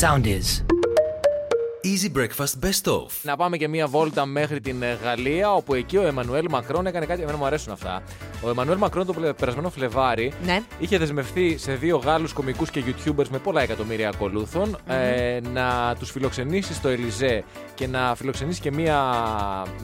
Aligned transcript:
Sound 0.00 0.24
is. 0.26 0.62
Easy 1.92 2.10
Breakfast 2.18 2.64
Best 2.64 2.92
Of. 2.92 3.06
Να 3.22 3.36
πάμε 3.36 3.56
και 3.56 3.68
μία 3.68 3.86
βόλτα 3.86 4.26
μέχρι 4.26 4.60
την 4.60 4.82
ε, 4.82 4.98
Γαλλία, 5.02 5.52
όπου 5.54 5.74
εκεί 5.74 5.96
ο 5.96 6.06
Εμμανουέλ 6.06 6.46
Μακρόν 6.50 6.86
έκανε 6.86 7.06
κάτι. 7.06 7.22
Εμένα 7.22 7.36
μου 7.38 7.44
αρέσουν 7.46 7.72
αυτά. 7.72 8.02
Ο 8.42 8.48
Εμμανουέλ 8.50 8.78
Μακρόν 8.78 9.06
το 9.06 9.12
πλε- 9.12 9.32
περασμένο 9.32 9.70
Φλεβάρι 9.70 10.32
Ναι. 10.44 10.60
είχε 10.78 10.98
δεσμευτεί 10.98 11.58
σε 11.58 11.72
δύο 11.72 11.96
Γάλλους 11.96 12.32
κομικούς 12.32 12.70
και 12.70 12.82
YouTubers 12.86 13.28
με 13.28 13.38
πολλά 13.38 13.62
εκατομμύρια 13.62 14.08
ακολούθων 14.08 14.76
ε, 14.86 15.40
να 15.52 15.94
τους 15.98 16.10
φιλοξενήσει 16.10 16.74
στο 16.74 16.88
Ελιζέ 16.88 17.44
και 17.74 17.86
να 17.86 18.14
φιλοξενήσει 18.14 18.60
και 18.60 18.72
μία 18.72 19.12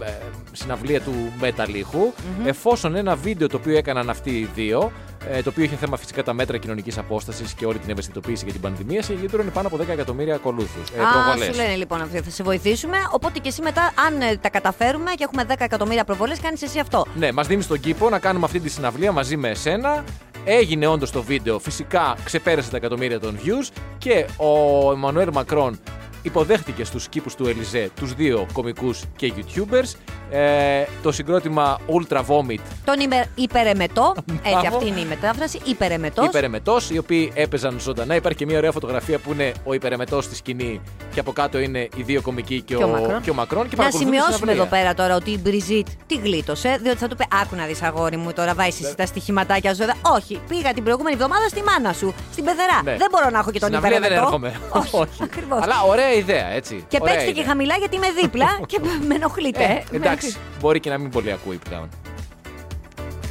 ε, 0.03 0.11
συναυλία 0.53 1.01
του 1.01 1.15
μεταλλίχου. 1.41 2.13
Εφόσον 2.45 2.95
ένα 2.95 3.17
βίντεο 3.17 3.49
το 3.49 3.57
οποίο 3.57 3.77
έκαναν 3.77 4.11
αυτοί 4.11 4.31
οι 4.31 4.49
δύο, 4.55 4.93
ε, 5.20 5.20
το 5.45 5.49
οποίο 5.51 5.65
είχε 5.65 5.77
θέμα 5.77 5.97
φυσικά 5.97 6.23
τα 6.23 6.33
μέτρα 6.33 6.57
κοινωνικής 6.59 6.99
απόστασης 6.99 7.53
και 7.53 7.67
όλη 7.67 7.79
την 7.79 7.91
ευαισθητοποίηση 7.91 8.45
για 8.45 8.53
την 8.53 8.63
πανδημία, 8.63 9.03
συγκεντρώνει 9.03 9.51
πάνω 9.51 9.67
από 9.67 9.77
10 9.77 9.89
εκατομμύρια 9.89 10.35
ακολούθους. 10.35 10.91
Ε, 10.91 11.01
Α, 11.03 11.13
προβολές. 11.13 11.47
σου 11.55 11.63
λένε 11.63 11.75
λοιπόν 11.77 12.01
αυτοί, 12.01 12.21
θα 12.21 12.31
σε 12.31 12.43
βοηθήσουμε. 12.43 12.97
Οπότε 13.13 13.39
και 13.39 13.49
εσύ 13.49 13.63
μετά, 13.63 13.93
αν 14.07 14.21
ε, 14.21 14.37
τα 14.37 14.49
καταφέρουμε 14.51 15.11
και 15.11 15.25
έχουμε 15.25 15.45
10 15.49 15.55
εκατομμύρια 15.59 16.05
προβολές, 16.05 16.41
κάνεις 16.41 16.63
εσύ 16.63 16.79
αυτό. 16.79 17.07
Ναι, 17.17 17.33
μας 17.33 17.47
δίνεις 17.47 17.67
τον 17.67 17.81
κήπο 17.81 18.09
να 18.09 18.19
κάνουμε 18.19 18.45
αυτή 18.45 18.61
τη 18.61 18.69
συναυλία 18.69 19.13
μαζί 19.13 19.37
με 19.37 19.49
εσένα. 19.49 20.05
Έγινε 20.45 20.87
όντως 20.87 21.11
το 21.11 21.23
βίντεο, 21.23 21.59
φυσικά 21.59 22.17
ξεπέρασε 22.25 22.71
τα 22.71 22.77
εκατομμύρια 22.77 23.21
των 23.21 23.39
views 23.45 23.69
και 23.99 24.27
ο 24.37 24.93
Εμμανουέλ 24.93 25.29
Μακρόν 25.33 25.79
υποδέχτηκε 26.23 26.85
στους 26.85 27.09
κήπους 27.09 27.35
του 27.35 27.49
Ελιζέ 27.49 27.91
τους 27.97 28.15
δύο 28.15 28.47
κομικούς 28.53 29.03
και 29.17 29.33
YouTubers. 29.37 29.95
Ε, 30.33 30.85
το 31.03 31.13
συγκρότημα 31.13 31.79
Ultra 31.87 32.17
Vomit 32.19 32.59
Τον 32.85 33.01
υπε, 33.01 33.29
υπερεμετό, 33.35 34.15
έτσι 34.43 34.51
Μπράβο. 34.61 34.77
αυτή 34.77 34.89
είναι 34.89 35.01
η 35.01 35.05
μετάφραση, 35.05 35.59
υπερεμετός. 35.65 36.27
υπερεμετός, 36.27 36.91
οι 36.91 36.99
οποίοι 36.99 37.33
έπαιζαν 37.35 37.81
ζωντανά. 37.81 38.15
Υπάρχει 38.15 38.39
και 38.39 38.47
μια 38.47 38.57
ωραία 38.59 38.73
φωτογραφία 38.73 39.19
που 39.19 39.33
είναι 39.33 39.53
ο 39.65 39.73
υπερεμετός 39.75 40.25
στη 40.25 40.35
σκηνή 40.35 40.81
και 41.15 41.21
από 41.21 41.33
κάτω 41.33 41.59
είναι 41.59 41.79
οι 41.97 42.03
δύο 42.03 42.21
κομικοί 42.23 42.61
και, 42.63 42.75
Και 42.75 42.85
ο 42.85 42.89
Μακρόν. 42.89 43.21
και 43.21 43.31
ο 43.31 43.35
Μακρόν. 43.35 43.63
Και 43.63 43.77
Να 43.77 43.83
παρακολουθούν 43.83 44.11
τη 44.11 44.17
σημειώσουμε 44.17 44.37
συναυλία. 44.53 44.63
εδώ 44.63 44.77
πέρα 44.77 44.95
τώρα 44.95 45.15
ότι 45.17 45.31
η 45.31 45.39
Μπριζίτ 45.43 45.87
τη 46.07 46.15
γλίτωσε, 46.17 46.79
διότι 46.83 46.99
θα 46.99 47.09
του 47.09 47.17
πει: 47.17 47.27
Άκου 47.43 47.57
να 47.57 47.65
δεις 47.67 47.83
αγόρι 47.83 48.17
μου 48.17 48.33
τώρα, 48.33 48.55
βάζεις 48.55 48.81
Ναι. 48.81 48.87
εσύ 48.87 48.97
τα 48.97 49.07
στοιχηματάκια 49.07 49.75
σου 49.75 49.83
εδώ. 49.83 49.93
Όχι, 50.17 50.41
πήγα 50.49 50.73
την 50.73 50.83
προηγούμενη 50.85 51.17
εβδομάδα 51.17 51.49
στη 51.49 51.63
μάνα 51.63 51.93
σου, 51.93 52.15
στην 52.33 52.45
πεδερά. 52.45 52.81
Ναι. 52.85 52.97
Δεν 52.97 53.09
μπορώ 53.11 53.31
να 53.31 53.39
έχω 53.39 53.51
και 53.51 53.59
τον 53.59 53.69
Στην 53.69 53.81
αυλία 53.85 54.01
δεν 54.01 54.11
υπερεμετό. 54.11 54.27
έρχομαι. 54.27 54.61
Όχι, 54.91 55.23
ακριβώς. 55.29 55.63
Αλλά 55.63 55.83
ωραία 55.89 56.10
ιδέα, 56.13 56.47
έτσι. 56.47 56.85
Και 56.89 56.99
Ωραία 57.01 57.15
παίξτε 57.15 57.31
και 57.33 57.39
ιδέα. 57.41 57.51
χαμηλά 57.53 57.77
γιατί 57.77 57.97
είμαι 57.97 58.11
δίπλα 58.23 58.47
και 58.67 58.81
με 59.09 59.15
ενοχλείτε. 59.15 59.65
Ε, 59.93 59.97
εντάξει, 59.97 60.37
μπορεί 60.61 60.81
και 60.81 60.91
να 60.91 60.99
μην 60.99 61.11
πολύ 61.11 61.33
ακούει 61.33 61.59
πλέον. 61.69 61.89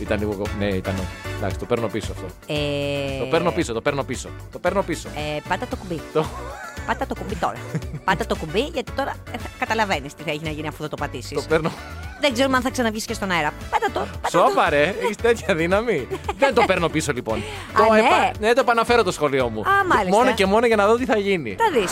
Ήταν 0.02 0.20
λίγο. 0.20 0.42
Ναι, 0.60 0.66
ήταν. 0.68 0.96
Εντάξει, 1.38 1.58
το 1.60 1.66
παίρνω 1.66 1.88
πίσω 1.88 2.12
αυτό. 2.12 2.26
Ε, 2.54 3.20
Το 3.20 3.26
παίρνω 3.26 3.52
πίσω, 3.52 3.74
το 3.74 3.82
παίρνω 3.82 4.04
πίσω. 4.04 4.30
Το 4.52 4.60
παίρνω 4.60 4.82
πίσω. 4.84 5.10
Ε, 5.16 5.40
πάτα 5.50 5.66
το 5.68 5.76
κουμπί. 5.76 6.02
Το... 6.14 6.26
Πάτα 6.88 7.06
το 7.08 7.16
κουμπί 7.16 7.36
τώρα. 7.36 7.58
Πάτα 8.06 8.26
το 8.26 8.36
κουμπί 8.36 8.60
γιατί 8.62 8.92
τώρα 8.92 9.16
καταλαβαίνεις 9.60 10.14
τι 10.14 10.24
θα 10.24 10.32
έχει 10.32 10.44
να 10.44 10.50
γίνει 10.50 10.68
αφού 10.68 10.84
θα 10.84 10.90
το 10.90 10.96
πατήσεις. 10.96 11.32
το 11.32 11.42
παίρνω. 11.50 11.72
Δεν 12.22 12.34
ξέρουμε 12.34 12.56
αν 12.58 12.62
θα 12.64 12.70
ξαναβγείς 12.70 13.06
και 13.06 13.14
στον 13.14 13.32
αέρα. 13.32 13.54
Πάτα 13.70 13.86
το. 13.94 14.00
Πάτα 14.00 14.20
το. 14.22 14.38
Σώπα, 14.38 14.70
ρε, 14.70 14.96
έχεις 15.04 15.16
τέτοια 15.16 15.56
δύναμη. 15.56 16.08
Δεν 16.38 16.54
το 16.54 16.64
παίρνω 16.68 16.90
πίσω 16.90 17.12
λοιπόν. 17.12 17.44
το 17.78 17.94
ναι. 17.94 18.00
επα- 18.00 18.32
ναι, 18.40 18.54
το 18.54 18.60
επαναφέρω 18.60 19.04
το 19.04 19.12
σχολείο 19.12 19.50
μου. 19.50 19.60
Α, 19.62 19.86
μάλιστα. 19.88 20.18
Μόνο 20.18 20.34
και 20.34 20.46
μόνο 20.46 20.66
για 20.66 20.76
να 20.76 20.88
δω 20.88 20.96
τι 20.96 21.06
θα 21.06 21.18
γίνει. 21.18 21.56
Θα 21.60 21.80
δεις. 21.80 21.92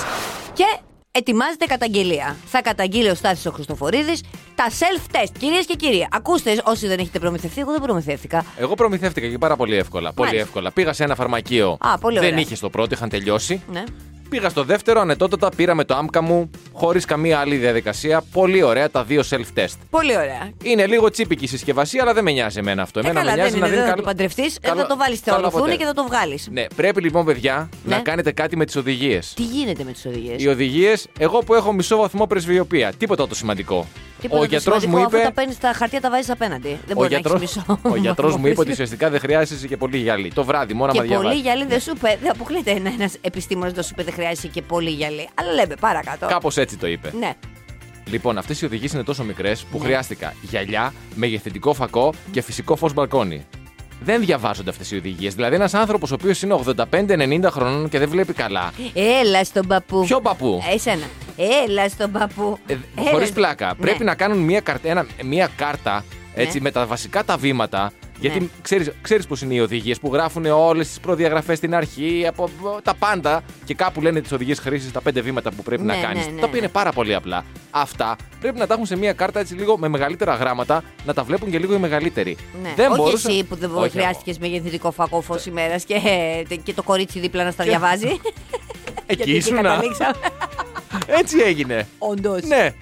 Και 0.54 0.64
ετοιμάζεται 1.12 1.66
καταγγελία. 1.66 2.36
Θα 2.46 2.62
καταγγείλει 2.62 3.10
ο 3.10 3.16
Στάθης 3.16 3.46
ο 3.46 3.52
Χριστοφορίδης 3.52 4.22
τα 4.56 4.64
self-test. 4.70 5.32
Κυρίες 5.40 5.66
και 5.66 5.74
κύριοι, 5.76 6.08
ακούστε 6.12 6.62
όσοι 6.64 6.88
δεν 6.88 7.00
έχετε 7.00 7.20
προμηθευτεί, 7.20 7.62
εγώ 7.62 7.72
δεν 7.72 7.82
προμηθεύτηκα. 7.82 8.46
Εγώ 8.58 8.74
προμηθεύτηκα 8.76 9.28
και 9.28 9.38
πάρα 9.38 9.56
πολύ 9.56 9.76
εύκολα. 9.76 10.14
Πολύ 10.14 10.28
Μάλιστα. 10.30 10.48
εύκολα. 10.48 10.72
Πήγα 10.72 10.94
σε 10.94 11.04
ένα 11.04 11.16
φαρμακείο. 11.16 11.78
Α, 11.80 11.98
πολύ 11.98 12.20
δεν 12.20 12.28
ωραία. 12.28 12.40
είχε 12.40 12.56
στο 12.56 12.70
πρώτο, 12.70 12.90
είχαν 12.94 13.10
τελειώσει. 13.10 13.62
Ναι. 13.72 13.84
Πήγα 14.30 14.50
στο 14.50 14.64
δεύτερο, 14.64 15.00
ανετότατα 15.02 15.50
πήραμε 15.56 15.84
το 15.84 15.96
άμκα 15.96 16.22
μου, 16.22 16.50
χωρίς 16.74 17.06
καμία 17.06 17.40
άλλη 17.40 17.56
διαδικασία. 17.56 18.24
Πολύ 18.32 18.64
ωραία 18.64 18.90
τα 18.90 19.04
δύο 19.04 19.24
self-test. 19.30 19.76
Πολύ 19.90 20.16
ωραία. 20.18 20.50
Είναι 20.64 20.88
λίγο 20.88 21.10
τσίπικη 21.10 21.44
η 21.44 21.48
συσκευασία, 21.48 22.02
αλλά 22.02 22.14
δεν 22.14 22.24
με 22.24 22.32
νοιάζει 22.32 22.60
εμένα 22.60 22.82
αυτό. 22.82 23.00
Ε, 23.00 23.02
Εμένα 23.02 23.20
καλά, 23.20 23.32
με 23.32 23.38
νοιάζει 23.38 23.52
δεν 23.52 23.60
να 23.60 23.66
είναι, 23.68 23.76
δίνει 23.76 23.88
δεν 23.88 23.96
θα 23.96 24.02
καλό- 24.02 24.16
το 24.18 24.18
παντρευτείς, 24.18 24.58
καλό- 24.62 24.82
θα 24.82 24.88
το 24.88 24.98
βάλεις 24.98 25.20
καλό 25.20 25.38
θεολοφούνι 25.38 25.62
αποτέλεσμα. 25.64 25.92
και 25.92 25.98
θα 25.98 26.04
το 26.04 26.08
βγάλεις. 26.16 26.48
Ναι, 26.52 26.66
πρέπει 26.76 27.02
λοιπόν, 27.02 27.26
παιδιά, 27.26 27.70
Ναι. 27.86 27.96
να 27.96 28.02
κάνετε 28.02 28.32
κάτι 28.32 28.56
με 28.58 28.66
τις 28.66 28.76
οδηγίες. 28.76 29.34
Τι 29.36 29.44
γίνεται 29.44 29.84
με 29.84 29.92
τις 29.92 30.06
οδηγίες; 30.06 30.44
Οι 30.44 30.48
οδηγίες, 30.48 31.08
εγώ 31.20 31.40
που 31.40 31.54
έχω 31.54 31.74
μισό 31.74 31.98
βαθμό 31.98 32.28
πρεσβειοποία. 32.28 32.94
Τίποτα 32.98 33.28
το 33.28 33.36
σημαντικό. 33.36 33.88
Ο 34.30 34.44
γιατρός 34.44 34.86
μου 34.86 34.98
είπε. 34.98 35.06
Αφού 35.18 35.26
τα 35.26 35.32
παίρνεις 35.32 35.58
τα 35.58 35.74
χαρτιά, 35.74 36.02
τα 36.02 36.10
βάζεις 36.10 36.30
απέναντι. 36.30 36.68
Δεν 36.68 36.78
Ο 36.98 37.00
μπορεί 37.00 37.10
να 37.14 37.20
γιατρός, 37.20 37.42
έχει 37.42 37.60
μισό. 37.68 37.80
ο 37.82 37.96
γιατρός 37.96 38.36
μου 38.38 38.48
είπε 38.48 38.50
ότι 38.50 38.56
βαθμό 38.58 38.72
ουσιαστικά 38.74 39.10
δεν 39.10 39.20
χρειάζεσαι 39.20 39.68
και 39.68 39.78
πολύ 39.78 39.98
γυαλί. 39.98 40.32
Το 40.34 40.44
βράδυ, 40.44 40.74
μόνο 40.74 40.92
Και 40.92 40.98
άμα 41.00 41.08
πολύ 41.08 41.20
διαβάσει. 41.20 41.42
γυαλί 41.42 41.66
δεν 41.66 41.80
σου 41.80 41.92
είπε. 41.96 42.18
Δεν 42.22 42.32
αποκλείται 42.32 42.72
ένα 42.72 43.10
επιστήμονας 43.22 43.74
να 43.74 43.82
σου 43.82 43.90
είπε 43.94 44.04
δεν 44.04 44.14
χρειάζεται 44.14 44.48
και 44.48 44.62
πολύ 44.62 44.90
γυαλί. 44.90 45.28
Αλλά 45.34 45.52
λέμε 45.54 45.76
παρακάτω. 45.80 46.26
Κάπως 46.28 46.58
έτσι 46.58 46.78
το 46.78 46.88
είπε. 46.88 47.14
Ναι. 47.20 47.34
Λοιπόν, 48.10 48.38
αυτές 48.38 48.62
οι 48.62 48.66
οδηγίες 48.66 48.92
είναι 48.94 49.04
τόσο 49.04 49.24
μικρές 49.24 49.64
που 49.72 49.80
χρειάστηκα 49.80 50.34
γυαλιά, 50.42 50.94
μεγεθυντικό 51.16 51.74
φακό 51.74 52.14
και 52.32 52.42
φυσικό 52.42 52.76
φως 52.76 52.94
μπαλκόνι. 52.94 53.46
Δεν 54.00 54.20
διαβάζονται 54.26 54.70
αυτές 54.70 54.92
οι 54.92 54.96
οδηγίες. 54.98 55.36
Δηλαδή, 55.36 55.56
ένας 55.56 55.74
άνθρωπος 55.74 56.12
ο 56.12 56.14
οποίος 56.14 56.42
είναι 56.42 56.54
85-90 56.54 57.50
χρονών 57.52 57.90
και 57.90 58.00
δεν 58.00 58.10
βλέπει 58.10 58.34
καλά. 58.34 58.72
Έλα 58.94 59.44
στον 59.44 59.68
παππού. 59.68 60.02
Ποιο 60.06 60.22
παππού; 60.22 60.64
Ε, 60.70 60.74
Εσένα. 60.74 61.06
Έλα 61.66 61.90
στον 61.90 62.12
παππού. 62.12 62.58
Ε, 62.68 62.74
Έλα 62.74 63.10
Χωρίς 63.10 63.28
στον- 63.28 63.42
πλάκα. 63.42 63.68
Ναι. 63.68 63.74
Πρέπει 63.86 64.04
να 64.04 64.16
κάνουν 64.16 64.38
μια, 64.38 64.60
καρτα, 64.60 64.90
ένα- 64.90 65.06
μια 65.24 65.50
κάρτα 65.56 66.04
έτσι, 66.36 66.58
Ναι. 66.58 66.64
με 66.64 66.72
τα 66.72 66.86
βασικά 66.86 67.24
τα 67.24 67.38
βήματα. 67.38 67.92
Γιατί 68.20 68.40
Ναι. 68.40 68.46
ξέρεις, 68.62 68.92
ξέρεις 69.02 69.28
πώς 69.28 69.42
είναι 69.42 69.54
οι 69.54 69.60
οδηγίες 69.60 70.00
που 70.00 70.10
γράφουν 70.14 70.46
όλες 70.46 70.88
τις 70.88 71.00
προδιαγραφές 71.00 71.58
στην 71.58 71.76
αρχή, 71.76 72.26
από 72.28 72.50
τα 72.84 72.94
πάντα 72.96 73.44
και 73.66 73.74
κάπου 73.74 74.02
λένε 74.02 74.22
τις 74.22 74.32
οδηγίες 74.32 74.60
χρήσης, 74.60 74.92
τα 74.92 75.02
πέντε 75.02 75.22
βήματα 75.22 75.52
που 75.52 75.64
πρέπει 75.64 75.82
Ναι, 75.84 75.94
να 75.96 76.02
κάνεις. 76.02 76.26
ναι, 76.26 76.32
ναι, 76.32 76.40
τα 76.40 76.46
οποία 76.46 76.52
ναι. 76.52 76.58
είναι 76.58 76.68
πάρα 76.68 76.92
πολύ 76.92 77.16
απλά. 77.16 77.46
Αυτά 77.72 78.16
πρέπει 78.40 78.60
να 78.60 78.68
τα 78.68 78.74
έχουν 78.74 78.86
σε 78.86 78.98
μια 78.98 79.14
κάρτα 79.14 79.40
έτσι 79.40 79.54
λίγο 79.54 79.78
με 79.78 79.88
μεγαλύτερα 79.88 80.36
γράμματα, 80.36 80.84
να 81.06 81.14
τα 81.14 81.24
βλέπουν 81.24 81.52
και 81.52 81.60
λίγο 81.60 81.74
οι 81.74 81.78
μεγαλύτεροι. 81.78 82.38
Ναι. 82.64 82.74
Δεν 82.76 82.92
Όχι 82.92 83.02
μπορούσα- 83.02 83.30
εσύ 83.30 83.44
που 83.44 83.56
δεν 83.56 83.72
Όχι 83.76 83.90
χρειάστηκες 83.90 84.38
με 84.40 84.48
γεννητικό 84.48 84.92
φακό 84.92 85.22
φως 85.22 85.46
ημέρας 85.46 85.84
και, 85.84 85.96
και 86.64 86.74
το 86.74 86.84
κορίτσι 86.84 87.20
δίπλα 87.20 87.44
να 87.44 87.52
στα 87.52 87.64
Και- 87.64 87.70
διαβάζει. 87.70 88.06
εγώ. 88.08 88.18
Εκεί 89.06 89.24
Γιατί 89.24 89.32
ήσουνα. 89.32 89.82
Καταλήξαμε. 90.92 91.20
Έτσι 91.20 91.38
έγινε. 91.50 91.88
Όντως. 91.98 92.42
ναι. 92.44 92.74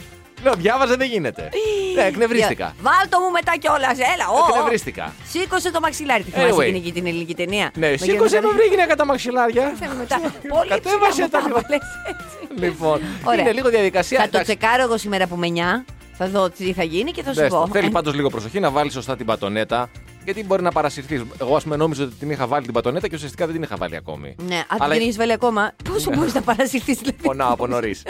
Λέω, 0.44 0.54
διάβαζε 0.54 0.96
δεν 0.96 1.08
γίνεται. 1.10 1.50
ναι, 1.96 2.04
εκνευρίστηκα. 2.04 2.76
Βάλτο 2.82 3.20
μου 3.20 3.32
μετά 3.32 3.54
κιόλας, 3.60 3.98
έλα. 4.14 4.26
ω, 4.30 4.38
ω. 4.38 4.46
Εκνευρίστηκα. 4.56 5.14
Σήκωσε 5.32 5.72
το 5.72 5.80
μαξιλάρι. 5.80 6.24
Τη 6.24 6.32
θυμάσαι 6.32 6.54
Anyway. 6.56 6.60
εκείνη 6.62 6.80
και 6.80 6.92
την 6.92 7.06
ελληνική 7.08 7.36
ταινία. 7.36 7.72
Ναι, 7.76 7.90
Με 7.90 7.98
σήκωσε 7.98 8.12
γεννητικό- 8.12 8.52
με 8.52 8.58
βρήκε 8.58 8.76
κατά 8.76 8.96
τα 8.96 9.06
μαξιλάρια. 9.06 9.74
Θέλω 9.80 9.94
μετά. 9.98 10.20
Πολύ 10.56 10.70
Κατέβασε 10.70 11.10
ψηλά 11.10 11.26
μου 11.26 11.30
τα 11.32 11.40
τα 11.40 11.48
λίγο. 11.48 11.58
έβαλες 11.60 11.82
έτσι. 12.12 12.62
Λοιπόν, 12.66 13.02
Ωραία. 13.24 13.42
είναι 13.42 13.52
λίγο 13.52 13.70
διαδικασία. 13.70 14.18
Θα 14.18 14.24
το 14.24 14.30
εντάξει. 14.38 14.58
τσεκάρω 14.58 14.84
εγώ 14.84 14.98
σήμερα 14.98 15.28
που 15.28 15.36
με 15.36 15.48
9. 15.48 15.86
Θα 16.18 16.28
δω 16.28 16.50
τι 16.50 16.74
θα 16.74 16.84
γίνει 16.84 17.12
και 17.12 17.24
θα 17.24 17.34
σου 17.34 17.40
Δες 17.40 17.50
το. 17.50 17.56
πω. 17.58 17.68
Θέλεις 17.72 17.88
Ε, 17.88 17.92
πάντως 17.92 18.14
λίγο 18.14 18.30
προσοχή 18.30 18.60
να 18.60 18.70
βάλεις 18.72 18.94
σωστά 18.94 19.16
την 19.16 19.26
πατονέτα. 19.26 19.90
Γιατί 20.26 20.44
μπορεί 20.44 20.62
να 20.62 20.72
παρασυρθείς. 20.72 21.22
Εγώ, 21.42 21.56
ας 21.56 21.64
πούμε, 21.64 21.76
νόμιζα 21.76 22.04
ότι 22.04 22.14
την 22.16 22.30
είχα 22.30 22.48
βάλει 22.48 22.64
την 22.66 22.74
πατονέτα 22.74 23.08
και 23.08 23.16
ουσιαστικά 23.16 23.46
δεν 23.46 23.54
την 23.54 23.64
είχα 23.64 23.76
βάλει 23.76 23.96
ακόμη. 23.96 24.36
Ναι, 24.48 24.56
αν 24.56 24.78
Αλλά- 24.82 24.94
την 24.94 25.02
έχεις 25.04 25.18
βάλει 25.18 25.32
ακόμα, 25.32 25.72
πόσο 25.90 26.12
μπορείς 26.16 26.34
να 26.34 26.42
παρασυρθείς, 26.42 26.98
δηλαδή; 26.98 27.22
Πονάω 27.22 27.54
από 27.54 27.68
νωρίς. 27.68 28.04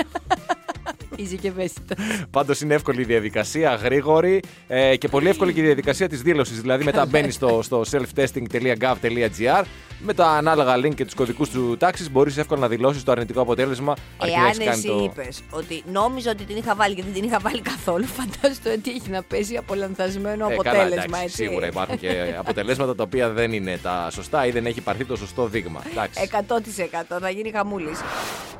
Είσαι 1.16 1.36
και 1.36 1.48
ευαίσθητο. 1.48 1.96
Πάντως 2.32 2.62
είναι 2.62 2.74
εύκολη 2.74 3.02
η 3.02 3.04
διαδικασία, 3.04 3.74
γρήγορη 3.76 4.40
ε, 4.68 4.96
και 4.96 5.08
πολύ 5.08 5.30
εύκολη 5.30 5.54
και 5.54 5.60
η 5.60 5.64
διαδικασία 5.64 6.10
της 6.10 6.22
δήλωσης. 6.22 6.62
Δηλαδή, 6.62 6.84
μετά 6.84 7.06
μπαίνεις 7.10 7.36
στο, 7.36 7.60
στο 7.64 7.84
selftesting.gov.gr 7.92 9.64
με 10.00 10.14
τα 10.14 10.28
ανάλογα 10.28 10.76
link 10.78 10.96
και 10.96 11.06
τους 11.06 11.14
κωδικούς 11.14 11.50
του 11.50 11.78
τάξης 11.78 12.12
μπορείς 12.12 12.38
εύκολα 12.38 12.62
να 12.62 12.68
δηλώσεις 12.68 13.04
το 13.04 13.12
αρνητικό 13.12 13.42
αποτέλεσμα. 13.42 13.94
αρκεί 14.18 14.36
να 14.36 14.42
Εάν 14.42 14.46
έχεις 14.50 14.58
κάνει 14.66 14.78
εσύ 14.78 14.88
το- 14.88 15.04
είπες 15.04 15.42
ότι 15.50 15.84
νόμιζα 15.92 16.32
ότι 16.32 16.44
την 16.44 16.58
είχα 16.58 16.76
βάλει 16.76 16.96
και 16.96 17.04
δεν 17.04 17.14
την 17.14 17.24
είχα 17.24 17.40
βάλει 17.40 17.62
καθόλου, 17.62 18.06
φαντάζομαι 18.18 18.72
ότι 18.78 18.90
έχει 18.90 19.10
να 19.10 19.24
παίζει 19.24 19.58
από 19.58 19.76
λανθασμένο 19.76 20.48
Ε, 20.50 20.56
καλά, 20.56 20.70
αποτέλεσμα. 20.70 20.96
εντάξει, 21.06 21.24
έτσι. 21.24 21.36
Σίγουρα 21.36 21.68
υπάρχουν 21.68 22.00
και 22.00 22.10
αποτελέσματα 22.44 22.96
τα 22.96 23.04
οποία 23.04 23.30
δεν 23.30 23.54
είναι 23.54 23.78
τα 23.82 24.08
σωστά 24.12 24.46
ή 24.46 24.52
δεν 24.52 24.66
έχει 24.66 24.82
πάρθει 24.82 25.06
το 25.06 25.16
σωστό 25.16 25.48
δείγμα. 25.48 25.82
Εντάξει. 25.92 26.30
100% 26.32 27.18
θα 27.22 27.30
γίνει 27.30 27.52
χαμούλης. 27.52 28.00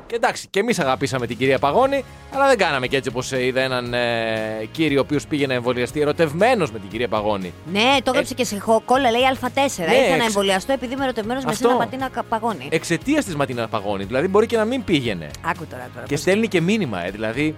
Και 0.06 0.14
εντάξει, 0.14 0.46
και 0.50 0.58
εμείς 0.60 0.78
αγαπήσαμε 0.78 1.26
την 1.26 1.36
κυρία 1.36 1.58
Παγώνη, 1.58 2.04
αλλά 2.34 2.45
δεν 2.46 2.58
κάναμε 2.58 2.86
και 2.86 2.96
έτσι 2.96 3.08
όπως 3.08 3.32
είδα 3.32 3.60
έναν 3.60 3.94
ε, 3.94 4.68
κύριο 4.72 4.98
ο 4.98 5.02
οποίος 5.02 5.26
πήγε 5.26 5.46
να 5.46 5.54
εμβολιαστεί 5.54 6.00
ερωτευμένος 6.00 6.70
με 6.70 6.78
την 6.78 6.88
κυρία 6.88 7.08
Παγώνη. 7.08 7.52
Ναι, 7.72 7.96
το 8.02 8.10
έγραψε 8.10 8.34
και 8.34 8.44
σε 8.44 8.58
χω- 8.58 8.82
κόλλα, 8.84 9.10
λέει 9.10 9.20
Α4. 9.34 9.58
Ήρθα 9.60 9.86
να 9.86 10.14
εξ- 10.14 10.26
εμβολιαστώ 10.26 10.72
επειδή 10.72 10.92
είμαι 10.94 11.04
ερωτευμένος 11.04 11.44
με 11.44 11.50
Αυτό. 11.50 11.68
σένα 11.68 11.78
πατίνα 11.78 12.08
κα- 12.08 12.22
παγώνη. 12.22 12.68
Εξαιτίας 12.70 13.24
της 13.24 13.34
Ματίνα 13.36 13.68
Παγώνη. 13.68 14.04
Δηλαδή 14.04 14.28
μπορεί 14.28 14.46
και 14.46 14.56
να 14.56 14.64
μην 14.64 14.84
πήγαινε. 14.84 15.30
Άκου 15.44 15.66
τώρα 15.70 15.88
τώρα. 15.94 16.06
Και 16.06 16.12
πώς- 16.14 16.20
στέλνει 16.20 16.48
και 16.48 16.60
μήνυμα, 16.60 17.04
ε, 17.06 17.10
δηλαδή 17.10 17.54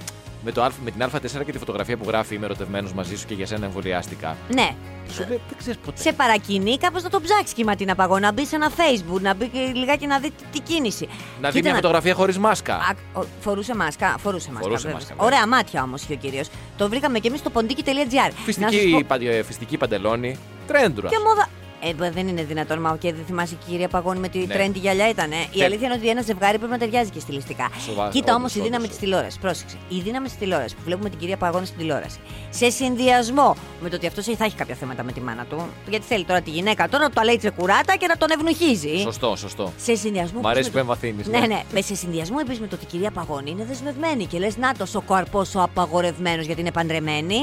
με, 0.48 0.54
το 0.54 0.62
Α, 0.62 0.70
με 0.84 0.90
την 0.90 1.02
Α4 1.02 1.44
και 1.44 1.52
τη 1.52 1.58
φωτογραφία 1.58 1.96
που 1.96 2.04
γράφει 2.08 2.34
Είμαι 2.34 2.44
ερωτευμένος 2.44 2.92
μαζί 2.92 3.16
σου 3.16 3.26
και 3.26 3.34
για 3.34 3.46
σένα 3.46 3.64
εμβολιάστηκα. 3.66 4.36
Ναι. 4.54 4.74
Σου 5.12 5.18
λέει, 5.28 5.40
δεν 5.48 5.58
ξέρεις 5.58 5.78
ποτέ. 5.84 6.00
Σε 6.00 6.12
παρακινεί 6.12 6.78
κάπως 6.78 7.02
να 7.02 7.08
το 7.10 7.20
ψάξεις 7.20 7.52
και 7.52 7.60
η 7.60 7.64
Ματίνα 7.64 7.94
Παγώνη, 7.94 8.20
να 8.20 8.32
μπει 8.32 8.46
σε 8.46 8.56
ένα 8.56 8.70
Facebook, 8.70 9.20
να 9.20 9.34
μπει 9.34 9.48
και 9.48 9.58
λιγάκι 9.74 10.06
να 10.06 10.18
δει 10.18 10.30
τι, 10.30 10.44
τι 10.52 10.60
κίνηση. 10.60 11.08
Να 11.40 11.48
δει 11.50 11.54
Κοίτα 11.56 11.66
μια 11.68 11.74
φωτογραφία 11.76 12.14
χωρίς 12.14 12.38
μάσκα. 12.38 12.74
Α, 12.74 12.94
ο- 13.12 13.24
φορούσε 13.40 13.74
μάσκα. 13.76 14.14
Φορούσε 14.18 14.48
μάσκα. 14.48 14.62
Φορούσε 14.64 14.82
βέβαια. 14.82 14.94
μάσκα, 14.98 15.14
βέβαια. 15.14 15.26
Ωραία 15.26 15.46
μάτια 15.46 15.82
όμως 15.82 16.02
είχε 16.02 16.12
ο 16.12 16.16
κύριος. 16.16 16.48
Το 16.76 16.88
βρήκαμε 16.88 17.18
και 17.18 17.28
εμείς 17.28 17.40
στο 17.40 17.50
ποντίκι.gr. 17.50 17.92
Να 18.14 18.30
σου 18.30 18.42
Φυστική, 18.44 18.90
πω- 18.90 19.02
παντε- 19.06 19.44
φυστική 19.44 19.76
παντελόνη. 19.76 20.38
Τρέντουρα. 20.66 21.08
Και 21.08 21.16
μόδα. 21.26 21.48
Ε, 21.82 21.94
μπα, 21.94 22.10
δεν 22.10 22.28
είναι 22.28 22.42
δυνατόν, 22.42 22.80
μα 22.80 22.96
και 23.00 23.12
δεν 23.12 23.24
θυμάσαι 23.26 23.54
η 23.54 23.58
κυρία 23.70 23.88
Παγώνη 23.88 24.18
με 24.18 24.28
τη 24.28 24.38
Ναι. 24.38 24.46
τρέντι 24.54 24.78
γυαλιά 24.78 25.08
ήταν. 25.08 25.30
Η 25.30 25.34
Ναι. 25.58 25.64
αλήθεια 25.64 25.86
είναι 25.86 25.96
ότι 25.96 26.08
ένα 26.08 26.22
ζευγάρι 26.22 26.58
πρέπει 26.58 26.72
να 26.72 26.78
ταιριάζει 26.78 27.10
και 27.10 27.20
στιλιστικά. 27.20 27.70
Σοβαρά, 27.86 28.10
Κοίτα 28.10 28.34
όμως 28.34 28.50
όντως, 28.50 28.54
η 28.54 28.68
δύναμη 28.68 28.76
όντως. 28.84 28.88
της 28.88 28.98
τηλεόρασης. 28.98 29.38
Πρόσεξε. 29.38 29.76
Η 29.88 30.00
δύναμη 30.00 30.26
της 30.28 30.36
τηλεόρασης 30.36 30.74
που 30.74 30.80
βλέπουμε 30.84 31.08
την 31.10 31.18
κυρία 31.18 31.36
Παγώνη 31.36 31.66
στην 31.66 31.78
τηλεόραση. 31.78 32.18
Σε 32.50 32.70
συνδυασμό 32.70 33.56
με 33.80 33.88
το 33.88 33.96
ότι 33.96 34.06
αυτός 34.06 34.24
θα 34.24 34.44
έχει 34.44 34.54
κάποια 34.56 34.74
θέματα 34.74 35.02
με 35.02 35.12
τη 35.12 35.20
μάνα 35.20 35.44
του. 35.44 35.66
Γιατί 35.88 36.04
θέλει 36.06 36.24
τώρα 36.24 36.40
τη 36.40 36.50
γυναίκα 36.50 36.88
τώρα 36.88 37.02
να 37.02 37.08
του 37.08 37.14
τα 37.14 37.24
λέει 37.24 37.36
τσεκουράτα 37.36 37.96
και 37.96 38.06
να 38.06 38.16
τον 38.16 38.28
ευνοχίζει. 38.30 38.98
Σωστό, 39.02 39.36
σωστό. 39.36 39.72
Σε 39.76 39.94
συνδυασμό. 39.94 40.40
Μ' 40.40 40.46
αρέσει 40.46 40.68
επίσης 40.68 40.82
που 40.82 40.88
με 40.88 40.96
το- 40.96 41.06
εμβαθύνεις, 41.06 41.26
Ναι, 41.26 41.46
ναι. 41.46 41.54
ναι. 41.54 41.62
Με 41.72 41.80
σε 41.80 41.94
συνδυασμό 41.94 42.36
επίσης 42.40 42.60
με 42.60 42.66
το 42.66 42.74
ότι 42.74 42.84
η 42.84 42.88
κυρία 42.88 43.10
Παγώνη 43.10 43.50
είναι 43.50 43.64
δεσμευμένη 43.64 44.26
και 44.26 44.38
λες 44.38 44.56
να 44.56 44.74
το 44.74 44.86
ο 44.94 45.00
καρπό 45.00 45.38
ο 45.56 45.60
απαγορευμένος 45.62 46.46
γιατί 46.46 46.60
είναι 46.60 46.72
παντρεμένη. 46.72 47.36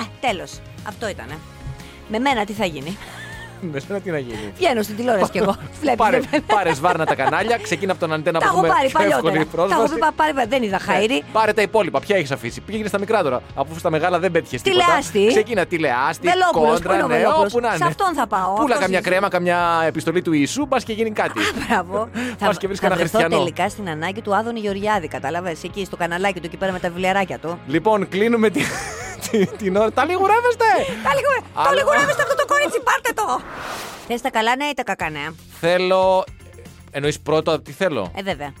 Α, 0.00 0.02
τέλος. 0.20 0.60
Αυτό 0.88 1.08
ήτανε. 1.08 1.38
Με 2.08 2.18
μένα 2.18 2.44
τι 2.44 2.52
θα 2.52 2.64
γίνει; 2.64 2.96
Μες 3.72 3.82
σένα 3.82 4.00
τι 4.00 4.10
να 4.10 4.18
γίνει. 4.18 4.52
Βγαίνω 4.56 4.82
στην 4.82 4.96
τηλεόραση 4.96 5.30
κι 5.30 5.38
εγώ. 5.38 5.54
Βλέπεις, 5.80 5.98
Πάρε, 6.04 6.20
δεν- 6.30 6.44
πάρε 6.46 6.74
σβάρνα 6.74 7.04
τα 7.06 7.14
κανάλια, 7.14 7.58
ξεκίνα 7.62 7.92
από 7.92 8.00
τον 8.00 8.12
αντένα 8.12 8.38
Τα 8.38 8.46
που 8.46 8.56
έχω 8.56 8.66
έχουμε 8.66 8.74
πάρει 8.76 8.88
πιο 8.88 9.16
εύκολη 9.16 9.22
παλιότερα. 9.22 9.44
Τα 9.44 9.74
έχω 9.74 9.76
πρόσβαση. 9.76 9.98
πα- 9.98 10.12
πάρει, 10.16 10.48
δεν 10.48 10.62
είδα 10.62 10.78
χαίρι. 10.78 11.14
Ναι. 11.14 11.20
Πάρε 11.32 11.52
τα 11.52 11.62
υπόλοιπα. 11.62 12.00
Ποια 12.00 12.16
έχεις 12.16 12.30
αφήσει; 12.30 12.60
Πήγαινε 12.60 12.88
στα 12.88 12.98
μικρά 12.98 13.22
τώρα. 13.22 13.42
Αφού 13.54 13.78
στα 13.78 13.90
μεγάλα 13.90 14.18
δεν 14.18 14.30
πέτυχες 14.30 14.62
τίποτα. 14.62 14.84
Τηλεάστη. 14.84 15.26
Ξεκίνα 15.26 15.66
τηλεάστη. 15.66 16.28
Βελόπουλος, 16.28 16.80
πού 16.80 16.92
είναι 16.92 17.00
Κόντρα, 17.02 17.04
ο 17.04 17.08
ναι, 17.08 17.14
Βελόπουλος; 17.16 17.52
όπου 17.52 17.60
να 17.60 17.68
είναι. 17.68 17.76
Σε 17.76 17.84
αυτόν 17.84 18.14
θα 18.14 18.26
πάω, 18.26 18.52
Πούλα 18.54 18.64
αυτός 18.64 18.78
καμιά 18.78 18.98
είσαι. 18.98 19.08
κρέμα, 19.10 19.28
καμιά 19.28 19.58
επιστολή 19.86 20.22
του 20.22 20.32
Ιησού, 20.32 20.66
πας 20.68 20.84
και 20.84 20.92
γίνει 20.92 21.10
κάτι. 21.10 21.40
Μπράβο. 21.68 22.08
Πας 22.44 22.58
και 22.58 22.66
βρεις 22.66 22.78
θα 22.80 22.88
κανένα 22.88 23.00
βρεθώ 23.08 23.18
χριστιανό. 23.18 23.44
τελικά 23.44 23.68
στην 23.68 23.88
ανάγκη 23.88 24.20
του 24.20 24.34
Άδωνη 24.36 24.60
Γεωργιάδη. 24.60 25.08
Κατάλαβες 25.08 25.62
εκεί 25.64 25.84
στο 25.84 25.96
καναλάκι 25.96 26.40
του 26.40 26.46
εκεί 26.46 26.56
πέρα 26.56 26.72
με 26.72 26.78
τα 26.78 26.88
βιβλιαράκια 26.88 27.38
του. 27.38 27.58
Λοιπόν, 27.66 28.08
κλείνουμε 28.08 28.50
τη- 28.50 28.60
τη- 28.60 28.66
την 29.62 29.76
ώρα. 29.76 29.92
Τα 29.92 30.04
λιγουρεύεστε! 30.04 30.64
Τα 31.04 31.10
λιγο- 31.14 31.46
Το 31.54 31.60
Αλλά- 31.60 31.74
λιγουρεύεστε 31.74 32.22
αυτό 32.22 32.34
το 32.34 32.44
κορίτσι, 32.46 32.80
πάρτε 32.80 33.10
το! 33.14 33.40
Θες 34.08 34.20
τα 34.20 34.30
καλά 34.30 34.56
νέα 34.56 34.68
ή 34.68 34.74
τα 34.74 34.82
κακά 34.82 35.10
νέα; 35.10 35.34
Θέλω. 35.60 36.24
Εννοείς 36.90 37.20
πρώτα 37.20 37.62
τι 37.62 37.72
θέλω; 37.72 38.12
Ε, 38.16 38.22
βέβαια. 38.22 38.52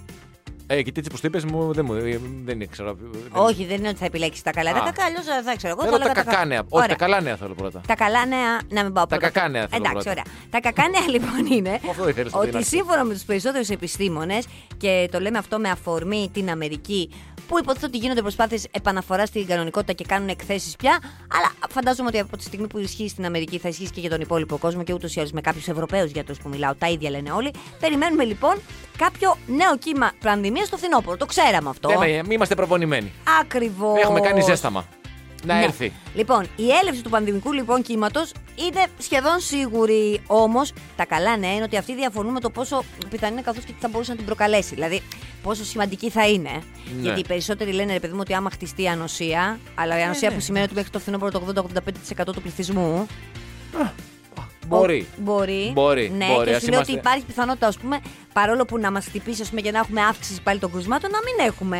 Ε, 0.66 0.74
γιατί 0.74 0.92
έτσι 0.96 1.10
που 1.10 1.16
το 1.16 1.22
είπες, 1.24 1.44
μου, 1.44 1.72
δεν, 1.72 1.84
μου, 1.88 1.94
ε, 1.94 2.20
δεν 2.44 2.60
ήξερα. 2.60 2.94
δεν- 2.94 3.30
Όχι, 3.32 3.64
δεν 3.64 3.76
είναι 3.76 3.88
ότι 3.88 3.96
θα 3.98 4.04
επιλέξεις 4.04 4.42
τα 4.42 4.50
καλά. 4.50 4.72
Τα 4.72 4.78
Α. 4.78 4.84
κακά, 4.84 5.04
αλλιώς 5.04 5.24
δεν 5.24 5.42
θα 5.42 5.56
ξέρω. 5.56 5.72
Εγώ 5.72 5.82
θα 5.82 5.88
Θέλω 5.90 5.96
έλεγα 6.04 6.12
τα 6.14 6.22
κακά 6.30 6.44
νέα. 6.44 6.58
Όχι, 6.58 6.68
Ωραία. 6.70 6.88
τα 6.88 6.94
καλά 6.94 7.20
νέα 7.20 7.36
θέλω 7.36 7.54
πρώτα. 7.54 7.80
Τα 7.86 7.94
καλά 7.94 8.26
νέα, 8.26 8.60
να 8.68 8.82
μην 8.82 8.92
πάω 8.92 9.06
Τα 9.06 9.16
πρώτα. 9.16 9.30
κακά 9.30 9.48
νέα 9.48 9.66
θέλω 9.68 9.82
Εντάξει, 9.86 10.04
πρώτα. 10.04 10.10
ωραία. 10.10 10.24
Τα 10.50 10.60
κακά 10.60 10.88
νέα 10.88 11.08
λοιπόν 11.10 11.46
είναι 11.52 11.80
Αυτό 11.90 12.08
ήθελες 12.08 12.32
να 12.32 12.38
την 12.38 12.48
ότι 12.48 12.56
αρχή. 12.56 12.68
σύμφωνα 12.68 13.04
με 13.04 13.12
τους 13.14 13.22
περισσότερους 13.22 13.68
επιστήμονες, 13.68 14.46
και 14.76 15.08
το 15.12 15.20
λέμε 15.20 15.38
αυτό 15.38 15.58
με 15.58 15.68
αφορμή 15.70 16.30
την 16.32 16.50
Αμερική, 16.50 17.10
που 17.48 17.58
υποτίθεται 17.58 17.86
ότι 17.86 17.98
γίνονται 17.98 18.20
προσπάθειες 18.22 18.66
επαναφοράς 18.70 19.28
στην 19.28 19.46
κανονικότητα 19.46 19.92
και 19.92 20.04
κάνουν 20.08 20.28
εκθέσεις 20.28 20.76
πια, 20.76 20.98
αλλά 21.32 21.52
φαντάζομαι 21.70 22.08
ότι 22.08 22.18
από 22.18 22.36
τη 22.36 22.42
στιγμή 22.42 22.66
που 22.66 22.78
ισχύει 22.78 23.08
στην 23.08 23.24
Αμερική 23.24 23.58
θα 23.58 23.68
ισχύσει 23.68 23.90
και 23.90 24.00
για 24.00 24.10
τον 24.10 24.20
υπόλοιπο 24.20 24.56
κόσμο 24.58 24.82
και 24.82 24.92
ούτως 24.92 25.14
ή 25.16 25.18
άλλως 25.18 25.32
με 25.32 25.40
κάποιους 25.40 25.68
Ευρωπαίους 25.68 26.10
γιατρούς 26.10 26.38
που 26.38 26.48
μιλάω, 26.48 26.74
τα 26.74 26.88
ίδια 26.88 27.10
λένε 27.10 27.30
όλοι. 27.32 27.50
Περιμένουμε 27.80 28.24
λοιπόν 28.24 28.54
κάποιο 28.96 29.36
νέο 29.46 29.76
κύμα 29.78 30.12
πανδημίας 30.20 30.66
στο 30.66 30.76
φθινόπωρο. 30.76 31.16
Το 31.16 31.26
ξέραμε 31.26 31.68
αυτό. 31.68 31.88
Δεν 31.88 31.98
με- 31.98 32.22
Μην 32.22 32.30
είμαστε 32.30 32.54
προπονημένοι. 32.54 33.12
Ακριβώς. 33.40 34.00
Έχουμε 34.00 34.20
κάνει 34.20 34.40
ζέσταμα. 34.40 34.84
Να 35.44 35.58
Ναι. 35.58 35.64
έρθει. 35.64 35.92
Λοιπόν, 36.14 36.42
η 36.56 36.68
έλευση 36.82 37.02
του 37.02 37.10
πανδημικού 37.10 37.52
λοιπόν 37.52 37.82
κύματος 37.82 38.32
είναι 38.54 38.84
σχεδόν 38.98 39.40
σίγουρη. 39.40 40.20
Όμως, 40.26 40.72
τα 40.96 41.04
καλά 41.04 41.36
νέα 41.36 41.54
είναι 41.54 41.62
ότι 41.62 41.76
αυτοί 41.76 41.94
διαφωνούν 41.94 42.32
με 42.32 42.40
το 42.40 42.50
πόσο 42.50 42.84
πιθανή 43.10 43.32
είναι 43.32 43.42
καθώς 43.42 43.64
και 43.64 43.72
τι 43.72 43.78
θα 43.80 43.88
μπορούσε 43.88 44.10
να 44.10 44.16
την 44.16 44.26
προκαλέσει. 44.26 44.74
Δηλαδή, 44.74 45.02
πόσο 45.42 45.64
σημαντική 45.64 46.10
θα 46.10 46.28
είναι. 46.28 46.50
Ναι. 46.50 47.02
Γιατί 47.02 47.20
οι 47.20 47.24
περισσότεροι 47.26 47.72
λένε, 47.72 47.92
ρε 47.92 48.00
παιδί 48.00 48.12
μου, 48.12 48.20
ότι 48.22 48.34
άμα 48.34 48.50
χτιστεί 48.50 48.82
η 48.82 48.88
ανοσία, 48.88 49.58
αλλά 49.74 49.98
η 49.98 50.02
ανοσία 50.02 50.28
ναι. 50.28 50.34
που 50.34 50.40
σημαίνει 50.40 50.64
ότι 50.64 50.74
μέχρι 50.74 50.90
το 50.90 50.98
φθινόπωρο 50.98 51.30
το 51.30 51.66
80-85% 52.20 52.32
του 52.34 52.42
πληθυσμού. 52.42 53.06
Μπορεί. 54.66 55.06
Ο- 55.18 55.22
Μπορεί. 55.22 55.70
Μπορεί, 55.74 56.12
Ναι, 56.16 56.26
μπορεί. 56.26 56.48
και 56.48 56.54
Ας 56.54 56.62
σου 56.62 56.68
λέω 56.68 56.74
είμαστε- 56.74 56.92
ότι 56.92 56.92
υπάρχει 57.06 57.24
πιθανότητα, 57.24 57.66
ας 57.66 57.76
πούμε, 57.78 58.00
παρόλο 58.34 58.64
που 58.64 58.78
να 58.78 58.90
μας 58.90 59.04
χτυπήσει 59.04 59.42
ας 59.42 59.48
πούμε, 59.48 59.60
και 59.60 59.70
να 59.70 59.78
έχουμε 59.78 60.00
αύξηση 60.02 60.42
πάλι 60.42 60.58
των 60.58 60.70
κρουσμάτων, 60.72 61.10
να 61.10 61.18
μην 61.24 61.46
έχουμε 61.52 61.78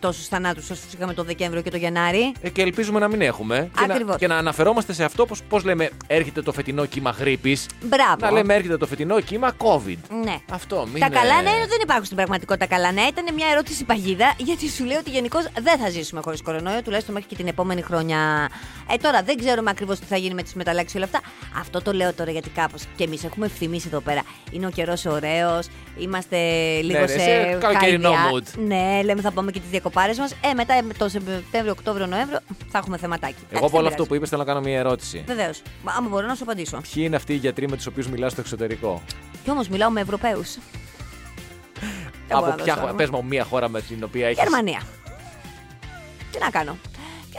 τόσους 0.00 0.26
θανάτους 0.28 0.70
όσο 0.70 0.82
είχαμε 0.94 1.14
το 1.14 1.22
Δεκέμβριο 1.24 1.62
και 1.62 1.70
το 1.70 1.76
Γενάρη. 1.76 2.32
Ε, 2.40 2.48
και 2.48 2.62
ελπίζουμε 2.62 2.98
να 3.00 3.08
μην 3.08 3.20
έχουμε. 3.20 3.70
Και 3.78 3.86
να, 3.86 3.92
Ακριβώς. 3.94 4.16
και 4.16 4.26
να 4.26 4.36
αναφερόμαστε 4.36 4.92
σε 4.92 5.04
αυτό, 5.04 5.26
πώς, 5.26 5.42
πώς 5.48 5.64
λέμε, 5.64 5.90
έρχεται 6.06 6.42
το 6.42 6.52
φετινό 6.52 6.84
κύμα 6.86 7.10
γρήπης. 7.10 7.66
Μπράβο. 7.82 8.16
Να 8.20 8.30
λέμε, 8.30 8.54
έρχεται 8.54 8.76
το 8.76 8.86
φετινό 8.86 9.20
κύμα 9.20 9.52
COVID. 9.58 9.96
Ναι. 10.24 10.36
Αυτό, 10.50 10.86
μην 10.92 11.00
Τα 11.00 11.06
είναι- 11.06 11.16
καλά 11.16 11.42
νέα 11.42 11.52
είναι 11.52 11.60
ότι 11.60 11.68
δεν 11.70 11.80
υπάρχουν 11.82 12.04
στην 12.04 12.16
πραγματικότητα 12.16 12.66
καλά 12.66 12.92
νέα. 12.92 13.06
Ήταν 13.08 13.34
μια 13.34 13.46
ερώτηση 13.52 13.84
παγίδα, 13.84 14.34
γιατί 14.38 14.68
σου 14.68 14.84
λέω 14.84 14.98
ότι 14.98 15.10
γενικώς 15.10 15.44
δεν 15.60 15.78
θα 15.78 15.88
ζήσουμε 15.90 16.20
χωρίς 16.24 16.42
κορονοϊό, 16.42 16.82
τουλάχιστον 16.82 17.14
μέχρι 17.14 17.28
και 17.28 17.36
την 17.36 17.46
επόμενη 17.46 17.82
χρονιά. 17.82 18.48
Ε, 18.92 18.96
τώρα 18.96 19.22
δεν 19.22 19.36
ξέρουμε 19.36 19.70
ακριβώς 19.70 19.98
τι 19.98 20.06
θα 20.06 20.16
γίνει 20.16 20.34
με 20.34 20.42
τις 20.42 20.54
μεταλλάξεις 20.54 20.94
όλα 20.96 21.04
αυτά. 21.04 21.20
Αυτό 21.58 21.82
το 21.82 21.92
λέω 21.92 22.12
τώρα 22.12 22.30
γιατί 22.30 22.48
κάπως 22.50 22.82
και 22.96 23.04
εμείς 23.04 23.24
έχουμε 23.24 23.46
ευθυμίσει 23.46 23.86
εδώ 23.86 24.00
πέρα. 24.00 24.22
Είναι 24.50 24.66
ο 24.66 24.70
καιρός 24.70 25.04
ωραίος, 25.04 25.66
είμαστε 25.98 26.36
λίγο 26.80 27.00
ναι, 27.00 27.06
σε. 27.06 27.18
σε 27.18 27.56
καλοκαιρινό 27.60 28.10
χαϊδιά. 28.12 28.30
mood. 28.32 28.58
Ναι, 28.66 29.02
λέμε 29.02 29.20
θα 29.20 29.30
πάμε 29.30 29.50
και 29.50 29.60
τις 29.60 29.70
διακοπάρες 29.70 30.18
μας. 30.18 30.32
Ε, 30.32 30.52
μετά 30.54 30.74
το 30.98 31.08
Σεπτέμβριο, 31.08 31.72
Οκτώβριο, 31.72 32.06
Νοέμβριο 32.06 32.38
θα 32.68 32.78
έχουμε 32.78 32.96
θεματάκι. 32.96 33.42
Εγώ 33.50 33.66
από 33.66 33.78
όλο 33.78 33.88
αυτό 33.88 34.06
που 34.06 34.14
είπες, 34.14 34.28
θέλω 34.28 34.42
να 34.42 34.48
κάνω 34.48 34.60
μια 34.60 34.78
ερώτηση. 34.78 35.24
Βεβαίως. 35.26 35.62
Άμα 35.84 36.08
μπορώ 36.08 36.26
να 36.26 36.34
σου 36.34 36.42
απαντήσω. 36.42 36.80
Ποιοι 36.94 37.02
είναι 37.06 37.16
αυτοί 37.16 37.32
οι 37.32 37.36
γιατροί 37.36 37.68
με 37.68 37.76
τους 37.76 37.86
οποίους 37.86 38.08
μιλάς 38.08 38.32
στο 38.32 38.40
εξωτερικό; 38.40 39.02
Κι 39.44 39.50
όμως 39.50 39.68
μιλάω 39.68 39.90
με 39.90 40.00
Ευρωπαίους. 40.00 40.58
Από 42.28 42.54
ποια 42.62 42.74
χώρα, 42.76 42.94
πες 42.94 43.10
μου 43.10 43.24
μια 43.24 43.44
χώρα 43.44 43.68
με 43.68 43.80
την 43.80 44.04
οποία 44.04 44.26
έχει. 44.26 44.40
Γερμανία. 44.40 44.82
Τι 46.30 46.38
να 46.38 46.50
κάνω; 46.50 46.76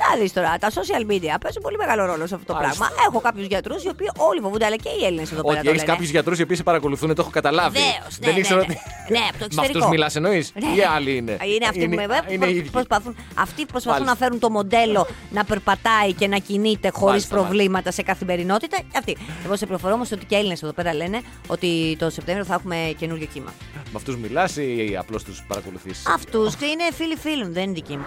Και 0.01 0.07
να 0.15 0.21
δεις 0.21 0.33
τώρα, 0.33 0.57
τα 0.59 0.69
social 0.69 1.03
media 1.11 1.33
παίζουν 1.43 1.61
πολύ 1.61 1.77
μεγάλο 1.77 2.05
ρόλο 2.05 2.27
σε 2.27 2.35
αυτό 2.35 2.45
το 2.53 2.53
Μάλιστα. 2.59 2.77
πράγμα. 2.77 2.95
Έχω 3.07 3.19
κάποιους 3.19 3.45
γιατρούς 3.47 3.83
οι 3.83 3.89
οποίοι 3.89 4.09
όλοι 4.17 4.39
φοβούνται, 4.41 4.65
αλλά 4.65 4.75
και 4.75 4.89
οι 4.99 5.05
Έλληνες 5.05 5.31
εδώ 5.31 5.41
πέρα. 5.41 5.53
Ότι 5.53 5.63
το 5.65 5.69
έχεις 5.69 5.81
λένε. 5.81 5.91
κάποιους 5.91 6.09
γιατρούς 6.09 6.39
οι 6.39 6.43
οποίοι 6.43 6.55
σε 6.55 6.63
παρακολουθούν, 6.63 7.09
το 7.15 7.21
έχω 7.21 7.29
καταλάβει. 7.29 7.77
Βεβαίως, 7.77 8.13
ναι, 8.19 8.25
Δεν 8.25 8.33
ναι, 8.33 8.39
ήξερα 8.39 8.59
ναι. 8.59 8.65
ότι. 8.69 8.77
Ναι, 9.13 9.19
από 9.29 9.31
το 9.31 9.37
Με 9.39 9.45
εξωτερικό. 9.45 9.77
αυτού 9.79 9.89
μιλάς, 9.89 10.15
εννοείς; 10.15 10.51
Ναι. 10.55 10.75
Ή 10.75 10.81
άλλοι 10.95 11.15
είναι; 11.15 11.37
Είναι 11.55 11.65
αυτοί 11.65 11.87
που, 11.89 11.95
με- 11.95 12.21
είναι 12.29 12.45
οι 12.45 12.55
ίδιοι. 12.55 12.69
προσπαθούν, 12.69 13.15
αυτοί 13.35 13.65
προσπαθούν 13.65 13.91
Μάλιστα. 14.03 14.11
να 14.19 14.25
φέρουν 14.25 14.39
το 14.39 14.49
μοντέλο 14.49 15.07
να 15.31 15.43
περπατάει 15.43 16.13
και 16.13 16.27
να 16.27 16.37
κινείται 16.37 16.89
χωρίς 16.89 17.09
Μάλιστα, 17.11 17.35
προβλήματα 17.35 17.91
σε 17.91 18.01
καθημερινότητα. 18.01 18.77
Αυτοί. 18.97 19.17
Εγώ 19.45 19.55
σε 19.55 19.65
πληροφορώ 19.65 19.93
όμως 19.93 20.11
ότι 20.11 20.25
και 20.25 20.35
οι 20.35 20.37
Έλληνες 20.37 20.63
εδώ 20.63 20.71
πέρα 20.73 20.93
λένε 20.93 21.21
ότι 21.47 21.95
το 21.99 22.09
Σεπτέμβριο 22.09 22.45
θα 22.45 22.53
έχουμε 22.53 22.93
καινούργιο 22.97 23.27
κύμα. 23.33 23.53
Με 23.73 23.97
αυτούς 23.97 24.17
μιλάς 24.17 24.55
ή 24.57 24.95
απλώς 24.99 25.23
τους 25.23 25.43
παρακολουθείς; 25.47 26.03
Αυτούς 26.07 26.53
είναι 26.53 26.83
φίλοι 26.93 27.15
φίλων, 27.15 27.53
δεν 27.53 27.63
είναι 27.63 27.73
δικοί 27.73 27.93
μου. 27.97 28.05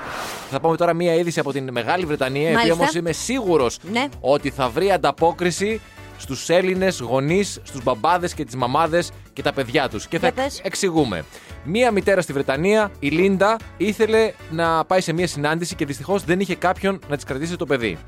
Θα 0.50 0.60
πάμε 0.60 0.76
τώρα 0.76 0.92
μία 0.94 1.14
είδηση 1.14 1.40
από 1.40 1.52
την 1.52 1.72
Μεγάλη 1.84 2.04
Βρετανία, 2.06 2.42
η 2.42 2.44
οποία 2.44 2.56
Μάλιστα. 2.58 2.80
όμως 2.80 2.94
είμαι 2.94 3.12
σίγουρος 3.12 3.78
Ναι. 3.92 4.04
ότι 4.20 4.50
θα 4.50 4.68
βρει 4.68 4.90
ανταπόκριση 4.92 5.80
στους 6.18 6.48
Έλληνες 6.48 7.00
γονείς, 7.00 7.60
στους 7.62 7.82
μπαμπάδες 7.82 8.34
και 8.34 8.44
τις 8.44 8.56
μαμάδες 8.56 9.10
και 9.32 9.42
τα 9.42 9.52
παιδιά 9.52 9.88
τους. 9.88 10.06
Και 10.06 10.18
θα 10.18 10.28
Για 10.32 10.42
πες. 10.44 10.60
εξηγούμε. 10.64 11.24
Μία 11.64 11.90
μητέρα 11.90 12.20
στη 12.20 12.32
Βρετανία, 12.32 12.90
η 12.98 13.08
Λίντα, 13.08 13.56
ήθελε 13.76 14.32
να 14.50 14.84
πάει 14.84 15.00
σε 15.00 15.12
μία 15.12 15.26
συνάντηση 15.26 15.74
και 15.74 15.84
δυστυχώς 15.84 16.24
δεν 16.24 16.40
είχε 16.40 16.54
κάποιον 16.54 16.98
να 17.08 17.14
της 17.16 17.24
κρατήσει 17.24 17.56
το 17.56 17.66
παιδί. 17.66 17.98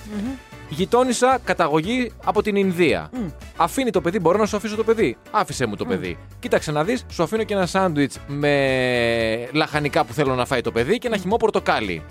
Η 0.68 0.75
γειτόνισσα 0.75 1.38
καταγωγή 1.45 2.12
από 2.25 2.42
την 2.42 2.56
Ινδία. 2.56 3.11
Αφήνει 3.56 3.90
το 3.90 4.00
παιδί, 4.00 4.18
μπορώ 4.21 4.38
να 4.38 4.47
σου 4.47 4.56
αφήσω 4.56 4.76
το 4.76 4.85
παιδί. 4.85 5.16
Άφησε 5.30 5.66
μου 5.66 5.76
το 5.76 5.85
παιδί. 5.85 6.18
Κοίταξε 6.38 6.73
να 6.73 6.85
δεις, 6.85 7.04
σου 7.11 7.23
αφήνω 7.23 7.42
και 7.42 7.54
ένα 7.54 7.66
σάντουιτς 7.66 8.18
με 8.26 9.49
λαχανικά 9.52 10.04
που 10.04 10.12
θέλω 10.12 10.35
να 10.35 10.45
φάει 10.47 10.61
το 10.61 10.73
παιδί 10.73 10.99
και 10.99 11.06
ένα 11.06 11.16
χυμό 11.16 11.37
πορτοκάλι. 11.37 12.02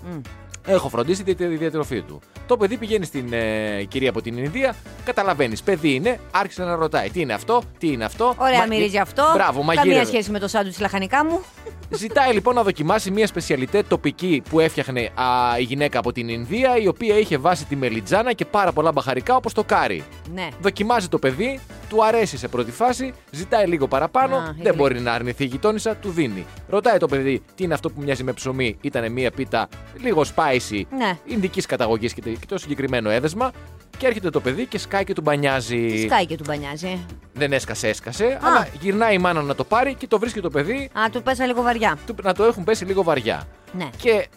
Έχω 0.68 0.90
φροντίσει 0.90 1.24
τη 1.24 1.36
τη 1.36 1.46
διατροφή 1.46 2.02
του. 2.02 2.20
Το 2.48 2.58
παιδί 2.58 2.78
πηγαίνει 2.78 3.06
στην 3.06 3.34
ε, 3.34 3.84
κυρία 3.88 4.10
από 4.10 4.22
την 4.22 4.38
Ινδία, 4.38 4.76
καταλαβαίνεις. 5.06 5.64
Παιδί 5.64 5.94
είναι, 5.94 6.20
άρχισε 6.32 6.64
να 6.64 6.76
ρωτάει 6.76 7.10
τι 7.10 7.20
είναι 7.20 7.34
αυτό, 7.34 7.62
τι 7.78 7.88
είναι 7.92 8.06
αυτό; 8.06 8.34
Ωραία, 8.38 8.60
Μα- 8.60 8.66
μυρίζει 8.68 8.98
αυτό. 8.98 9.24
Μπράβο, 9.34 9.60
Καμία 9.60 9.76
μαγείρευε. 9.76 10.06
σχέση 10.06 10.32
με 10.32 10.40
το 10.40 10.48
σάντουιτς 10.48 10.80
λαχανικά 10.80 11.26
μου. 11.26 11.42
Ζητάει 11.90 12.34
λοιπόν 12.34 12.56
να 12.56 12.64
δοκιμάσει 12.64 13.12
μια 13.12 13.28
σπεσιαλιτέ 13.28 13.84
τοπική 13.88 14.42
που 14.50 14.60
έφτιαχνε 14.60 15.02
α, 15.16 15.60
η 15.60 15.64
γυναίκα 15.64 16.00
από 16.00 16.12
την 16.12 16.30
Ινδία, 16.30 16.78
η 16.78 16.88
οποία 16.88 17.18
είχε 17.18 17.38
βάσει 17.38 17.66
τη 17.66 17.76
μελιτζάνα 17.76 18.34
και 18.34 18.46
πάρα 18.46 18.72
πολλά 18.72 18.92
μπαχαρικά 18.92 19.36
όπως 19.36 19.54
το 19.54 19.64
κάρι. 19.64 20.04
Ναι. 20.34 20.48
Δοκιμάζει 20.62 21.08
το 21.08 21.18
παιδί, 21.20 21.60
του 21.90 22.06
αρέσει 22.06 22.38
σε 22.38 22.48
πρώτη 22.48 22.72
φάση, 22.72 23.14
ζητάει 23.32 23.66
λίγο 23.68 23.88
παραπάνω, 23.88 24.36
Α, 24.36 24.42
δεν 24.44 24.56
ήθελε. 24.60 24.74
μπορεί 24.76 25.00
να 25.00 25.12
αρνηθεί 25.14 25.44
η 25.44 25.48
γειτόνισσα, 25.48 25.96
του 25.96 26.10
δίνει. 26.10 26.46
Ρωτάει 26.70 26.98
το 26.98 27.08
παιδί 27.08 27.42
τι 27.56 27.64
είναι 27.64 27.74
αυτό 27.74 27.90
που 27.90 28.02
μοιάζει 28.02 28.24
με 28.24 28.32
ψωμί, 28.34 28.78
ήταν 28.82 29.12
μια 29.12 29.32
πίτα 29.32 29.68
λίγο 30.02 30.24
spicy, 30.70 30.82
Ναι. 30.98 31.18
Ινδική 31.26 31.62
καταγωγής 31.62 32.14
και, 32.14 32.22
και 32.22 32.46
το 32.48 32.58
συγκεκριμένο 32.58 33.10
έδεσμα. 33.10 33.52
Και 33.98 34.08
έρχεται 34.08 34.30
το 34.30 34.40
παιδί 34.42 34.66
και 34.66 34.78
σκάει 34.78 35.04
και 35.04 35.14
του 35.14 35.22
μπανιάζει. 35.22 35.88
Τι 35.88 36.00
σκάει 36.02 36.26
και 36.26 36.36
του 36.38 36.44
μπανιάζει; 36.48 37.06
Δεν 37.34 37.54
έσκασε, 37.54 37.88
έσκασε, 37.88 38.40
αλλά 38.42 38.68
γυρνάει 38.82 39.16
η 39.16 39.18
μάνα 39.18 39.42
να 39.42 39.56
το 39.56 39.64
πάρει 39.64 39.94
και 39.94 40.08
το 40.08 40.20
βρίσκει 40.20 40.40
το 40.42 40.50
παιδί 40.50 40.90
Α, 40.94 41.10
του 41.12 41.24
πέσα 41.24 41.46
λίγο 41.46 41.62
βαριά. 41.62 41.98
του- 42.06 42.16
να 42.24 42.34
το 42.34 42.44
έχουν 42.44 42.64
πέσει 42.64 42.86
λίγο 42.86 43.04
βαριά. 43.04 43.48
Ναι. 43.72 43.90
Και 43.98 44.28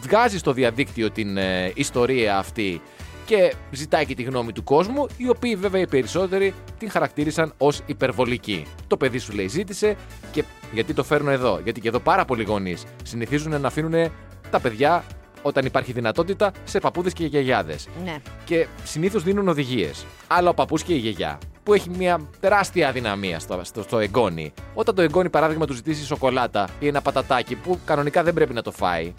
βγάζει 0.00 0.38
στο 0.38 0.52
διαδίκτυο 0.52 1.10
την 1.10 1.36
ε, 1.36 1.72
ιστορία 1.74 2.38
αυτή 2.38 2.80
και 3.24 3.54
ζητάει 3.70 4.06
και 4.06 4.14
τη 4.14 4.22
γνώμη 4.22 4.52
του 4.52 4.64
κόσμου, 4.64 5.06
οι 5.16 5.28
οποίοι 5.28 5.56
βέβαια 5.56 5.80
οι 5.80 5.86
περισσότεροι 5.86 6.54
την 6.78 6.90
χαρακτήρισαν 6.90 7.52
ως 7.58 7.80
υπερβολική. 7.86 8.66
Το 8.86 8.96
παιδί 8.96 9.18
σου 9.18 9.32
λέει 9.32 9.48
ζήτησε 9.48 9.96
και 10.32 10.44
γιατί 10.72 10.94
το 10.94 11.04
φέρνω 11.04 11.30
εδώ, 11.30 11.60
γιατί 11.64 11.80
και 11.80 11.88
εδώ 11.88 11.98
πάρα 11.98 12.24
πολλοί 12.24 12.42
γονείς 12.44 12.84
συνηθίζουν 13.02 13.60
να 13.60 13.66
αφήνουν 13.68 14.10
τα 14.50 14.60
παιδιά 14.60 15.04
όταν 15.42 15.64
υπάρχει 15.66 15.92
δυνατότητα 15.92 16.52
σε 16.64 16.78
παππούδες 16.78 17.12
και 17.12 17.24
γιαγιάδες 17.26 17.88
Ναι. 18.04 18.16
και 18.44 18.66
συνήθως 18.84 19.22
δίνουν 19.22 19.48
οδηγίες. 19.48 20.04
Αλλά 20.26 20.48
ο 20.50 20.54
παππούς 20.54 20.82
και 20.82 20.92
η 20.94 20.96
γιαγιά 20.96 21.38
που 21.62 21.74
έχει 21.74 21.90
μια 21.90 22.20
τεράστια 22.40 22.88
αδυναμία 22.88 23.38
στο, 23.38 23.60
στο, 23.62 23.82
στο 23.82 23.98
εγγόνι. 23.98 24.52
Όταν 24.74 24.94
το 24.94 25.02
εγγόνι, 25.02 25.28
παράδειγμα, 25.30 25.66
του 25.66 25.72
ζητήσει 25.74 26.04
σοκολάτα 26.04 26.68
ή 26.78 26.86
ένα 26.86 27.00
πατατάκι 27.02 27.54
που 27.54 27.78
κανονικά 27.84 28.22
δεν 28.22 28.34
πρέπει 28.34 28.52
να 28.54 28.62
το 28.62 28.70
φάει, 28.70 29.14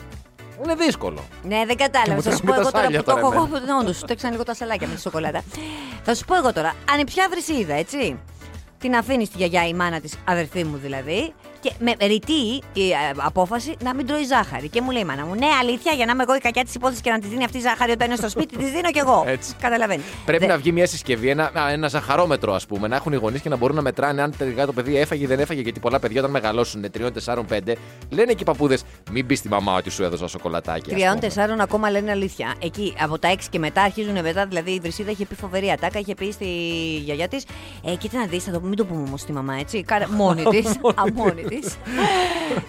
είναι 0.63 0.75
δύσκολο. 0.75 1.23
Ναι, 1.43 1.63
δεν 1.65 1.75
Και 1.75 1.83
κατάλαβα. 1.83 2.13
μου 2.15 2.21
Θα 2.21 2.31
σου 2.35 2.41
πω 2.43 2.51
τρέμει 2.51 2.55
τα 2.55 2.61
εγώ 2.61 2.71
τώρα 2.71 2.83
σάλια 2.83 2.99
που 2.99 3.05
το 3.05 3.11
τώρα 3.11 3.27
έχω 3.27 3.45
εμένα. 3.45 3.65
εγώ. 3.67 3.77
Όντως, 3.79 3.97
σου 3.97 4.05
τέξαν 4.05 4.31
λίγο 4.31 4.43
τα 4.43 4.53
σαλάκια 4.53 4.87
με 4.87 4.95
τη 4.95 5.01
σοκολάτα. 5.01 5.43
Θα 6.03 6.15
σου 6.15 6.25
πω 6.25 6.35
εγώ 6.35 6.53
τώρα. 6.53 6.73
Ανιψιά 6.93 7.27
βρυσίδα, 7.31 7.73
έτσι. 7.73 8.19
Την 8.77 8.95
αφήνει 8.95 9.25
στη 9.25 9.37
γιαγιά 9.37 9.67
η 9.67 9.73
μάνα 9.73 9.99
της, 9.99 10.13
αδερφή 10.25 10.63
μου 10.63 10.77
δηλαδή, 10.77 11.33
και 11.61 11.71
με 11.79 11.93
ρητή 12.07 12.61
η 12.73 12.89
ε, 12.91 12.95
απόφαση 13.17 13.75
να 13.83 13.93
μην 13.95 14.05
τρώει 14.07 14.23
ζάχαρη. 14.23 14.69
Και 14.69 14.81
μου 14.81 14.91
λέει 14.91 15.01
η 15.01 15.05
μάνα 15.05 15.25
μου, 15.25 15.35
Ναι, 15.35 15.45
αλήθεια, 15.61 15.91
για 15.93 16.05
να 16.05 16.11
είμαι 16.11 16.23
εγώ 16.23 16.35
η 16.35 16.39
κακιά 16.39 16.63
της 16.63 16.75
υπόθεσης 16.75 17.01
και 17.01 17.11
να 17.11 17.19
τη 17.19 17.27
δίνει 17.27 17.43
αυτή 17.43 17.57
η 17.57 17.61
ζάχαρη 17.61 17.91
όταν 17.91 18.07
είναι 18.07 18.15
στο 18.15 18.29
σπίτι, 18.29 18.57
τη 18.57 18.63
δίνω 18.63 18.91
κι 18.91 18.99
εγώ. 18.99 19.23
Έτσι. 19.27 19.53
Καταλαβαίνεις. 19.61 20.03
Πρέπει 20.25 20.45
Δε- 20.45 20.51
να 20.51 20.57
βγει 20.57 20.71
μια 20.71 20.85
συσκευή, 20.87 21.29
ένα, 21.29 21.51
α, 21.59 21.69
ένα 21.71 21.87
ζαχαρόμετρο, 21.87 22.53
ας 22.53 22.65
πούμε, 22.65 22.87
να 22.87 22.95
έχουν 22.95 23.13
οι 23.13 23.15
γονείς 23.15 23.41
και 23.41 23.49
να 23.49 23.55
μπορούν 23.55 23.75
να 23.75 23.81
μετράνε 23.81 24.21
αν 24.21 24.33
τελικά 24.37 24.65
το 24.65 24.73
παιδί 24.73 24.97
έφαγε 24.97 25.23
ή 25.23 25.27
δεν 25.27 25.39
έφαγε. 25.39 25.61
Γιατί 25.61 25.79
πολλά 25.79 25.99
παιδιά 25.99 26.19
όταν 26.19 26.31
μεγαλώσουν 26.31 26.85
3, 26.91 27.11
4, 27.11 27.43
5, 27.49 27.75
λένε 28.09 28.31
και 28.33 28.41
οι 28.41 28.45
παππούδες, 28.45 28.83
μην 29.11 29.25
πεις 29.25 29.39
στη 29.39 29.47
μαμά 29.49 29.75
ότι 29.75 29.89
σου 29.89 30.03
έδωσα 30.03 30.27
σοκολατάκι. 30.27 30.89
ας 30.89 30.95
Τριών, 30.95 31.13
πούμε. 31.15 31.19
τεσσάρων 31.27 31.59
ακόμα 31.61 31.89
λένε 31.89 32.11
αλήθεια. 32.11 32.53
Εκεί 32.59 32.93
από 33.01 33.19
τα 33.19 33.29
6 33.29 33.37
και 33.49 33.59
μετά 33.59 33.81
αρχίζουν 33.81 34.21
μετά. 34.21 34.45
Δηλαδή 34.45 34.71
η 34.71 34.79
Βρυσίδα 34.79 35.11
είχε 35.11 35.25
πει 35.25 35.35
φοβερή 35.35 35.71
ατάκα, 35.71 35.99
είχε 35.99 36.13
πει 36.15 36.31
στη 36.31 36.45
γιαγιά 37.03 37.27
της. 37.27 37.45
Ε, 37.85 37.95
κοίτα 37.95 38.17
να 38.19 38.25
δεις, 38.25 38.43
θα 38.43 38.51
το 38.51 38.61
μην 38.61 38.75
το 38.75 38.85
πούμε 38.85 39.01
όμως 39.07 39.21
στη 39.21 39.31
μαμά, 39.31 39.55
έτσι. 39.59 39.83
Κάνε 39.83 40.07
μόνη 40.11 40.43
της. 40.43 40.71
αμόνη 41.51 41.59
τη. 41.59 41.73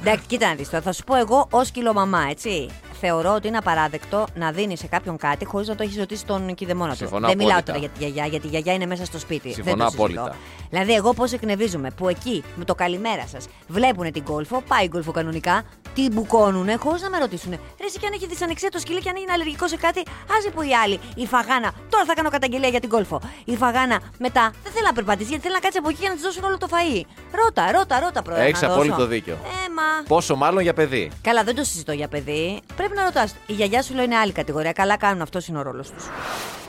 Εντάξει, 0.01 0.27
κοίτα 0.27 0.49
να 0.49 0.55
δεις 0.55 0.71
τώρα. 0.71 0.83
Θα 0.83 0.93
σου 0.93 1.05
πω 1.05 1.17
εγώ 1.17 1.49
ω 1.51 1.63
κιλομαμά, 1.73 2.27
έτσι. 2.31 2.69
Θεωρώ 3.05 3.35
ότι 3.35 3.49
είναι 3.49 3.57
απαράδεκτο 3.57 4.27
να 4.35 4.51
δίνεις 4.53 4.79
σε 4.79 4.87
κάποιον 4.87 5.17
κάτι 5.17 5.45
χωρίς 5.45 5.69
να 5.69 5.75
το 5.75 5.83
έχεις 5.83 5.97
ρωτήσει 5.97 6.25
τον 6.27 6.55
κηδεμόνα 6.55 6.91
του. 6.91 6.97
Συμφωνώ 6.97 7.27
Δεν 7.27 7.37
μιλάω 7.37 7.59
απόλυτα. 7.59 7.73
τώρα 7.73 7.79
για 7.79 7.89
τη 7.89 7.99
γιαγιά, 8.05 8.27
γιατί 8.27 8.47
η 8.47 8.51
γιαγιά 8.51 8.73
είναι 8.73 8.87
μέσα 8.87 9.05
στο 9.05 9.19
σπίτι. 9.19 9.53
Συμφωνώ 9.53 9.77
Δεν 9.77 9.85
το 9.85 9.91
συζητώ. 9.91 10.21
απόλυτα. 10.21 10.37
Δηλαδή, 10.71 10.93
εγώ 10.95 11.13
πώς 11.13 11.33
εκνευρίζομαι 11.33 11.91
που 11.91 12.09
εκεί 12.09 12.45
με 12.57 12.65
το 12.65 12.75
καλημέρα 12.75 13.25
σας 13.27 13.47
βλέπουν 13.69 14.13
την 14.13 14.25
κόλφο, 14.25 14.63
πάει 14.69 14.85
η 14.85 14.89
κόλφο 14.89 15.11
κανονικά, 15.13 15.63
την 15.95 16.09
μπουκώνουνε 16.13 16.75
χωρίς 16.77 17.03
να 17.03 17.11
με 17.11 17.19
ρωτήσουν. 17.19 17.51
Ρε, 17.51 17.87
εσύ 17.87 17.99
και 17.99 18.07
αν 18.07 18.13
έχει 18.13 18.27
δυσανεξία 18.27 18.69
το 18.71 18.79
σκύλο 18.79 19.01
και 19.01 19.09
αν 19.09 19.17
είναι 19.17 19.33
αλλεργικό 19.33 19.69
σε 19.69 19.77
κάτι, 19.77 20.03
άσε 20.39 20.51
που 20.51 20.63
η 20.63 20.75
άλλη, 20.85 21.01
η 21.15 21.27
φαγάνα. 21.27 21.73
Τώρα 21.91 22.05
θα 22.05 22.15
κάνω 22.15 22.31
καταγγελία 22.31 22.69
για 22.69 22.81
την 22.81 22.89
κόλφο. 22.89 23.21
Η 23.45 23.57
φαγάνα 23.57 24.01
μετά 24.19 24.53
δεν 24.63 24.73
θέλει 24.73 24.85
να 24.87 24.93
περπατήσει 24.93 25.29
γιατί 25.29 25.43
θέλει 25.43 25.55
να 25.55 25.61
κάτσει 25.61 25.79
από 25.79 25.89
εκεί 25.89 26.01
και 26.03 26.09
να 26.09 26.15
της 26.15 26.23
δώσουν 26.23 26.45
όλο 26.45 26.59
το 26.59 26.67
φαΐ. 26.71 27.01
Ρώτα, 27.45 27.73
ρώτα, 27.73 28.01
ρώτα 28.01 28.23
πρώτα. 28.23 28.41
Έχεις 28.41 28.61
να 28.63 28.69
δώσω. 28.69 28.81
απόλυτο 28.81 29.07
δίκιο. 29.07 29.33
Ε, 29.33 29.69
μα. 29.77 30.07
Πόσο 30.09 30.37
μάλλον 30.37 30.63
για 30.63 30.75
παιδί. 30.75 31.11
Καλά, 31.23 31.43
δεν 31.45 31.55
το 31.55 31.65
συζητώ 31.65 31.93
για 31.93 32.09
παιδί. 32.09 32.61
Πρέπει 32.77 32.92
να 32.95 33.05
ρωτάς. 33.05 33.35
Η 33.47 33.53
γιαγιά 33.53 33.83
σου 33.83 33.95
λέει 33.95 34.05
είναι 34.05 34.17
άλλη 34.17 34.33
κατηγορία. 34.33 34.73
Καλά 34.73 34.97
κάνουν, 34.97 35.23
αυτός 35.23 35.47
είναι 35.47 35.59
ο 35.59 35.63
ρόλος 35.63 35.91
τους. 35.91 36.05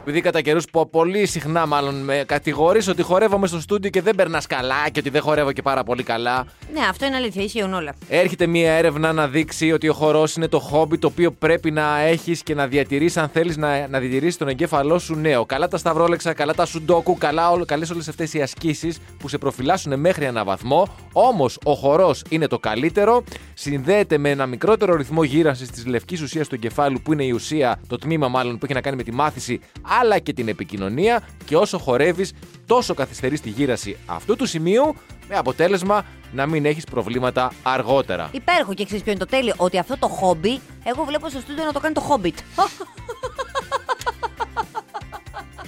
Επειδή 0.05 0.21
κατά 0.21 0.41
καιρούς 0.41 0.65
πολύ 0.91 1.25
συχνά 1.25 1.65
μάλλον 1.65 1.95
με 1.95 2.23
κατηγορείς 2.25 2.87
ότι 2.87 3.01
χορεύομαι 3.01 3.47
στο 3.47 3.59
στούντιο 3.59 3.89
και 3.89 4.01
δεν 4.01 4.15
περνάς 4.15 4.47
καλά 4.47 4.89
και 4.91 4.99
ότι 4.99 5.09
δεν 5.09 5.21
χορεύω 5.21 5.51
και 5.51 5.61
πάρα 5.61 5.83
πολύ 5.83 6.03
καλά. 6.03 6.45
Ναι, 6.73 6.79
αυτό 6.89 7.05
είναι 7.05 7.15
αλήθεια, 7.15 7.43
ισχύουν 7.43 7.73
όλα. 7.73 7.95
Έρχεται 8.07 8.47
μία 8.47 8.71
έρευνα 8.71 9.13
να 9.13 9.27
δείξει 9.27 9.71
ότι 9.71 9.89
ο 9.89 9.93
χορός 9.93 10.35
είναι 10.35 10.47
το 10.47 10.59
χόμπι 10.59 10.97
το 10.97 11.07
οποίο 11.07 11.31
πρέπει 11.31 11.71
να 11.71 11.99
έχεις 11.99 12.43
και 12.43 12.55
να 12.55 12.67
διατηρήσει 12.67 13.19
αν 13.19 13.29
θέλεις 13.29 13.57
να, 13.57 13.87
να 13.87 13.99
διατηρήσεις 13.99 14.37
τον 14.37 14.47
εγκέφαλό 14.47 14.99
σου 14.99 15.15
νέο. 15.15 15.45
Καλά 15.45 15.67
τα 15.67 15.77
σταυρόλεξα, 15.77 16.33
καλά 16.33 16.53
τα 16.53 16.65
σουντόκου, 16.65 17.17
καλά 17.17 17.63
καλές 17.65 17.89
όλες 17.89 18.07
αυτές 18.07 18.33
οι 18.33 18.41
ασκήσεις 18.41 18.99
που 19.19 19.27
σε 19.27 19.37
προφυλάσσουν 19.37 19.99
μέχρι 19.99 20.25
ένα 20.25 20.43
βαθμό. 20.43 20.87
Όμως 21.13 21.57
ο 21.63 21.73
χορός 21.73 22.23
είναι 22.29 22.47
το 22.47 22.59
καλύτερο. 22.59 23.23
Συνδέεται 23.53 24.17
με 24.17 24.29
ένα 24.29 24.45
μικρότερο 24.45 24.95
ρυθμό 24.95 25.23
γύρανσης 25.23 25.69
της 25.69 25.85
λευκής 25.85 26.21
ουσίας 26.21 26.47
του 26.47 26.55
εγκεφάλου 26.55 27.01
που 27.01 27.13
είναι 27.13 27.23
η 27.23 27.31
ουσία, 27.31 27.79
το 27.87 27.97
τμήμα 27.97 28.27
μάλλον 28.27 28.57
που 28.57 28.65
έχει 28.65 28.73
να 28.73 28.81
κάνει 28.81 28.95
με 28.95 29.03
τη 29.03 29.11
μάθηση 29.11 29.59
αλλά 29.99 30.19
και 30.19 30.33
την 30.33 30.47
επικοινωνία. 30.47 31.23
Και 31.45 31.55
όσο 31.55 31.77
χορεύεις, 31.77 32.33
τόσο 32.65 32.93
καθυστερείς 32.93 33.41
τη 33.41 33.49
γύραση 33.49 33.97
αυτού 34.05 34.35
του 34.35 34.45
σημείου 34.45 34.95
με 35.29 35.35
αποτέλεσμα 35.35 36.05
να 36.31 36.45
μην 36.45 36.65
έχεις 36.65 36.83
προβλήματα 36.83 37.51
αργότερα. 37.63 38.29
Υπέροχο 38.31 38.73
και 38.73 38.85
ξέρεις 38.85 39.03
ποιο 39.03 39.11
είναι 39.11 39.21
το 39.21 39.29
τέλειο. 39.29 39.53
Ότι 39.57 39.77
αυτό 39.77 39.97
το 39.97 40.07
χόμπι, 40.07 40.59
εγώ 40.83 41.03
βλέπω 41.03 41.29
στο 41.29 41.39
στούντιο 41.39 41.63
να 41.63 41.71
το 41.71 41.79
κάνει 41.79 41.93
το 41.93 42.03
Hobbit. 42.09 42.37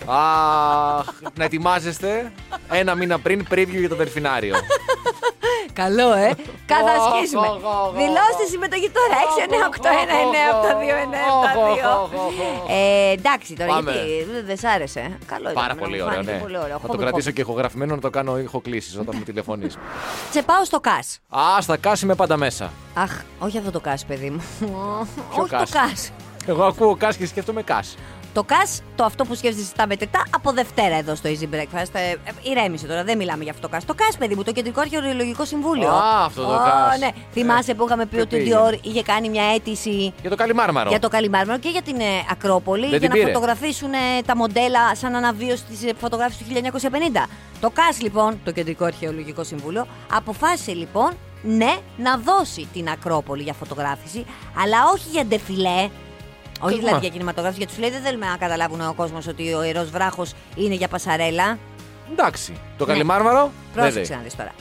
Αχ, 0.07 1.05
να 1.37 1.43
ετοιμάζεστε 1.43 2.31
ένα 2.69 2.95
μήνα 2.95 3.19
πριν 3.19 3.45
preview 3.51 3.79
για 3.79 3.89
το 3.89 3.95
Δελφινάριο. 3.95 4.55
Καλό, 5.81 6.13
ε! 6.13 6.29
Κάθε 6.65 6.91
ασκήσουμε. 6.97 7.47
Οχ, 7.47 7.55
οχ, 7.55 7.63
οχ, 7.63 7.87
οχ. 7.87 7.93
Δηλώστε 7.95 8.43
συμμετοχή 8.49 8.89
τώρα. 8.97 9.15
6, 9.37 9.41
9, 9.49 9.65
8, 9.65 9.87
1, 9.87 10.13
9, 10.31 10.51
8, 10.51 10.75
2, 10.81 10.95
9, 11.03 11.15
7, 11.43 12.09
2. 12.69 12.71
Ε, 12.71 13.11
εντάξει 13.11 13.55
τώρα, 13.55 13.73
Πάμε. 13.73 13.91
γιατί 13.91 14.41
δεν 14.45 14.57
σ' 14.57 14.63
άρεσε. 14.63 15.17
Καλό 15.25 15.49
ήταν. 15.49 15.53
Πάρα 15.53 15.73
μου 15.73 15.79
πολύ 15.79 15.97
φάνηκε 15.99 16.19
ωραίο, 16.19 16.33
ναι. 16.33 16.39
πολύ 16.41 16.57
ωραίο. 16.57 16.77
Θα 16.79 16.87
το 16.87 16.93
Hobbit, 16.93 16.99
κρατήσω 16.99 17.29
Hobbit. 17.29 17.33
και 17.33 17.41
ηχογραφημένο 17.41 17.95
να 17.95 18.01
το 18.01 18.09
κάνω 18.09 18.37
ηχοκλήσεις 18.39 18.97
όταν 18.97 19.15
μου 19.17 19.23
τηλεφωνήσει. 19.23 19.77
Σε 20.31 20.41
πάω 20.43 20.63
στο 20.65 20.79
ΚΑΣ. 20.79 21.19
Α, 21.29 21.61
στα 21.61 21.77
κάση 21.77 22.05
με 22.05 22.15
πάντα 22.15 22.37
μέσα. 22.37 22.71
Αχ, 22.93 23.21
όχι 23.39 23.57
αυτό 23.57 23.71
το 23.71 23.79
ΚΑΣ, 23.79 24.05
παιδί 24.05 24.29
μου. 24.29 24.43
Ποιο 24.59 25.41
όχι 25.41 25.49
το 25.49 25.57
κας; 25.57 25.69
ΚΑΣ. 25.69 26.11
Εγώ 26.47 26.63
ακούω 26.63 26.95
κάση 26.95 27.17
και 27.17 27.25
σκέφτομαι 27.25 27.61
κάση. 27.61 27.95
Το 28.35 28.43
ΚΑΣ, 28.43 28.81
το 28.95 29.03
αυτό 29.03 29.25
που 29.25 29.35
σκέφτεσαι 29.35 29.65
στα 29.67 29.87
μετρητά, 29.87 30.23
από 30.29 30.51
Δευτέρα 30.51 30.95
εδώ 30.95 31.15
στο 31.15 31.29
Easy 31.29 31.55
Breakfast. 31.55 31.89
Ε, 31.91 32.09
ε, 32.09 32.15
ηρέμησε 32.41 32.87
τώρα, 32.87 33.03
δεν 33.03 33.17
μιλάμε 33.17 33.43
για 33.43 33.51
αυτό 33.51 33.67
το 33.67 33.73
ΚΑΣ. 33.73 33.85
Το 33.85 33.93
ΚΑΣ, 33.93 34.17
παιδί 34.17 34.35
μου, 34.35 34.43
το 34.43 34.51
Κεντρικό 34.51 34.79
Αρχαιολογικό 34.81 35.45
Συμβούλιο. 35.45 35.89
Α, 35.89 36.25
αυτό 36.25 36.41
το 36.41 36.53
Ω, 36.53 36.57
ΚΑΣ. 36.57 36.99
Ναι, 36.99 37.09
θυμάσαι 37.33 37.73
που 37.73 37.85
είχαμε 37.85 38.05
πει 38.05 38.15
τι 38.15 38.21
ότι 38.21 38.35
ο 38.35 38.37
πήγε. 38.37 38.55
Dior 38.55 38.79
είχε 38.85 39.03
κάνει 39.03 39.29
μια 39.29 39.43
αίτηση 39.53 40.13
Για 40.21 40.29
το 40.29 40.35
Καλιμάρμαρο. 40.35 40.89
για 40.89 40.99
το 40.99 41.07
Καλιμάρμαρο 41.07 41.59
και 41.59 41.69
για 41.69 41.81
την 41.81 41.99
ε, 41.99 42.03
Ακρόπολη 42.31 42.81
Δεν 42.81 42.89
για 42.89 42.99
την 42.99 43.07
να 43.09 43.13
πήρε. 43.15 43.25
φωτογραφίσουν 43.31 43.93
ε, 43.93 44.21
τα 44.25 44.35
μοντέλα 44.35 44.95
σαν 44.95 45.15
αναβίωση 45.15 45.63
της 45.63 45.91
φωτογράφησης 45.99 46.47
του 46.47 46.53
1950. 47.23 47.25
Το 47.59 47.69
ΚΑΣ 47.69 48.01
λοιπόν, 48.01 48.39
το 48.43 48.51
Κεντρικό 48.51 48.85
Αρχαιολογικό 48.85 49.43
Συμβούλιο, 49.43 49.87
αποφάσισε 50.11 50.73
λοιπόν 50.73 51.11
ναι 51.41 51.75
να 51.97 52.17
δώσει 52.17 52.67
την 52.73 52.89
Ακρόπολη 52.89 53.43
για 53.43 53.53
φωτογράφηση, 53.53 54.25
αλλά 54.63 54.77
όχι 54.93 55.09
για 55.11 55.25
ντεφιλέ. 55.25 55.89
Όχι 56.61 56.73
Μα. 56.73 56.79
δηλαδή 56.79 56.99
για 56.99 57.09
κινηματογράφηση, 57.09 57.59
γιατί 57.59 57.73
σου 57.73 57.79
λέει 57.81 57.89
δεν 57.89 58.01
θέλουμε 58.01 58.25
να 58.25 58.37
καταλάβουν 58.37 58.81
ο 58.81 58.93
κόσμος 58.95 59.27
ότι 59.27 59.53
ο 59.53 59.63
ιερός 59.63 59.89
βράχος 59.89 60.33
είναι 60.55 60.73
για 60.75 60.87
πασαρέλα. 60.87 61.57
Εντάξει. 62.11 62.53
Το 62.77 62.85
Ναι. 62.85 62.91
Καλιμάρμαρο. 62.91 63.41
δεν 63.41 63.51
Πρόσεξε 63.83 64.09
λέει. 64.09 64.17
να 64.17 64.23
δεις 64.23 64.35
τώρα. 64.35 64.51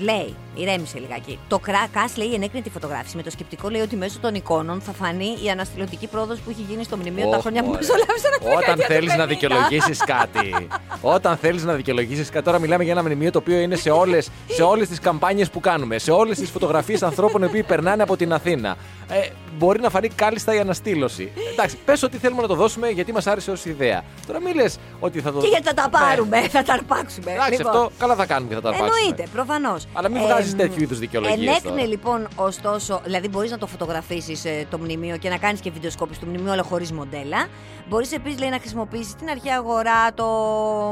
Λέει, 0.00 0.34
ηρέμησε 0.54 0.98
λιγάκι. 0.98 1.38
Το 1.48 1.58
ΚΑΣ 1.92 2.16
λέει 2.16 2.34
ενέκρινε 2.34 2.62
τη 2.62 2.70
φωτογράφηση 2.70 3.16
με 3.16 3.22
το 3.22 3.30
σκεπτικό 3.30 3.68
λέει 3.68 3.80
ότι 3.80 3.96
μέσω 3.96 4.18
των 4.20 4.34
εικόνων 4.34 4.80
θα 4.80 4.92
φανεί 4.92 5.38
η 5.44 5.50
αναστηλωτική 5.50 6.06
πρόοδος 6.06 6.38
που 6.38 6.50
έχει 6.50 6.64
γίνει 6.68 6.84
στο 6.84 6.96
μνημείο 6.96 7.28
τα 7.30 7.36
Ωχ, 7.36 7.42
χρόνια 7.42 7.62
που 7.62 7.68
ωραία. 7.68 7.80
μεσολάβησαν 7.80 8.32
από 8.34 8.44
τη 8.44 8.50
Όταν 8.50 8.60
δεκαετία 8.76 8.86
του 8.86 8.92
θέλεις 8.92 9.14
να 9.16 9.24
50. 9.24 9.28
δικαιολογήσεις 9.28 9.98
κάτι. 9.98 10.68
Όταν 11.16 11.36
θέλεις 11.36 11.64
να 11.64 11.72
δικαιολογήσεις 11.74 12.30
κάτι. 12.30 12.44
Τώρα 12.44 12.58
μιλάμε 12.58 12.82
για 12.84 12.92
ένα 12.92 13.02
μνημείο 13.02 13.30
το 13.30 13.38
οποίο 13.38 13.58
είναι 13.58 13.76
σε 13.76 13.90
όλες 13.90 14.28
σε 14.48 14.62
όλες 14.62 14.88
τις 14.88 14.98
καμπάνιες 14.98 15.50
που 15.50 15.60
κάνουμε. 15.60 15.98
Σε 15.98 16.10
όλες 16.10 16.38
τις 16.38 16.50
φωτογραφίες 16.50 17.02
ανθρώπων 17.02 17.42
οι 17.42 17.44
οποίοι 17.46 17.62
περνάνε 17.62 18.02
από 18.02 18.16
την 18.16 18.32
Αθήνα. 18.32 18.76
Ε, 19.10 19.28
μπορεί 19.58 19.80
να 19.80 19.90
φανεί 19.90 20.08
κάλλιστα 20.08 20.54
η 20.54 20.58
αναστήλωση. 20.58 21.32
Εντάξει, 21.52 21.76
πες 21.84 22.02
ότι 22.02 22.16
θέλουμε 22.18 22.42
να 22.42 22.48
το 22.48 22.54
δώσουμε 22.54 22.88
γιατί 22.88 23.12
μας 23.12 23.26
άρεσε 23.26 23.50
ως 23.50 23.64
ιδέα. 23.64 24.02
Τώρα 24.26 24.40
μην 24.40 24.54
λες 24.54 24.78
ότι 25.00 25.20
θα 25.20 25.32
το. 25.32 25.40
Και 25.40 25.46
γιατί 25.46 25.64
θα 25.64 25.74
τα 25.74 25.88
πάρουμε, 25.88 26.40
θα 26.48 26.62
τα 26.62 26.72
αρπάξουμε. 26.72 27.32
Εντάξει, 27.32 27.50
Λοιπόν, 27.52 27.66
αυτό 27.76 27.90
καλά 27.98 28.14
θα 28.14 28.26
κάνουμε 28.26 28.48
και 28.48 28.54
θα 28.54 28.60
τα 28.60 28.68
αρπάξουμε. 28.68 28.98
Εννοείται, 29.00 29.28
προφανώς. 29.32 29.86
Αλλά 29.92 30.08
μην 30.08 30.22
βγάζεις 30.22 30.56
τέτοιου 30.56 30.82
είδους 30.82 30.98
δικαιολογίες 30.98 31.48
Ενέκρινε 31.48 31.74
τώρα. 31.74 31.86
λοιπόν, 31.86 32.28
ωστόσο, 32.36 33.00
δηλαδή 33.04 33.28
μπορείς 33.28 33.50
να 33.50 33.58
το 33.58 33.66
φωτογραφίσεις 33.66 34.42
το 34.70 34.78
μνημείο 34.78 35.16
και 35.16 35.28
να 35.28 35.36
κάνεις 35.36 35.60
και 35.60 35.70
βιντεοσκόπηση 35.70 36.20
του 36.20 36.26
μνημείου, 36.26 36.50
αλλά 36.52 36.62
χωρίς 36.62 36.92
μοντέλα. 36.92 37.46
Μπορείς 37.88 38.12
επίσης 38.12 38.40
να 38.40 38.58
χρησιμοποιήσεις 38.58 39.14
την 39.14 39.28
αρχαία 39.28 39.56
αγορά, 39.56 40.12
το 40.14 40.24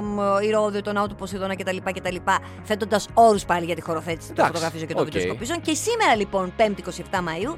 μ, 0.05 0.19
Ηρώδειο, 0.43 0.83
τον 0.83 0.95
ναό 0.95 1.07
του 1.07 1.15
Ποσειδώνα 1.15 1.57
κτλ. 1.57 1.77
κτλ 1.95 2.17
θέτοντας 2.65 3.01
όρους 3.15 3.45
πάλι 3.45 3.65
για 3.65 3.75
τη 3.75 3.81
χωροθέτηση 3.81 4.27
των 4.33 4.35
Εντάξει, 4.35 4.53
φωτογραφίσεων 4.53 4.89
και 4.89 4.95
των 4.95 5.07
οκ. 5.07 5.13
βιντεοσκοπήσεων. 5.13 5.61
Και 5.61 5.75
σήμερα 5.75 6.15
λοιπόν, 6.17 6.53
5η 6.59 6.79
27 7.19 7.21
Μαΐου, 7.23 7.57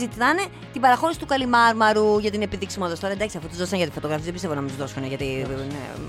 συζητάνε 0.00 0.42
την 0.72 0.80
παραχώρηση 0.80 1.18
του 1.18 1.26
Καλλιμάρμαρου 1.26 2.18
για 2.18 2.30
την 2.30 2.42
επίδειξη 2.42 2.74
μόδας. 2.74 2.98
Τώρα 3.00 3.12
εντάξει, 3.12 3.36
αφού 3.36 3.48
τους 3.48 3.56
δώσαν 3.56 3.78
για 3.78 3.86
τη 3.86 3.92
φωτογραφία, 3.92 4.24
δεν 4.24 4.32
πιστεύω 4.32 4.54
να 4.54 4.60
μην 4.60 4.68
τους 4.70 4.78
δώσουν 4.78 5.04
γιατί. 5.06 5.24
ναι, 5.48 5.64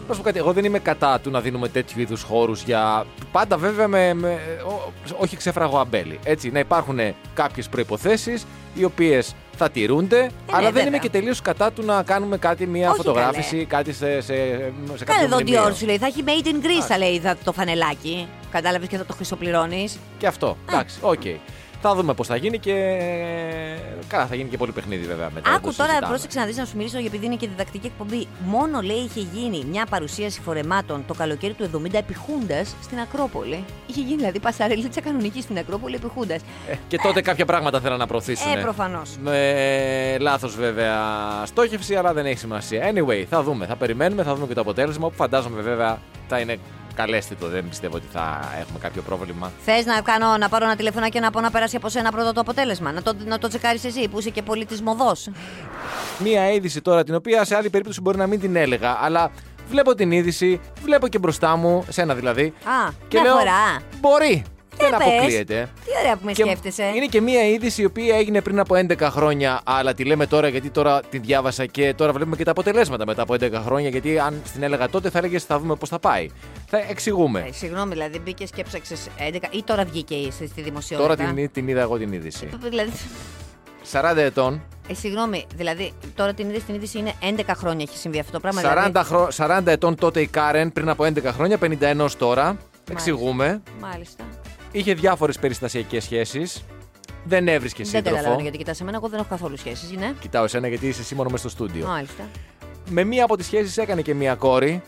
Να 0.07 0.13
σου 0.13 0.19
πω 0.19 0.25
κάτι, 0.25 0.37
εγώ 0.39 0.53
δεν 0.53 0.65
είμαι 0.65 0.79
κατά 0.79 1.19
του 1.19 1.29
να 1.29 1.41
δίνουμε 1.41 1.67
τέτοιου 1.69 1.99
είδους 2.01 2.21
χώρους 2.23 2.61
για. 2.63 3.05
Πάντα 3.31 3.57
βέβαια 3.57 3.87
με. 3.87 4.13
με- 4.13 4.39
ό- 4.67 4.91
όχι 5.17 5.37
ξέφραγο 5.37 5.77
αμπέλι. 5.79 6.19
Έτσι, 6.23 6.49
να 6.51 6.59
υπάρχουν 6.59 6.99
κάποιες 7.33 7.69
προϋποθέσεις 7.69 8.41
οι 8.75 8.83
οποίες 8.83 9.35
θα 9.57 9.69
τηρούνται, 9.69 10.17
αλλά 10.19 10.31
δεν 10.51 10.67
Ε, 10.67 10.71
βέβαια. 10.71 10.87
είμαι 10.87 10.97
και 10.97 11.09
τελείως 11.09 11.41
κατά 11.41 11.71
του 11.71 11.83
να 11.85 12.03
κάνουμε 12.03 12.37
κάτι, 12.37 12.67
μια 12.67 12.87
Όχι, 12.87 12.97
φωτογράφηση, 12.97 13.65
κάτι 13.65 13.93
σε, 13.93 14.21
σε, 14.21 14.21
σε 14.21 14.33
Κάνε 14.33 15.03
κάποιο 15.05 15.23
εδώ 15.25 15.35
μνημείο. 15.35 15.67
Dior 15.67 15.75
σου 15.75 15.85
λέει, 15.85 15.97
θα 15.97 16.05
έχει 16.05 16.23
made 16.25 16.45
in 16.47 16.65
Greece, 16.65 16.85
θα 16.87 16.97
λέει 16.97 17.19
θα- 17.19 17.37
το 17.43 17.51
φανελάκι. 17.51 18.27
Κατάλαβες 18.51 18.87
και 18.87 18.97
θα 18.97 19.05
το 19.05 19.13
χρυσοπληρώνεις. 19.13 19.97
Και 20.17 20.27
αυτό. 20.27 20.57
Εντάξει, 20.69 20.97
οκ. 21.01 21.21
Θα 21.83 21.95
δούμε 21.95 22.13
πώς 22.13 22.27
θα 22.27 22.35
γίνει 22.35 22.59
και. 22.59 22.73
Καλά, 24.07 24.25
θα 24.25 24.35
γίνει 24.35 24.49
και 24.49 24.57
πολύ 24.57 24.71
παιχνίδι 24.71 25.05
βέβαια 25.05 25.29
μετά. 25.33 25.49
δεν 25.49 25.53
Άκου 25.59 25.69
το 25.69 25.75
τώρα, 25.75 25.89
συζητάμε. 25.89 26.11
πρόσεξε 26.13 26.39
να 26.39 26.45
δεις 26.45 26.57
να 26.57 26.65
σου 26.65 26.77
μιλήσω 26.77 26.97
επειδή 26.97 27.25
είναι 27.25 27.35
και 27.35 27.47
διδακτική 27.47 27.85
εκπομπή. 27.87 28.27
Μόνο 28.45 28.81
λέει 28.81 28.97
είχε 28.97 29.19
γίνει 29.33 29.65
μια 29.69 29.85
παρουσίαση 29.89 30.41
φορεμάτων 30.41 31.03
το 31.07 31.13
καλοκαίρι 31.13 31.53
του 31.53 31.69
70 31.85 31.93
επί 31.93 32.13
Χούντας 32.13 32.75
στην 32.83 32.99
Ακρόπολη. 32.99 33.65
Είχε 33.87 34.01
γίνει 34.01 34.15
δηλαδή 34.15 34.39
πασαρελίτσα 34.39 35.01
κανονική 35.01 35.41
στην 35.41 35.57
Ακρόπολη 35.57 35.95
επί 35.95 36.07
Χούντας. 36.07 36.41
Ε, 36.69 36.75
και 36.87 36.97
τότε 36.97 37.21
κάποια 37.21 37.45
πράγματα 37.45 37.79
θέλαν 37.79 37.99
να 37.99 38.07
προωθήσουν. 38.07 38.51
Ε, 38.57 38.61
προφανώς. 38.61 39.17
Με 39.21 40.17
λάθος 40.19 40.55
βέβαια 40.55 40.95
στόχευση, 41.45 41.95
αλλά 41.95 42.13
δεν 42.13 42.25
έχει 42.25 42.37
σημασία. 42.37 42.91
Anyway, 42.93 43.23
θα 43.29 43.43
δούμε. 43.43 43.65
Θα 43.65 43.75
περιμένουμε, 43.75 44.23
θα 44.23 44.33
δούμε 44.35 44.47
και 44.47 44.53
το 44.53 44.61
αποτέλεσμα 44.61 45.09
που 45.09 45.15
φαντάζομαι 45.15 45.61
βέβαια 45.61 45.99
θα 46.27 46.39
είναι 46.39 46.57
καλέστε 47.05 47.35
το, 47.35 47.47
δεν 47.47 47.69
πιστεύω 47.69 47.95
ότι 47.95 48.05
θα 48.11 48.39
έχουμε 48.59 48.79
κάποιο 48.79 49.01
πρόβλημα. 49.01 49.51
Θες 49.65 49.85
να, 49.85 50.01
κάνω, 50.01 50.37
να 50.37 50.49
πάρω 50.49 50.65
ένα 50.65 50.75
τηλεφωνάκι 50.75 51.11
και 51.11 51.19
να 51.19 51.31
πω 51.31 51.41
να 51.41 51.51
περάσει 51.51 51.75
από 51.75 51.89
σένα 51.89 52.11
πρώτα 52.11 52.31
το 52.31 52.39
αποτέλεσμα. 52.39 52.91
Να 52.91 53.01
το, 53.01 53.15
να 53.25 53.37
το 53.37 53.47
τσεκάρεις 53.47 53.83
εσύ 53.83 54.07
που 54.07 54.19
είσαι 54.19 54.29
και 54.29 54.41
πολιτισμοδός. 54.41 55.29
Μία 56.17 56.51
είδηση 56.51 56.81
τώρα 56.81 57.03
την 57.03 57.15
οποία 57.15 57.45
σε 57.45 57.55
άλλη 57.55 57.69
περίπτωση 57.69 58.01
μπορεί 58.01 58.17
να 58.17 58.27
μην 58.27 58.39
την 58.39 58.55
έλεγα, 58.55 58.97
αλλά 59.01 59.31
βλέπω 59.69 59.95
την 59.95 60.11
είδηση, 60.11 60.59
βλέπω 60.83 61.07
και 61.07 61.19
μπροστά 61.19 61.55
μου, 61.55 61.85
σένα 61.89 62.13
δηλαδή. 62.15 62.43
Α, 62.45 62.91
και 63.07 63.19
μια 63.19 63.23
λέω, 63.23 63.37
φορά. 63.37 63.81
Μπορεί. 63.99 64.43
Για 64.79 64.89
δεν 64.89 64.97
πες; 64.97 65.07
αποκλείεται. 65.07 65.69
Τι 65.85 65.91
ωραία 66.01 66.15
που 66.15 66.25
με 66.25 66.31
Και 66.31 66.43
σκέφτεσαι. 66.43 66.83
Είναι 66.95 67.05
και 67.05 67.21
μία 67.21 67.47
είδηση 67.47 67.81
η 67.81 67.85
οποία 67.85 68.15
έγινε 68.17 68.41
πριν 68.41 68.59
από 68.59 68.75
11 68.75 68.97
χρόνια, 69.01 69.61
αλλά 69.63 69.93
τη 69.93 70.03
λέμε 70.03 70.25
τώρα 70.27 70.47
γιατί 70.47 70.69
τώρα 70.69 71.01
τη 71.09 71.17
διάβασα 71.17 71.65
και 71.65 71.93
τώρα 71.93 72.11
βλέπουμε 72.11 72.35
και 72.35 72.43
τα 72.43 72.51
αποτελέσματα 72.51 73.05
μετά 73.05 73.21
από 73.21 73.33
11 73.33 73.51
χρόνια. 73.53 73.89
Γιατί 73.89 74.19
αν 74.19 74.41
την 74.53 74.63
έλεγα 74.63 74.89
τότε 74.89 75.09
θα 75.09 75.17
έλεγες 75.17 75.43
θα 75.43 75.59
δούμε 75.59 75.75
πώς 75.75 75.89
θα 75.89 75.99
πάει. 75.99 76.29
Θα 76.67 76.77
εξηγούμε. 76.89 77.45
Ε, 77.47 77.51
συγγνώμη, 77.51 77.91
δηλαδή 77.91 78.19
μπήκες 78.19 78.49
και 78.49 78.61
έψαξες 78.61 79.07
11 79.17 79.37
ή 79.51 79.63
τώρα 79.63 79.83
βγήκε 79.85 80.13
η- 80.15 80.31
στη 80.31 80.61
δημοσιότητα; 80.61 81.15
Τώρα 81.15 81.33
την, 81.33 81.51
την 81.51 81.67
είδα 81.67 81.81
εγώ 81.81 81.97
την 81.97 82.13
είδηση. 82.13 82.49
Δηλαδή, 82.69 82.91
40 83.91 84.15
ετών, 84.17 84.61
ε, 84.89 84.93
συγγνώμη, 84.93 85.45
δηλαδή 85.55 85.93
τώρα 86.15 86.33
την 86.33 86.49
είδηση, 86.49 86.65
την 86.65 86.75
είδηση 86.75 86.97
είναι 86.97 87.13
11 87.37 87.41
χρόνια 87.55 87.85
έχει 87.89 87.97
συμβεί 87.97 88.19
αυτό 88.19 88.31
το 88.31 88.39
πράγμα. 88.39 88.61
40, 88.61 88.63
δηλαδή, 88.91 89.05
χρο... 89.07 89.27
40 89.35 89.61
ετών 89.65 89.95
τότε 89.95 90.21
η 90.21 90.27
Κάρεν 90.27 90.71
πριν 90.73 90.89
από 90.89 91.03
11 91.05 91.23
χρόνια, 91.23 91.57
51 91.61 92.07
τώρα. 92.17 92.57
Εξηγούμε. 92.91 93.61
Μάλιστα. 93.79 94.23
Είχε 94.71 94.93
διάφορες 94.93 95.39
περιστασιακές 95.39 96.03
σχέσεις. 96.03 96.63
Δεν 97.23 97.47
έβρισκε 97.47 97.83
Δεν 97.83 97.91
σύντροφο. 97.91 98.09
καταλαβαίνω 98.15 98.41
γιατί 98.43 98.57
κοιτάς 98.57 98.81
εμένα, 98.81 98.97
εγώ 98.97 99.07
δεν 99.09 99.19
έχω 99.19 99.27
καθόλου 99.29 99.57
σχέσεις, 99.57 99.91
ναι. 99.91 100.13
Κοιτάω 100.19 100.43
εσένα 100.43 100.67
γιατί 100.67 100.87
είσαι 100.87 101.01
εσύ 101.01 101.15
μόνο 101.15 101.29
μες 101.29 101.39
στο 101.39 101.49
στούντιο. 101.49 101.87
Μάλιστα. 101.87 102.23
Με 102.89 103.03
μία 103.03 103.23
από 103.23 103.37
τις 103.37 103.45
σχέσεις 103.45 103.77
έκανε 103.77 104.01
και 104.01 104.13
μία 104.13 104.35
κόρη. 104.35 104.81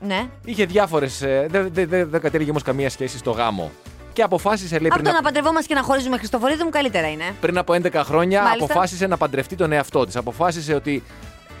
Ναι. 0.00 0.26
Είχε 0.44 0.64
διάφορες. 0.64 1.18
Δεν 1.46 1.68
δε, 1.72 1.86
δε, 1.86 2.04
δεν 2.04 2.20
κατέληγε 2.20 2.50
όμως 2.50 2.62
καμία 2.62 2.90
σχέση 2.90 3.18
στο 3.18 3.30
γάμο. 3.30 3.70
Και 4.12 4.22
αποφάσισε, 4.22 4.78
λέει, 4.78 4.86
Από 4.86 4.94
πριν, 4.94 5.04
το 5.04 5.10
α- 5.10 5.14
να 5.14 5.22
παντρευόμαστε 5.22 5.68
και 5.68 5.74
να 5.80 5.82
χωρίζουμε 5.86 6.16
Χριστοφορίδη 6.16 6.62
μου 6.64 6.70
καλύτερα 6.70 7.10
είναι. 7.10 7.24
πριν 7.40 7.58
από 7.58 7.72
11 7.74 7.92
χρόνια, 8.04 8.42
Μάλιστα. 8.42 8.64
αποφάσισε 8.64 9.06
να 9.06 9.16
παντρευτεί 9.16 9.56
τον 9.56 9.72
εαυτό 9.72 10.04
της. 10.06 10.16
Αποφάσισε 10.16 10.74
ότι 10.74 11.02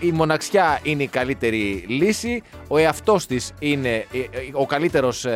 η 0.00 0.12
μοναξιά 0.12 0.78
είναι 0.82 1.02
η 1.02 1.06
καλύτερη 1.06 1.84
λύση. 1.88 2.42
Ο 2.68 2.76
εαυτός 2.78 3.26
της 3.26 3.52
είναι 3.58 3.88
ε, 3.88 4.18
ε, 4.18 4.26
ο 4.52 4.66
καλύτερος 4.66 5.26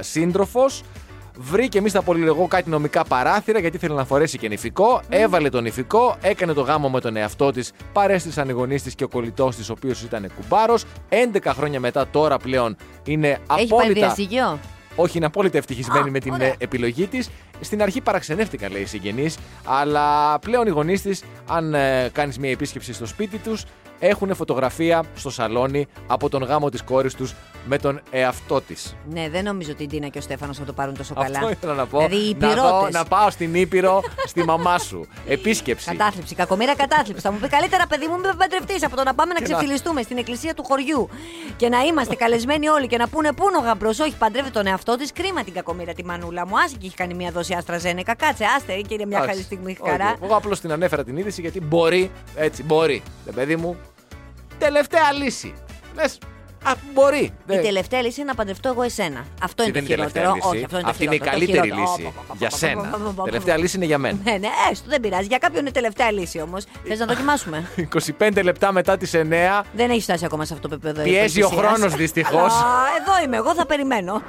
σύντροφος. 0.00 0.82
Βρήκε, 1.38 1.78
εμείς 1.78 1.92
θα 1.92 2.02
πολυλογώ 2.02 2.46
κάτι 2.46 2.70
νομικά 2.70 3.04
παράθυρα 3.04 3.58
γιατί 3.58 3.76
ήθελε 3.76 3.94
να 3.94 4.04
φορέσει 4.04 4.38
και 4.38 4.48
νηφικό. 4.48 5.00
Έβαλε 5.08 5.48
τον 5.48 5.62
νηφικό, 5.62 6.16
έκανε 6.22 6.52
το 6.52 6.60
γάμο 6.60 6.88
με 6.90 7.00
τον 7.00 7.16
εαυτό 7.16 7.50
της. 7.50 7.72
Παρέστησαν 7.92 8.48
οι 8.48 8.52
γονείς 8.52 8.82
της 8.82 8.94
και 8.94 9.04
ο 9.04 9.08
κολλητός 9.08 9.56
της, 9.56 9.68
ο 9.70 9.72
οποίος 9.76 10.02
ήταν 10.02 10.30
κουμπάρος. 10.40 10.84
11 11.08 11.52
χρόνια 11.54 11.80
μετά, 11.80 12.06
τώρα 12.08 12.36
πλέον 12.36 12.76
είναι 13.04 13.28
Έχει 13.28 13.40
πάρει 13.46 13.66
απόλυτα. 13.70 13.92
διαζύγιο. 14.06 14.58
Όχι, 14.96 15.16
είναι 15.16 15.26
απόλυτα 15.26 15.58
ευτυχισμένη 15.58 16.08
Α, 16.08 16.10
με 16.12 16.18
την 16.18 16.32
ωραία. 16.32 16.46
ε, 16.48 16.54
επιλογή 16.58 17.06
της. 17.06 17.28
Στην 17.60 17.82
αρχή 17.82 18.00
παραξενεύτηκαν, 18.00 18.72
λέει 18.72 18.82
οι 18.82 18.86
συγγενείς, 18.86 19.36
αλλά 19.64 20.38
πλέον 20.38 20.66
οι 20.66 20.70
γονείς 20.70 21.02
της, 21.02 21.22
αν 21.48 21.74
ε, 21.74 22.08
κάνεις 22.12 22.38
μια 22.38 22.50
επίσκεψη 22.50 22.92
στο 22.92 23.06
σπίτι 23.06 23.36
τους, 23.38 23.64
έχουν 24.06 24.34
φωτογραφία 24.34 25.02
στο 25.14 25.30
σαλόνι 25.30 25.86
από 26.06 26.28
τον 26.28 26.42
γάμο 26.42 26.68
της 26.68 26.82
κόρης 26.82 27.14
τους 27.14 27.34
με 27.66 27.78
τον 27.78 28.00
εαυτό 28.10 28.60
της. 28.60 28.96
Ναι, 29.10 29.28
δεν 29.28 29.44
νομίζω 29.44 29.70
ότι 29.72 29.82
η 29.82 29.86
Ντίνα 29.86 30.08
και 30.08 30.18
ο 30.18 30.20
Στέφανος 30.20 30.56
θα 30.58 30.64
το 30.64 30.72
πάρουν 30.72 30.96
τόσο 30.96 31.14
καλά. 31.14 31.38
Αυτό 31.38 31.50
ήθελα 31.50 31.74
να 31.74 31.86
πω. 31.86 31.98
Δηλαδή 31.98 32.28
οι 32.28 32.36
να, 32.38 32.48
δω- 32.48 32.54
υπηρώτες. 32.56 32.92
να 32.94 33.04
πάω 33.04 33.30
στην 33.30 33.54
Ήπειρο 33.54 34.02
στη 34.26 34.44
μαμά 34.44 34.78
σου. 34.78 35.06
Επίσκεψη. 35.26 35.90
Κατάθλιψη, 35.90 36.34
κακομήρα 36.34 36.76
κατάθλιψη. 36.76 37.22
Θα 37.22 37.32
μου 37.32 37.38
πει 37.38 37.48
καλύτερα, 37.48 37.86
παιδί 37.86 38.06
μου, 38.06 38.14
μην 38.20 38.36
παντρευτείς 38.38 38.84
από 38.84 38.96
το 38.96 39.02
να 39.02 39.14
πάμε 39.14 39.32
να 39.32 39.40
Και 39.40 39.46
να- 39.48 39.56
ξεφυλιστούμε 39.56 40.02
στην 40.02 40.18
εκκλησία 40.18 40.54
του 40.54 40.64
χωριού 40.64 41.08
και 41.56 41.68
να 41.68 41.80
είμαστε 41.80 42.14
καλεσμένοι 42.14 42.68
όλοι 42.68 42.86
και 42.86 42.96
να 42.96 43.08
πούνε 43.08 43.32
πού 43.32 43.48
είναι 43.48 43.56
ο 43.56 43.60
γαμπρός; 43.60 43.98
Όχι, 43.98 44.16
παντρεύεται 44.16 44.58
τον 44.58 44.66
εαυτό 44.66 44.96
της. 44.96 45.12
Κρίμα 45.12 45.42
την 45.44 45.52
κακομήρα 45.52 45.92
τη 45.92 46.04
μανούλα 46.04 46.46
μου. 46.46 46.58
Άσε 46.58 46.76
και 46.78 46.86
έχει 46.86 46.94
κάνει 46.96 47.14
μια 47.14 47.30
δόση 47.30 47.54
άστρα 47.54 47.78
ζένεκα. 47.78 48.14
Κάτσε, 48.14 48.44
άστε, 48.56 48.72
και 48.72 48.94
είναι 48.94 49.06
μια 49.06 49.16
Εντάξει. 49.16 49.34
καλή 49.34 49.42
στιγμή 49.44 49.76
Όχι, 49.80 49.90
χαρά. 49.90 50.14
Εγώ 50.22 50.36
απλώς 50.36 50.60
την 50.60 50.72
ανέφερα 50.72 51.04
την 51.04 51.16
είδηση 51.16 51.40
γιατί 51.40 51.60
μπορεί, 51.60 52.10
έτσι, 52.36 52.62
μπορεί. 52.62 53.02
Ρε 53.26 53.32
παιδί 53.32 53.56
μου, 53.56 53.76
τελευταία 54.58 55.12
λύση. 55.12 55.54
Λες, 55.94 56.18
α, 56.64 56.72
μπορεί. 56.94 57.18
Η 57.22 57.32
Δεν- 57.46 57.62
τελευταία 57.62 58.02
λύση 58.02 58.20
είναι 58.20 58.28
να 58.28 58.34
παντρευτώ 58.34 58.68
εγώ 58.68 58.82
εσένα. 58.82 59.24
Αυτό 59.42 59.62
είναι 59.62 59.72
δεν 59.72 59.84
το 59.86 59.92
είναι 59.92 59.94
η 59.94 59.96
τελευταία 59.96 60.22
χειρότερο. 60.22 60.34
λύση. 60.52 60.56
Όχι, 60.56 60.64
αυτό 60.64 60.76
είναι 60.76 60.84
το 60.84 60.90
Αυτή 60.90 61.04
είναι 61.04 61.14
η 61.14 61.18
χειρότερο, 61.18 61.40
το 61.40 61.46
καλύτερη 61.46 61.68
χειρότερο. 61.70 61.96
λύση 61.96 62.06
Ω, 62.08 62.12
πα, 62.16 62.22
πα, 62.28 62.34
για 62.38 62.48
πα, 62.48 62.56
σένα. 62.56 62.82
πα, 62.82 62.88
πα, 62.88 62.98
πα, 63.04 63.10
πα. 63.12 63.22
Τελευταία 63.22 63.56
λύση 63.56 63.76
είναι 63.76 63.84
για 63.84 63.98
μένα. 63.98 64.18
Ναι, 64.24 64.32
ναι, 64.32 64.48
έστω, 64.70 64.88
δεν 64.88 65.00
πειράζει. 65.00 65.26
Για 65.26 65.38
κάποιον 65.38 65.60
είναι 65.60 65.70
τελευταία 65.70 66.10
λύση 66.12 66.40
όμως. 66.40 66.64
Θες 66.88 66.98
να 66.98 67.06
δοκιμάσουμε. 67.06 67.68
25 67.76 68.42
λεπτά 68.48 68.72
μετά 68.72 68.96
τις 68.96 69.14
9. 69.14 69.64
Δεν 69.74 69.90
έχει 69.90 70.00
φτάσει 70.00 70.24
ακόμα 70.24 70.44
σε 70.44 70.54
αυτό 70.54 70.68
το 70.68 70.74
επίπεδο. 70.74 71.02
Πιέζει 71.02 71.42
ο 71.42 71.46
υπερπλησίας. 71.46 71.72
χρόνος, 71.76 71.94
δυστυχώς. 71.94 72.52
Αλλά 72.62 72.84
εδώ 73.00 73.24
είμαι, 73.24 73.36
εγώ 73.36 73.54
θα 73.54 73.66
περιμένω. 73.66 74.22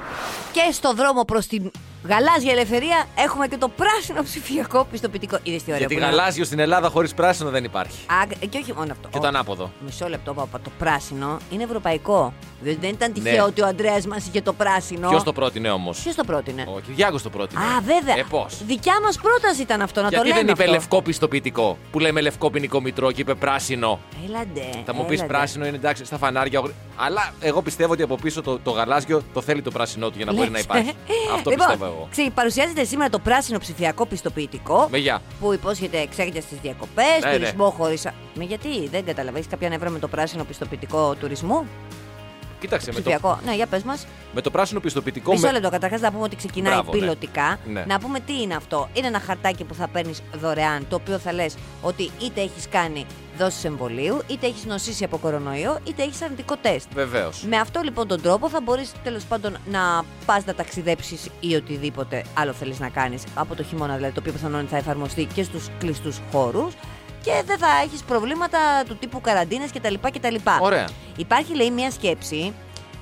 Και 0.51 0.61
στο 0.71 0.93
δρόμο 0.93 1.21
προς 1.23 1.47
την 1.47 1.71
γαλάζια 2.07 2.51
ελευθερία 2.51 3.05
έχουμε 3.15 3.47
και 3.47 3.57
το 3.57 3.67
πράσινο 3.67 4.23
ψηφιακό 4.23 4.87
πιστοποιητικό. 4.91 5.37
Είδες 5.43 5.63
τι 5.63 5.71
ωραίο 5.71 5.77
Γιατί 5.77 5.93
που 5.93 5.99
είναι; 5.99 6.09
γαλάζιο 6.09 6.45
στην 6.45 6.59
Ελλάδα 6.59 6.89
χωρίς 6.89 7.13
πράσινο 7.13 7.49
δεν 7.49 7.63
υπάρχει. 7.63 8.05
Α, 8.11 8.47
και 8.49 8.57
όχι 8.57 8.73
μόνο 8.73 8.91
αυτό. 8.91 9.07
Και 9.07 9.19
το 9.19 9.27
ανάποδο. 9.27 9.71
Μισό 9.85 10.07
λεπτό, 10.07 10.33
παπα. 10.33 10.59
Το 10.59 10.69
πράσινο 10.77 11.37
είναι 11.49 11.63
ευρωπαϊκό. 11.63 12.33
Δεν, 12.61 12.77
δεν 12.81 12.89
ήταν 12.89 13.11
Ναι. 13.11 13.19
τυχαίο 13.19 13.45
ότι 13.45 13.61
ο 13.61 13.65
Αντρέα 13.65 13.97
μας 14.09 14.27
είχε 14.27 14.41
το 14.41 14.53
πράσινο. 14.53 15.09
Ποιος 15.09 15.23
το 15.23 15.33
πρότεινε 15.33 15.69
όμως; 15.71 15.99
Ποιος 16.01 16.15
το 16.15 16.23
πρότεινε; 16.23 16.63
Ο 16.75 16.79
Κυριάκος 16.79 17.21
το 17.21 17.29
πρότεινε. 17.29 17.61
Α, 17.61 17.81
βέβαια. 17.81 18.17
Ε, 18.17 18.25
πώς; 18.29 18.57
Δικιά 18.65 18.93
μας 19.03 19.17
πρόταση 19.17 19.61
ήταν 19.61 19.81
αυτό, 19.81 20.01
να 20.01 20.07
Γιατί 20.07 20.23
το 20.23 20.29
λέμε. 20.33 20.41
δεν 20.45 20.53
είπε 20.53 20.61
αυτό. 20.63 20.73
λευκό 20.75 21.01
πιστοποιητικό 21.01 21.77
που 21.91 21.99
λέμε 21.99 22.21
λευκό 22.21 22.49
ποινικό 22.49 22.81
μητρό 22.81 23.11
και 23.11 23.21
είπε 23.21 23.33
πράσινο. 23.35 23.99
Έλαντε. 24.27 24.69
Θα 24.85 24.93
μου 24.93 25.05
πεις 25.05 25.17
έλαντε. 25.19 25.33
πράσινο 25.33 25.65
είναι 25.65 25.75
εντάξει 25.77 26.05
στα 26.05 26.17
φανάρια. 26.17 26.59
ο- 26.59 26.69
Αλλά 26.95 27.33
εγώ 27.39 27.61
πιστεύω 27.61 27.93
ότι 27.93 28.01
από 28.03 28.15
πίσω 28.15 28.41
το, 28.41 28.59
το 28.59 28.71
γαλάζιο 28.71 29.21
το 29.33 29.41
θέλει 29.41 29.61
το 29.61 29.71
πράσινό 29.71 30.07
του 30.09 30.13
για 30.17 30.25
να 30.25 30.33
μπορεί 30.33 30.47
να 30.47 30.53
Λες, 30.55 30.63
υπάρχει. 30.63 30.89
ε. 30.89 30.93
Αυτό 31.35 31.49
λοιπόν, 31.49 31.65
πιστεύω 31.67 31.85
εγώ. 31.85 32.07
ξε- 32.11 32.31
παρουσιάζεται 32.31 32.83
σήμερα 32.83 33.09
το 33.09 33.19
πράσινο 33.19 33.57
ψηφιακό 33.59 34.05
πιστοποιητικό. 34.05 34.87
Με 34.91 34.97
γεια. 34.97 35.21
Που 35.39 35.53
υπόσχεται 35.53 35.99
εξάγεται 35.99 36.41
στις 36.41 36.57
διακοπές, 36.61 37.05
Ναι, 37.23 37.31
τουρισμό 37.31 37.69
χωρί. 37.69 37.97
Με 38.35 38.43
γιατί 38.43 38.87
δεν 38.87 39.05
καταλαβαίνεις 39.05 39.47
κάποια 39.47 39.69
νεύρα 39.69 39.89
με 39.89 39.99
το 39.99 40.07
πράσινο 40.07 40.43
πιστοποιητικό 40.43 41.15
τουρισμού; 41.19 41.65
Κοίταξε 42.59 42.87
με 42.87 42.93
το, 42.93 43.01
Ψηφιακό. 43.01 43.39
Ναι, 43.45 43.55
για 43.55 43.65
πες 43.67 43.83
μας. 43.83 44.07
με 44.33 44.41
το 44.41 44.51
πράσινο 44.51 44.79
πιστοποιητικό. 44.79 45.31
Μισό 45.31 45.45
με- 45.45 45.51
λεπτό. 45.51 45.69
Καταρχάς 45.69 46.01
να 46.01 46.11
πούμε 46.11 46.23
ότι 46.23 46.35
ξεκινάει 46.35 46.73
Μπράβο, 46.73 46.93
ναι. 46.93 46.99
πιλωτικά. 46.99 47.59
Ναι. 47.65 47.85
Να 47.87 47.99
πούμε 47.99 48.19
τι 48.19 48.41
είναι 48.41 48.55
αυτό. 48.55 48.89
Είναι 48.93 49.07
ένα 49.07 49.19
χαρτάκι 49.19 49.63
που 49.63 49.73
θα 49.73 49.87
παίρνεις 49.87 50.21
δωρεάν, 50.41 50.85
το 50.89 50.95
οποίο 50.95 51.17
θα 51.17 51.33
λες 51.33 51.55
ότι 51.81 52.11
είτε 52.21 52.41
έχεις 52.41 52.67
κάνει 52.69 53.05
δόσεις 53.37 53.63
εμβολίου, 53.63 54.21
είτε 54.27 54.47
έχεις 54.47 54.65
νοσήσει 54.65 55.03
από 55.03 55.17
κορονοϊό, 55.17 55.77
είτε 55.83 56.03
έχεις 56.03 56.21
αρνητικό 56.21 56.55
τεστ. 56.61 56.87
Βεβαίως. 56.93 57.43
Με 57.49 57.57
αυτό 57.57 57.81
λοιπόν 57.83 58.07
τον 58.07 58.21
τρόπο 58.21 58.49
θα 58.49 58.61
μπορείς 58.61 58.91
τέλος 59.03 59.23
πάντων 59.23 59.57
να 59.71 60.03
πας 60.25 60.45
να 60.45 60.53
ταξιδέψεις 60.55 61.29
ή 61.39 61.55
οτιδήποτε 61.55 62.23
άλλο 62.33 62.53
θέλεις 62.53 62.79
να 62.79 62.89
κάνεις 62.89 63.23
από 63.35 63.55
το 63.55 63.63
χειμώνα 63.63 63.95
δηλαδή 63.95 64.13
το 64.13 64.19
οποίο 64.19 64.31
πιθανόν 64.33 64.67
θα 64.67 64.77
εφαρμοστεί 64.77 65.25
και 65.33 65.43
στους 65.43 65.67
κλειστούς 65.79 66.19
χώρους 66.31 66.73
και 67.25 67.43
δεν 67.45 67.57
θα 67.57 67.67
έχεις 67.83 68.03
προβλήματα 68.03 68.59
του 68.87 68.95
τύπου 68.95 69.21
καραντίνες 69.21 69.71
κτλ. 69.71 69.93
κτλ. 70.01 70.35
Ωραία. 70.59 70.87
Υπάρχει 71.15 71.55
λέει 71.55 71.71
μια 71.71 71.91
σκέψη 71.91 72.53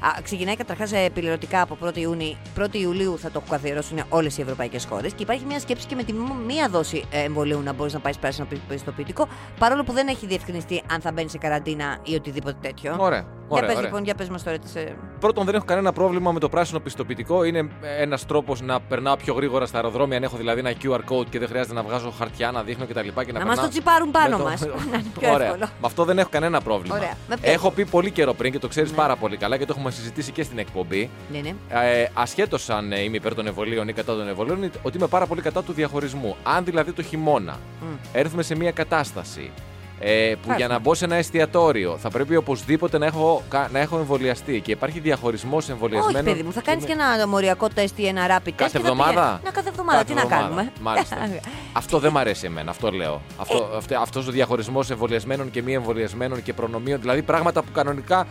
Α, 0.05 0.21
ξεκινάει 0.23 0.55
καταρχάς 0.55 0.91
πιλωτικά 1.13 1.61
από 1.61 1.77
1η, 1.83 1.97
Ιούνιου, 1.97 2.35
1η 2.59 2.73
Ιουλίου 2.75 3.19
θα 3.19 3.31
το 3.31 3.41
καθιερώσουν 3.49 3.99
όλες 4.09 4.37
οι 4.37 4.41
ευρωπαϊκές 4.41 4.85
χώρες. 4.89 5.13
Και 5.13 5.23
υπάρχει 5.23 5.45
μια 5.45 5.59
σκέψη 5.59 5.87
και 5.87 5.95
με 5.95 6.03
τη 6.03 6.13
μ- 6.13 6.45
μία 6.45 6.69
δόση 6.69 7.05
ε, 7.11 7.23
εμβολίου 7.23 7.61
να 7.61 7.73
μπορείς 7.73 7.93
να 7.93 7.99
πάεις 7.99 8.17
πράσινο 8.17 8.45
πι- 8.45 8.59
πιστοποιητικό, 8.67 9.27
παρόλο 9.59 9.83
που 9.83 9.91
δεν 9.91 10.07
έχει 10.07 10.25
διευκρινιστεί 10.27 10.83
αν 10.91 11.01
θα 11.01 11.11
μπαίνει 11.11 11.29
σε 11.29 11.37
καραντίνα 11.37 11.97
ή 12.03 12.15
οτιδήποτε 12.15 12.57
τέτοιο. 12.61 12.95
Ωραία. 12.99 13.25
Για 13.53 13.63
ωραία, 13.63 13.67
πες 13.69 13.77
ωραία. 13.77 13.89
λοιπόν, 13.89 14.03
για 14.03 14.15
πες 14.15 14.29
μας 14.29 14.43
τώρα 14.43 14.57
τις... 14.59 14.75
ε, 14.75 14.95
Πρώτον, 15.19 15.45
δεν 15.45 15.55
έχω 15.55 15.65
κανένα 15.65 15.93
πρόβλημα 15.93 16.31
με 16.31 16.39
το 16.39 16.49
πράσινο 16.49 16.79
πιστοποιητικό. 16.79 17.43
Είναι 17.43 17.69
ένας 17.99 18.25
τρόπος 18.25 18.61
να 18.61 18.79
περνάω 18.79 19.15
πιο 19.15 19.33
γρήγορα 19.33 19.65
στα 19.65 19.77
αεροδρόμια. 19.77 20.17
Αν 20.17 20.23
έχω 20.23 20.37
δηλαδή 20.37 20.59
ένα 20.59 20.73
QR 20.83 20.99
code 21.13 21.25
και 21.29 21.39
δεν 21.39 21.47
χρειάζεται 21.47 21.73
να 21.73 21.83
βγάζω 21.83 22.11
χαρτιά, 22.17 22.51
να 22.51 22.63
δείχνω 22.63 22.85
κτλ. 22.85 22.99
Και 22.99 23.05
να, 23.05 23.13
Να 23.13 23.21
μας 23.23 23.31
περνάω 23.45 23.55
το 23.65 23.67
τσιπάρουν 23.69 24.11
πάνω 24.11 24.37
με 24.37 24.43
το- 24.43 24.49
μας. 24.49 24.61
Να 24.91 24.97
είναι 24.97 25.03
πιο 25.19 25.33
Ωραία. 25.33 25.45
εύκολο. 25.47 25.65
Με 25.65 25.85
αυτό 25.85 26.03
δεν 26.05 26.17
έχω 26.19 26.29
κανένα 26.31 26.61
πρόβλημα. 26.61 26.95
Ωραία. 26.95 27.13
Με 27.29 27.37
ποιο; 27.37 27.51
Έχω 27.51 27.71
πει 27.71 27.85
πολύ 27.85 28.11
καιρό 28.11 28.33
πριν 28.33 28.51
και 28.51 28.59
το 28.59 28.67
ξέρεις 28.67 28.89
Ναι. 28.91 28.95
πάρα 28.97 29.15
πολύ 29.15 29.37
καλά 29.37 29.57
και 29.57 29.65
το 29.65 29.73
έχουμε 29.77 29.91
συζητήσει 29.91 30.31
και 30.31 30.43
στην 30.43 30.57
εκπομπή. 30.57 31.09
Ναι, 31.31 31.39
ναι. 31.39 31.49
Ε, 31.69 32.07
Ασχέτως 32.13 32.69
αν 32.69 32.91
ε, 32.91 32.99
είμαι 33.01 33.15
υπέρ 33.15 33.35
των 33.35 33.47
εμβολίων 33.47 33.87
ή 33.87 33.93
κατά 33.93 34.15
των 34.15 34.27
εμβολίων, 34.27 34.71
ότι 34.81 34.97
είμαι 34.97 35.07
πάρα 35.07 35.25
πολύ 35.25 35.41
κατά 35.41 35.63
του 35.63 35.73
διαχωρισμού. 35.73 36.35
Αν 36.43 36.65
δηλαδή 36.65 36.91
το 36.91 37.01
χειμώνα 37.01 37.59
Μμ. 37.81 37.85
έρθουμε 38.13 38.43
σε 38.43 38.55
μια 38.55 38.71
κατάσταση 38.71 39.51
ε, 39.99 40.31
που 40.33 40.37
Φάσμα. 40.41 40.55
για 40.55 40.67
να 40.67 40.79
μπω 40.79 40.93
σε 40.93 41.05
ένα 41.05 41.15
εστιατόριο 41.15 41.97
θα 42.01 42.09
πρέπει 42.09 42.35
οπωσδήποτε 42.35 42.97
να 42.97 43.05
έχω, 43.05 43.43
κα- 43.49 43.69
να 43.73 43.79
έχω 43.79 43.97
εμβολιαστεί 43.97 44.61
και 44.61 44.71
υπάρχει 44.71 44.99
διαχωρισμός 44.99 45.69
εμβολιασμένων. 45.69 46.21
Όχι, 46.25 46.31
παιδί 46.31 46.43
μου, 46.43 46.53
θα 46.53 46.61
κάνεις 46.61 46.83
με- 46.83 46.89
και 46.93 46.95
ένα 47.17 47.27
μοριακό 47.27 47.67
τεστ 47.67 47.99
ή 47.99 48.07
ένα 48.07 48.21
rapid 48.27 48.47
test. 48.49 48.53
Κάθε 48.55 48.65
και 48.65 48.69
θα 48.69 48.77
εβδομάδα; 48.77 49.11
πηγαίνεις. 49.21 49.43
Να 49.43 49.51
κάθε 49.51 49.69
εβδομάδα. 49.69 49.97
Κάθε 49.97 50.07
Τι 50.09 50.13
να 50.13 50.21
εβδομάδα. 50.21 50.43
κάνουμε; 50.47 50.71
Μάλιστα. 50.81 51.17
αυτό 51.81 51.99
δεν 51.99 52.11
μ' 52.11 52.17
αρέσει 52.17 52.45
εμένα, 52.45 52.69
αυτό 52.71 52.89
λέω. 52.91 53.21
Αυτό, 53.37 53.69
Ε. 53.73 53.77
αυτό, 53.77 53.97
αυτός 53.97 54.27
ο 54.27 54.31
διαχωρισμός 54.31 54.89
εμβολιασμένων 54.89 55.51
και 55.51 55.61
μη 55.61 55.73
εμβολιασμένων 55.73 56.43
και 56.43 56.53
προνομίων, 56.53 56.99
δηλαδή 57.01 57.21
πράγματα 57.21 57.61
που 57.61 57.71
κανονικά 57.73 58.27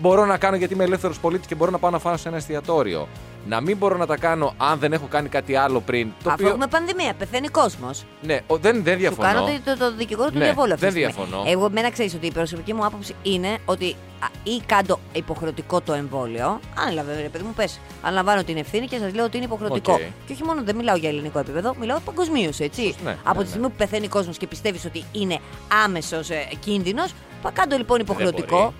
μπορώ 0.00 0.24
να 0.26 0.36
κάνω 0.38 0.56
γιατί 0.56 0.74
είμαι 0.74 0.84
ελεύθερος 0.84 1.18
πολίτης 1.18 1.46
και 1.46 1.54
μπορώ 1.54 1.70
να 1.70 1.78
πάω 1.78 1.90
να 1.90 1.98
φάω 1.98 2.16
σε 2.16 2.28
ένα 2.28 2.36
εστιατόριο. 2.36 3.08
Να 3.46 3.60
μην 3.60 3.76
μπορώ 3.76 3.96
να 3.96 4.06
τα 4.06 4.16
κάνω 4.16 4.54
αν 4.56 4.78
δεν 4.78 4.92
έχω 4.92 5.06
κάνει 5.06 5.28
κάτι 5.28 5.54
άλλο 5.56 5.80
πριν. 5.80 6.08
Το 6.08 6.14
Αφού 6.30 6.32
οποίο. 6.32 6.48
έχουμε 6.48 6.66
πανδημία, 6.66 7.14
πεθαίνει 7.18 7.48
κόσμος. 7.48 8.04
Ναι, 8.22 8.40
ο- 8.46 8.56
δεν, 8.56 8.82
δεν 8.82 8.92
Σου 8.92 8.98
διαφωνώ. 9.00 9.28
κάνω 9.32 9.44
το, 9.46 9.52
το, 9.64 9.76
το 9.90 9.96
δικηγόρο 9.96 10.30
του 10.30 10.38
Ναι, 10.38 10.44
διαβόλου 10.44 10.72
αυτή 10.72 10.84
δεν 10.84 10.94
τη 10.94 11.00
στιγμή. 11.00 11.26
διαφωνώ. 11.28 11.50
Εγώ, 11.50 11.66
εμένα 11.66 11.90
ξέρεις 11.90 12.14
ότι 12.14 12.26
η 12.26 12.32
προσωπική 12.32 12.74
μου 12.74 12.84
άποψη 12.84 13.14
είναι 13.22 13.58
ότι 13.64 13.96
α, 14.20 14.26
ή 14.42 14.62
κάν' 14.66 14.87
το 14.87 14.98
υποχρεωτικό 15.12 15.80
το 15.80 15.92
εμβόλιο. 15.92 16.60
Ανέλαβε, 16.78 17.20
ρε 17.22 17.28
παιδί 17.28 17.44
μου, 17.44 17.52
πες. 17.56 17.80
Αναλαμβάνω 18.02 18.44
την 18.44 18.56
ευθύνη 18.56 18.86
και 18.86 18.98
σας 18.98 19.14
λέω 19.14 19.24
ότι 19.24 19.36
είναι 19.36 19.46
υποχρεωτικό. 19.46 19.92
Οκ. 19.92 19.98
Και 20.26 20.32
όχι 20.32 20.44
μόνο, 20.44 20.62
δεν 20.64 20.76
μιλάω 20.76 20.96
για 20.96 21.08
ελληνικό 21.08 21.38
επίπεδο, 21.38 21.74
μιλάω 21.80 21.98
παγκοσμίως, 22.04 22.60
έτσι. 22.60 22.94
Ναι, 23.04 23.16
Από 23.24 23.38
ναι, 23.38 23.42
τη 23.44 23.48
στιγμή 23.50 23.68
που 23.68 23.74
πεθαίνει 23.76 24.08
κόσμος 24.08 24.36
και 24.36 24.46
πιστεύεις 24.46 24.84
ότι 24.84 25.04
είναι 25.12 25.38
άμεσος 25.84 26.30
ε, 26.30 26.48
κίνδυνος, 26.60 27.12
κάτω 27.52 27.76
λοιπόν 27.76 28.00
υποχρεωτικό. 28.00 28.74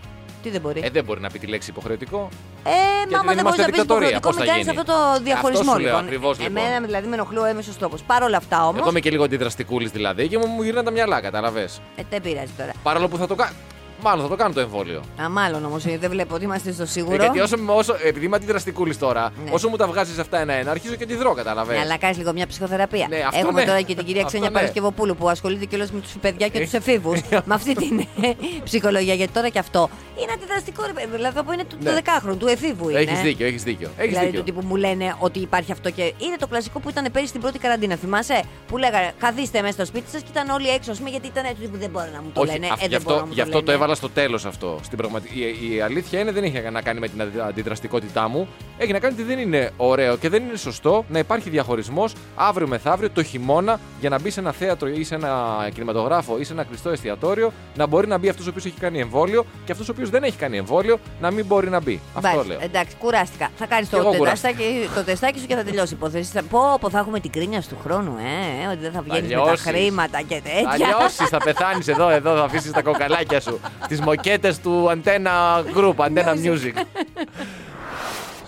Μπορεί. 0.50 0.50
Τι 0.50 0.50
δεν 0.50 0.61
μπορεί; 0.61 0.80
Ε, 0.85 0.90
δεν 0.90 1.04
μπορεί 1.04 1.20
να 1.20 1.30
πει 1.30 1.38
τη 1.38 1.46
λέξη 1.46 1.70
υποχρεωτικό. 1.70 2.28
Ε, 2.64 2.70
Γιατί 2.98 3.14
μα 3.14 3.18
άμα 3.18 3.26
δεν 3.26 3.35
δεν 3.35 3.44
μπορείς 3.44 3.59
είμαστε 3.59 3.62
να 3.62 3.68
πεις 3.68 3.76
δικτατορία. 3.76 4.09
υποχρεωτικό, 4.09 4.28
Πώς 4.28 4.37
μην 4.37 4.46
θα 4.46 4.52
κάνεις 4.52 4.66
γίνει; 4.66 4.78
αυτό 4.78 4.92
το 4.92 5.24
διαχωρισμό 5.24 5.61
Αυτό 5.61 5.72
σου 5.72 5.78
λέω 5.78 5.88
λοιπόν. 5.90 6.04
ακριβώς, 6.04 6.38
λοιπόν. 6.38 6.57
Εμένα 6.57 6.87
δηλαδή 6.87 7.07
με 7.09 7.14
ενοχλεί 7.14 7.38
ο 7.38 7.44
έμεσος 7.44 7.76
τρόπο. 7.78 7.96
Παρ' 8.07 8.22
όλα 8.22 8.37
αυτά 8.37 8.59
όμω. 8.68 8.76
Εγώ 8.80 8.88
είμαι 8.90 9.00
και 9.00 9.11
λίγο 9.11 9.24
αντιδραστικούλης 9.24 9.90
δηλαδή 9.90 10.28
και 10.28 10.38
μου, 10.38 10.46
μου 10.46 10.62
γυρνάνε 10.62 10.85
τα 10.87 10.92
μυαλά, 10.92 11.20
κατάλαβες. 11.20 11.80
Ε, 11.96 12.02
δεν 12.11 12.20
πειράζει 12.22 12.52
τώρα. 12.59 12.72
Παρόλο 12.83 13.09
που 13.09 13.16
θα 13.16 13.26
το 13.26 13.35
κάνω. 13.35 13.54
Μάλλον 14.02 14.22
θα 14.22 14.28
το 14.28 14.37
κάνω 14.37 14.54
το 14.54 14.61
εμβόλιο. 14.61 15.02
Α, 15.22 15.28
μάλλον 15.28 15.64
όμως 15.64 15.83
δεν 15.98 16.11
βλέπω 16.11 16.35
ότι 16.35 16.44
είμαστε 16.44 16.72
στο 16.72 16.83
Ε, 16.83 16.87
σίγουρο. 16.87 17.16
γιατί 17.16 17.40
όσο, 17.40 17.57
όσο, 17.66 17.96
επειδή 18.04 18.24
είμαι 18.26 18.37
αντιδραστικούλης 18.37 18.98
τώρα, 18.98 19.33
Ναι. 19.44 19.50
όσο 19.52 19.68
μου 19.68 19.76
τα 19.76 19.87
βγάζεις 19.87 20.18
αυτά 20.18 20.40
ένα-ένα, 20.40 20.70
αρχίζω 20.70 20.94
και 20.94 21.04
αντιδρώ, 21.04 21.35
κατάλαβες. 21.35 21.76
Ναι, 21.76 21.83
αλλά 21.83 21.96
κάνεις 21.98 22.16
λίγο 22.16 22.33
μια 22.33 22.46
ψυχοθεραπεία. 22.46 23.07
Ναι, 23.09 23.16
αυτό 23.26 23.38
Έχουμε 23.40 23.61
ναι. 23.61 23.66
τώρα 23.66 23.80
και 23.80 23.94
την 23.94 24.04
κυρία 24.04 24.20
Αυτό 24.20 24.26
Ξένια 24.33 24.48
ναι. 24.50 24.54
Παρασκευοπούλου 24.54 25.16
που 25.16 25.28
ασχολείται 25.28 25.64
κιόλας 25.64 25.90
με 25.92 26.00
τους 26.00 26.12
παιδιά 26.20 26.48
και 26.48 26.59
Ε. 26.59 26.62
τους 26.62 26.72
εφήβους. 26.72 27.20
με 27.44 27.54
αυτή 27.54 27.74
την 27.74 27.98
ε, 28.00 28.30
ψυχολογία. 28.64 29.14
Γιατί 29.14 29.33
τώρα 29.33 29.48
και 29.48 29.59
αυτό 29.59 29.88
είναι 30.22 30.33
αντιδραστικό, 30.35 30.83
ρε 30.87 30.92
παιδί. 30.92 31.07
Δηλαδή 31.16 31.42
που 31.42 31.52
είναι 31.52 31.64
του 31.64 31.76
Ναι. 31.83 31.92
12χρονου, 32.04 32.37
του 32.38 32.46
εφήβου 32.46 32.88
είναι. 32.88 32.98
Έχεις 33.00 33.20
δίκιο, 33.20 33.46
έχεις 33.46 33.62
δίκιο. 33.62 33.88
Έχεις 33.96 34.09
δηλαδή 34.11 34.26
δίκιο. 34.26 34.38
του 34.40 34.44
τύπου 34.52 34.66
μου 34.66 34.76
λένε 34.76 35.16
ότι 35.18 35.38
υπάρχει 35.38 35.72
αυτό 35.72 35.90
και 35.90 36.02
είναι 36.02 36.37
το 36.38 36.46
κλασικό 36.46 36.80
που 36.80 36.88
ήταν 36.88 37.07
πέρυσι 37.12 37.28
στην 37.28 37.40
πρώτη 37.40 37.59
καραντίνα. 37.59 37.96
Θυμάσαι; 37.96 38.42
Που 38.68 38.76
λέγανε 38.76 39.12
Καθίστε 39.18 39.61
μέσα 39.61 39.72
στο 39.72 39.85
σπίτι 39.85 40.11
σας 40.11 40.20
και 40.22 40.28
ήταν 40.30 40.48
όλοι 40.48 40.68
έξω. 40.68 40.90
ας 40.90 40.98
πούμε, 40.98 41.11
γιατί 41.11 41.26
ήταν 41.26 41.44
έτσι 41.44 41.62
που 41.68 41.78
δεν 41.78 41.90
μπορεί 41.90 42.09
να 42.14 42.20
μου 42.22 42.30
το 42.35 42.40
Όχι, 42.40 42.52
λένε. 42.52 42.66
αυ- 42.72 42.83
ε, 42.83 42.87
γι' 42.87 42.90
δεν 42.92 43.02
μπορώ 43.02 43.14
να 43.16 43.20
αυτό, 43.22 43.26
μου 43.28 43.35
γι 43.35 43.40
αυτό 43.40 43.59
το 43.62 43.64
λένε. 43.64 43.78
Έβαλα 43.94 44.14
στο 44.14 44.20
τέλος 44.20 44.44
αυτό. 44.44 44.78
Στην 44.83 44.98
πραγματι... 44.98 45.28
η, 45.35 45.74
η 45.74 45.80
αλήθεια 45.80 46.20
είναι 46.20 46.33
δεν 46.33 46.44
είχε 46.44 46.70
να 46.70 46.83
κάνει 46.83 47.00
με 47.00 47.09
την 47.09 47.20
αντι- 47.20 47.40
αντιδραστικότητά 47.40 48.28
μου. 48.28 48.48
Έχει 48.78 48.92
να 48.92 48.98
κάνει 48.98 49.14
ότι 49.14 49.22
δεν 49.22 49.38
είναι 49.38 49.70
ωραίο 49.76 50.16
και 50.16 50.28
δεν 50.28 50.42
είναι 50.42 50.57
σωστό 50.57 51.04
να 51.09 51.18
υπάρχει 51.18 51.50
διαχωρισμός 51.50 52.12
αύριο 52.37 52.66
μεθαύριο 52.68 53.11
το 53.11 53.22
χειμώνα 53.22 53.80
για 54.00 54.09
να 54.09 54.20
μπει 54.20 54.30
σε 54.30 54.40
ένα 54.40 54.52
θέατρο 54.52 54.88
ή 54.88 55.04
σε 55.04 55.14
ένα 55.14 55.68
κινηματογράφο 55.74 56.38
ή 56.38 56.44
σε 56.44 56.52
ένα 56.52 56.64
κλειστό 56.64 56.90
εστιατόριο 56.90 57.52
να 57.76 57.87
μπορεί 57.87 58.07
να 58.07 58.18
μπει 58.18 58.28
αυτός 58.28 58.46
ο 58.46 58.48
οποίος 58.50 58.64
έχει 58.64 58.78
κάνει 58.80 59.00
εμβόλιο 59.00 59.44
και 59.64 59.72
αυτός 59.72 59.88
ο 59.88 59.92
οποίος 59.92 60.11
δεν 60.11 60.22
έχει 60.22 60.37
κάνει 60.37 60.57
εμβόλιο 60.57 60.98
να 61.20 61.30
μην 61.30 61.44
μπορεί 61.46 61.68
να 61.70 61.80
μπει. 61.80 62.00
Αυτό 62.14 62.37
Μπας, 62.37 62.46
λέω. 62.46 62.59
Εντάξει, 62.62 62.96
κουράστηκα. 62.98 63.48
Θα 63.57 63.66
κάνεις 63.66 63.92
εγώ 63.92 64.02
το, 64.11 64.16
κουράστηκα. 64.16 64.48
τεστάκι, 64.52 64.88
το 64.94 65.04
τεστάκι 65.04 65.38
σου 65.38 65.46
και 65.46 65.54
θα 65.54 65.62
τελειώσει 65.64 65.92
η 65.92 65.96
υπόθεση. 66.00 66.30
Θα- 66.33 66.42
Πω, 66.50 66.78
πω, 66.80 66.90
θα 66.90 66.98
έχουμε 66.98 67.20
την 67.20 67.30
κρίνια 67.30 67.61
του 67.61 67.76
χρόνου, 67.85 68.16
ε, 68.18 68.64
ε, 68.64 68.66
ότι 68.68 68.78
δεν 68.80 68.92
θα 68.92 69.02
βγαίνεις 69.02 69.28
με 69.30 69.35
τα 69.37 69.42
λιώσεις. 69.44 69.66
χρήματα 69.66 70.20
και 70.20 70.40
τέτοια. 70.44 70.68
Αλλιώσει, 70.70 71.24
θα 71.24 71.38
πεθάνεις 71.38 71.88
εδώ, 71.88 72.09
εδώ, 72.09 72.37
θα 72.37 72.42
αφήσεις 72.44 72.70
τα 72.70 72.83
κοκαλάκια 72.83 73.40
σου. 73.40 73.61
Τι 73.88 74.02
μοκέτε 74.02 74.54
του 74.62 74.90
Antenna 74.90 75.62
Group, 75.76 75.94
Antenna 75.96 76.34
Music. 76.44 76.72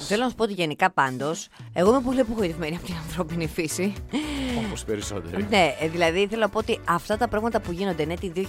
Θέλω 0.08 0.22
να 0.22 0.28
σου 0.28 0.34
πω 0.34 0.42
ότι 0.42 0.52
γενικά 0.52 0.90
πάντως, 0.90 1.48
εγώ 1.72 1.90
είμαι 1.90 2.00
πολύ 2.00 2.20
απογοητευμένη 2.20 2.76
από 2.76 2.84
την 2.84 2.94
ανθρώπινη 2.94 3.46
φύση. 3.46 3.92
Όπως 4.66 4.84
περισσότεροι. 4.84 5.46
ναι, 5.50 5.74
ε, 5.80 5.88
δηλαδή 5.88 6.26
θέλω 6.26 6.40
να 6.40 6.48
πω 6.48 6.58
ότι 6.58 6.80
αυτά 6.84 7.16
τα 7.16 7.28
πράγματα 7.28 7.60
που 7.60 7.72
γίνονται 7.72 8.04
ναι, 8.04 8.14
τη 8.14 8.32
2021 8.34 8.44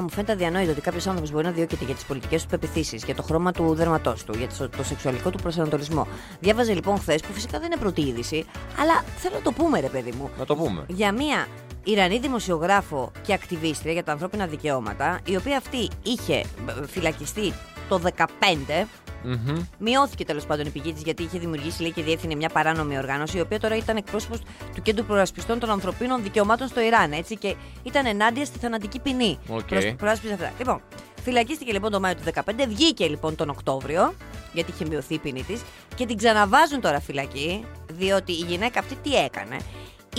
μου 0.00 0.10
φαίνεται 0.10 0.32
αδιανόητο 0.32 0.70
ότι 0.70 0.80
κάποιος 0.80 1.06
άνθρωπος 1.06 1.30
μπορεί 1.30 1.44
να 1.44 1.50
διώκεται 1.50 1.84
για 1.84 1.94
τις 1.94 2.04
πολιτικές 2.04 2.42
του 2.42 2.48
πεπιθήσεις, 2.48 3.04
για 3.04 3.14
το 3.14 3.22
χρώμα 3.22 3.52
του 3.52 3.74
δέρματός 3.74 4.24
του, 4.24 4.36
για 4.38 4.48
το, 4.58 4.68
το 4.68 4.84
σεξουαλικό 4.84 5.30
του 5.30 5.38
προσανατολισμό. 5.42 6.06
Διάβαζε 6.40 6.74
λοιπόν 6.74 6.98
χθες, 6.98 7.20
που 7.22 7.32
φυσικά 7.32 7.58
δεν 7.58 7.66
είναι 7.66 7.80
πρώτη 7.80 8.00
είδηση, 8.00 8.44
αλλά 8.80 9.04
θέλω 9.16 9.34
να 9.34 9.42
το 9.42 9.52
πούμε, 9.52 9.80
ρε 9.80 9.88
παιδί 9.88 10.12
μου. 10.18 10.30
Να 10.38 10.44
το 10.44 10.56
πούμε. 10.56 10.84
για 10.88 11.12
μία 11.12 11.46
Ιρανή 11.84 12.18
δημοσιογράφο 12.18 13.12
και 13.22 13.32
ακτιβίστρια 13.32 13.92
για 13.92 14.04
τα 14.04 14.12
ανθρώπινα 14.12 14.46
δικαιώματα, 14.46 15.20
η 15.24 15.36
οποία 15.36 15.56
αυτή 15.56 15.88
είχε 16.02 16.34
ε, 16.34 16.44
φυλακιστεί 16.86 17.52
το 17.88 18.00
2015. 18.16 18.86
Μμμ. 19.26 19.64
Μειώθηκε 19.78 20.24
τέλος 20.24 20.46
πάντων 20.46 20.66
η 20.66 20.70
ποινή 20.70 20.92
της 20.92 21.00
γιατί 21.04 21.22
είχε 21.22 21.38
δημιουργήσει 21.38 21.82
λέει, 21.82 21.92
και 21.92 22.02
διεύθυνε 22.02 22.34
μια 22.34 22.48
παράνομη 22.48 22.98
οργάνωση, 22.98 23.38
η 23.38 23.40
οποία 23.40 23.60
τώρα 23.60 23.76
ήταν 23.76 23.96
εκπρόσωπος 23.96 24.38
του 24.74 24.82
Κέντρου 24.82 25.04
Προασπιστών 25.04 25.58
των 25.58 25.70
Ανθρωπίνων 25.70 26.22
Δικαιωμάτων 26.22 26.68
στο 26.68 26.80
Ιράν. 26.80 27.12
Έτσι, 27.12 27.36
και 27.36 27.54
ήταν 27.82 28.06
ενάντια 28.06 28.44
στη 28.44 28.58
θανατική 28.58 28.98
ποινή. 28.98 29.38
Οκ. 29.48 29.62
Προς- 29.62 29.94
προάσπιζε 29.96 30.32
αυτά. 30.32 30.52
Λοιπόν, 30.58 30.80
φυλακίστηκε 31.22 31.72
λοιπόν 31.72 31.90
τον 31.90 32.00
Μάιο 32.00 32.14
του 32.14 32.22
2015, 32.22 32.66
βγήκε 32.68 33.06
λοιπόν 33.06 33.34
τον 33.34 33.48
Οκτώβριο, 33.48 34.14
γιατί 34.52 34.70
είχε 34.70 34.84
μειωθεί 34.88 35.14
η 35.14 35.18
ποινή 35.18 35.42
της, 35.42 35.62
και 35.94 36.06
την 36.06 36.16
ξαναβάζουν 36.16 36.80
τώρα 36.80 37.00
φυλακή, 37.00 37.64
διότι 37.92 38.32
η 38.32 38.44
γυναίκα 38.48 38.78
αυτή 38.80 38.94
τι 39.02 39.14
έκανε; 39.16 39.56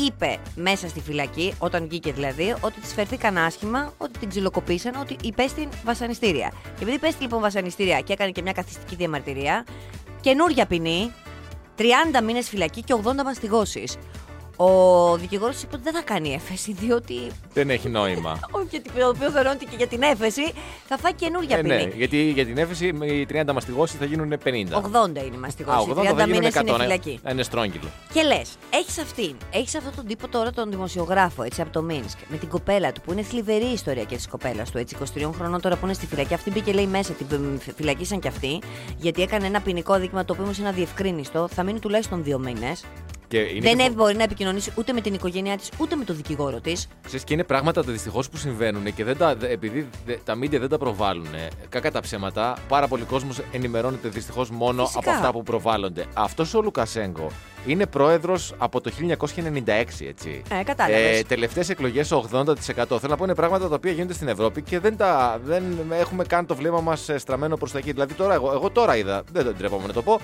Είπε 0.05 0.37
μέσα 0.55 0.87
στη 0.87 0.99
φυλακή, 1.01 1.53
όταν 1.57 1.87
βγήκε 1.87 2.11
δηλαδή, 2.11 2.55
ότι 2.61 2.79
της 2.79 2.93
φερθήκαν 2.93 3.37
άσχημα, 3.37 3.93
ότι 3.97 4.19
την 4.19 4.29
ξυλοκοπήσαν, 4.29 4.95
ότι 4.99 5.15
υπέστη 5.23 5.67
βασανιστήρια. 5.83 6.51
Και 6.63 6.81
επειδή 6.81 6.95
υπέστη 6.95 7.21
λοιπόν 7.21 7.41
βασανιστήρια 7.41 7.99
και 7.99 8.13
έκανε 8.13 8.31
και 8.31 8.41
μια 8.41 8.51
καθιστική 8.51 8.95
διαμαρτυρία, 8.95 9.65
καινούρια 10.21 10.65
ποινή, 10.65 11.13
30 11.77 11.83
μήνες 12.23 12.49
φυλακή 12.49 12.81
και 12.83 12.95
80 13.03 13.23
μαστιγώσεις. 13.23 13.97
Ο 14.59 15.17
δικηγόρος 15.17 15.61
είπε 15.61 15.75
ότι 15.75 15.83
δεν 15.83 15.93
θα 15.93 16.01
κάνει 16.01 16.33
έφεση, 16.33 16.73
διότι. 16.73 17.15
Δεν 17.53 17.69
έχει 17.69 17.89
νόημα. 17.89 18.39
Όχι, 18.51 18.67
γιατί 18.69 18.89
το 18.91 19.07
οποίος 19.07 19.31
θεωρώ 19.33 19.49
ότι 19.53 19.65
και 19.65 19.75
για 19.77 19.87
την 19.87 20.01
έφεση 20.01 20.53
θα 20.87 20.97
φάει 20.97 21.13
καινούρια 21.13 21.57
Ε, 21.57 21.61
ποινή. 21.61 21.75
ναι, 21.75 21.83
γιατί 21.95 22.31
για 22.31 22.45
την 22.45 22.57
έφεση 22.57 22.87
οι 22.87 23.27
30 23.33 23.43
μαστιγώσεις 23.53 23.97
θα 23.99 24.05
γίνουν 24.05 24.33
50. 24.43 24.49
80 24.49 24.53
είναι 24.53 25.19
η 25.19 25.35
Α, 25.35 25.39
μαστιγώση. 25.39 25.89
80 25.89 25.99
30 25.99 26.03
θα 26.05 26.11
γίνουν 26.23 26.29
μήνες 26.29 26.53
100. 26.55 26.61
είναι 26.61 26.71
ναι. 26.77 26.83
φυλακή. 26.83 27.19
Θα 27.23 27.29
είναι 27.31 27.43
στρόγγυλο. 27.43 27.87
Και 28.13 28.21
λες, 28.21 28.49
έχεις 28.69 28.97
αυτήν, 28.99 29.35
έχεις 29.51 29.75
αυτόν 29.75 29.95
τον 29.95 30.05
τύπο 30.05 30.27
τώρα 30.27 30.51
τον 30.51 30.69
δημοσιογράφο 30.69 31.43
έτσι 31.43 31.61
από 31.61 31.71
το 31.71 31.81
Μίνσκ, 31.81 32.17
με 32.27 32.37
την 32.37 32.49
κοπέλα 32.49 32.91
του 32.91 33.01
που 33.01 33.11
είναι 33.11 33.21
θλιβερή 33.21 33.65
η 33.65 33.73
ιστορία 33.73 34.03
και 34.03 34.15
της 34.15 34.27
κοπέλας 34.27 34.71
του, 34.71 34.77
έτσι 34.77 34.95
23 35.15 35.29
χρονών 35.37 35.61
τώρα 35.61 35.75
που 35.75 35.85
είναι 35.85 35.93
στη 35.93 36.05
φυλακή. 36.05 36.33
Αυτή 36.33 36.51
μπήκε 36.51 36.71
λέει 36.71 36.85
μέσα, 36.87 37.13
την 37.13 37.59
φ- 37.59 37.75
φυλακίσαν 37.75 38.19
κι 38.19 38.27
αυτή, 38.27 38.59
γιατί 38.97 39.21
έκανε 39.21 39.45
ένα 39.45 39.61
ποινικό 39.61 39.99
δίκημα 39.99 40.25
το 40.25 40.33
οποίο 40.33 40.45
όμως 40.45 40.57
είναι 40.57 40.67
αδιευκρίνιστο. 40.67 41.47
Θα 41.51 41.63
μείνει 41.63 41.79
τουλάχιστον 41.79 42.23
δύο 42.23 42.39
μήνες. 42.39 42.83
Και 43.27 43.37
είναι 43.37 43.59
Δεν 43.59 43.77
και 43.77 43.83
ε- 43.83 43.91
μπορεί 43.91 44.15
να 44.15 44.23
επικοινωνήσει 44.23 44.71
ούτε 44.75 44.93
με 44.93 45.01
την 45.01 45.13
οικογένειά 45.13 45.57
της 45.57 45.69
ούτε 45.77 45.95
με 45.95 46.03
τον 46.03 46.15
δικηγόρο 46.15 46.59
της. 46.59 46.87
Ξέρεις, 47.05 47.23
και 47.25 47.33
είναι 47.33 47.43
πράγματα 47.43 47.81
δυστυχώς 47.81 48.29
που 48.29 48.37
συμβαίνουν 48.37 48.93
και 48.95 49.03
δεν 49.03 49.17
τα, 49.17 49.35
δε- 49.35 49.49
επειδή 49.49 49.87
δε- 50.05 50.15
τα 50.23 50.35
μίντια 50.35 50.59
δεν 50.59 50.69
τα 50.69 50.77
προβάλλουν. 50.77 51.27
Κακά 51.69 51.91
τα 51.91 51.99
ψέματα, 52.01 52.57
πάρα 52.67 52.87
πολλοί 52.87 53.03
κόσμος 53.03 53.39
ενημερώνεται 53.51 54.07
δυστυχώς 54.09 54.49
μόνο 54.49 54.83
Φυσικά. 54.85 54.99
από 54.99 55.09
αυτά 55.09 55.31
που 55.31 55.43
προβάλλονται. 55.43 56.05
Αυτός 56.13 56.53
ο 56.53 56.61
Λουκασέγκο 56.61 57.27
είναι 57.65 57.85
πρόεδρος 57.85 58.53
από 58.57 58.81
το 58.81 58.91
1996, 58.91 60.05
έτσι. 60.07 60.41
Ε, 60.59 60.63
κατάλαβες. 60.63 61.23
Τελευταίες 61.27 61.69
εκλογές 61.69 62.11
80%. 62.11 62.99
Θέλω 62.99 62.99
να 63.09 63.17
πω 63.17 63.23
είναι 63.23 63.35
πράγματα 63.35 63.67
τα 63.69 63.75
οποία 63.75 63.91
γίνονται 63.91 64.13
στην 64.13 64.27
Ευρώπη 64.27 64.61
και 64.61 64.79
δεν, 64.79 64.97
τα, 64.97 65.39
δεν 65.43 65.63
έχουμε 65.91 66.23
καν 66.23 66.45
το 66.45 66.55
βλέμμα 66.55 66.81
μας 66.81 67.09
στραμμένο 67.17 67.57
προς 67.57 67.71
τα 67.71 67.77
εκεί. 67.77 67.91
Δηλαδή 67.91 68.13
τώρα, 68.13 68.33
εγώ, 68.33 68.51
εγώ 68.53 68.69
τώρα 68.69 68.95
είδα, 68.97 69.23
δεν 69.31 69.43
το 69.45 69.53
ντρέπομαι 69.53 69.87
να 69.87 69.93
το 69.93 70.01
πω. 70.01 70.19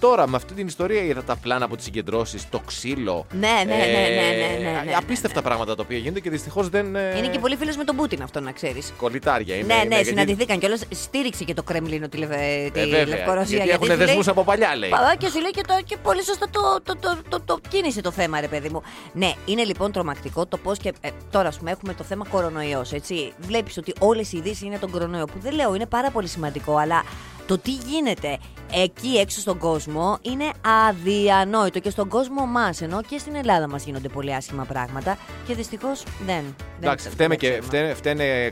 Τώρα 0.00 0.28
με 0.28 0.36
αυτή 0.36 0.54
την 0.54 0.66
ιστορία 0.66 1.02
είδα 1.02 1.22
τα 1.22 1.36
πλάνα 1.36 1.64
από 1.64 1.76
τις 1.76 1.84
συγκεντρώσεις, 1.84 2.48
το 2.48 2.60
ξύλο. 2.66 3.26
Ναι, 3.32 3.38
ναι, 3.38 3.64
ναι, 3.64 3.76
ναι, 3.76 3.84
ναι, 3.84 4.70
ναι, 4.70 4.82
ναι, 4.84 4.94
Απίστευτα 4.96 5.42
πράγματα 5.42 5.74
τα 5.74 5.82
οποία 5.84 5.98
γίνονται 5.98 6.20
και 6.20 6.30
δυστυχώς 6.30 6.68
δεν. 6.68 6.96
ε, 6.96 7.18
Είναι 7.18 7.26
και 7.28 7.38
πολύ 7.38 7.56
φίλο 7.56 7.72
με 7.76 7.84
τον 7.84 7.96
Πούτιν 7.96 8.22
αυτό 8.22 8.40
να 8.40 8.52
ξέρεις. 8.52 8.92
Κολλητάρια 8.96 9.54
είναι. 9.54 9.74
Ναι, 9.74 9.80
ναι, 9.82 9.86
γιατί- 9.94 10.04
συναντηθήκαν 10.04 10.58
κιόλας. 10.58 10.82
Στήριξε 10.90 11.44
και 11.44 11.54
το 11.54 11.62
Κρεμλίνο 11.62 12.08
τη, 12.08 12.16
Λευε- 12.16 12.72
τη 12.72 12.80
Ε, 12.80 12.84
βέβαια, 12.86 13.06
Λευκορωσία. 13.06 13.56
γιατί 13.56 13.70
έχουν 13.70 13.86
σου 13.86 13.96
λέει- 13.96 14.06
δεσμούς 14.06 14.28
από 14.28 14.44
παλιά, 14.44 14.76
λέει. 14.76 14.90
Πα- 14.90 15.14
Και 15.18 15.28
σου 15.28 15.40
λέει 15.40 15.50
και, 15.50 15.62
το, 15.66 15.74
και 15.84 15.96
πολύ 16.02 16.24
σωστά 16.24 16.46
το, 16.50 16.60
το, 16.82 16.96
το, 17.00 17.18
το, 17.28 17.40
το 17.44 17.58
κίνησε 17.68 18.00
το 18.00 18.10
θέμα, 18.10 18.40
ρε 18.40 18.48
παιδί 18.48 18.68
μου. 18.68 18.82
Ναι, 19.12 19.32
είναι 19.44 19.64
λοιπόν 19.64 19.92
τρομακτικό 19.92 20.46
το 20.46 20.56
πώς 20.56 20.78
και. 20.78 20.92
ε, 21.00 21.08
τώρα, 21.30 21.48
ας 21.48 21.56
πούμε, 21.58 21.70
έχουμε 21.70 21.94
το 21.94 22.04
θέμα 22.04 22.26
κορονοϊός, 22.30 22.92
έτσι. 22.92 23.32
Βλέπεις 23.38 23.76
ότι 23.76 23.92
όλες 23.98 24.32
οι 24.32 24.36
ειδήσεις 24.36 24.62
είναι 24.62 24.78
τον 24.78 24.90
κορονοϊό. 24.90 25.24
Που 25.24 25.38
δεν 25.42 25.54
λέω, 25.54 25.74
είναι 25.74 25.86
πάρα 25.86 26.10
πολύ 26.10 26.28
σημαντικό, 26.28 26.76
αλλά 26.76 27.02
το 27.46 27.58
τι 27.58 27.70
γίνεται 27.70 28.38
εκεί 28.72 29.08
έξω 29.16 29.40
στον 29.40 29.58
κόσμο 29.58 30.18
είναι 30.22 30.44
αδιανόητο. 30.88 31.78
Και 31.78 31.90
στον 31.90 32.08
κόσμο 32.08 32.46
μας, 32.46 32.80
ενώ 32.80 33.02
και 33.08 33.18
στην 33.18 33.34
Ελλάδα 33.34 33.68
μας 33.68 33.84
γίνονται 33.84 34.08
πολύ 34.08 34.34
άσχημα 34.34 34.64
πράγματα. 34.64 35.18
Και 35.46 35.54
δυστυχώς 35.54 36.02
δεν. 36.26 36.44
Εντάξει, 36.80 37.04
δεν- 37.04 37.12
φταίμε 37.12 37.28
δεν 37.28 37.38
και, 37.38 37.46
ξέρουμε. 37.58 37.94
φταίνε, 37.94 37.94
φταίνε 37.94 38.50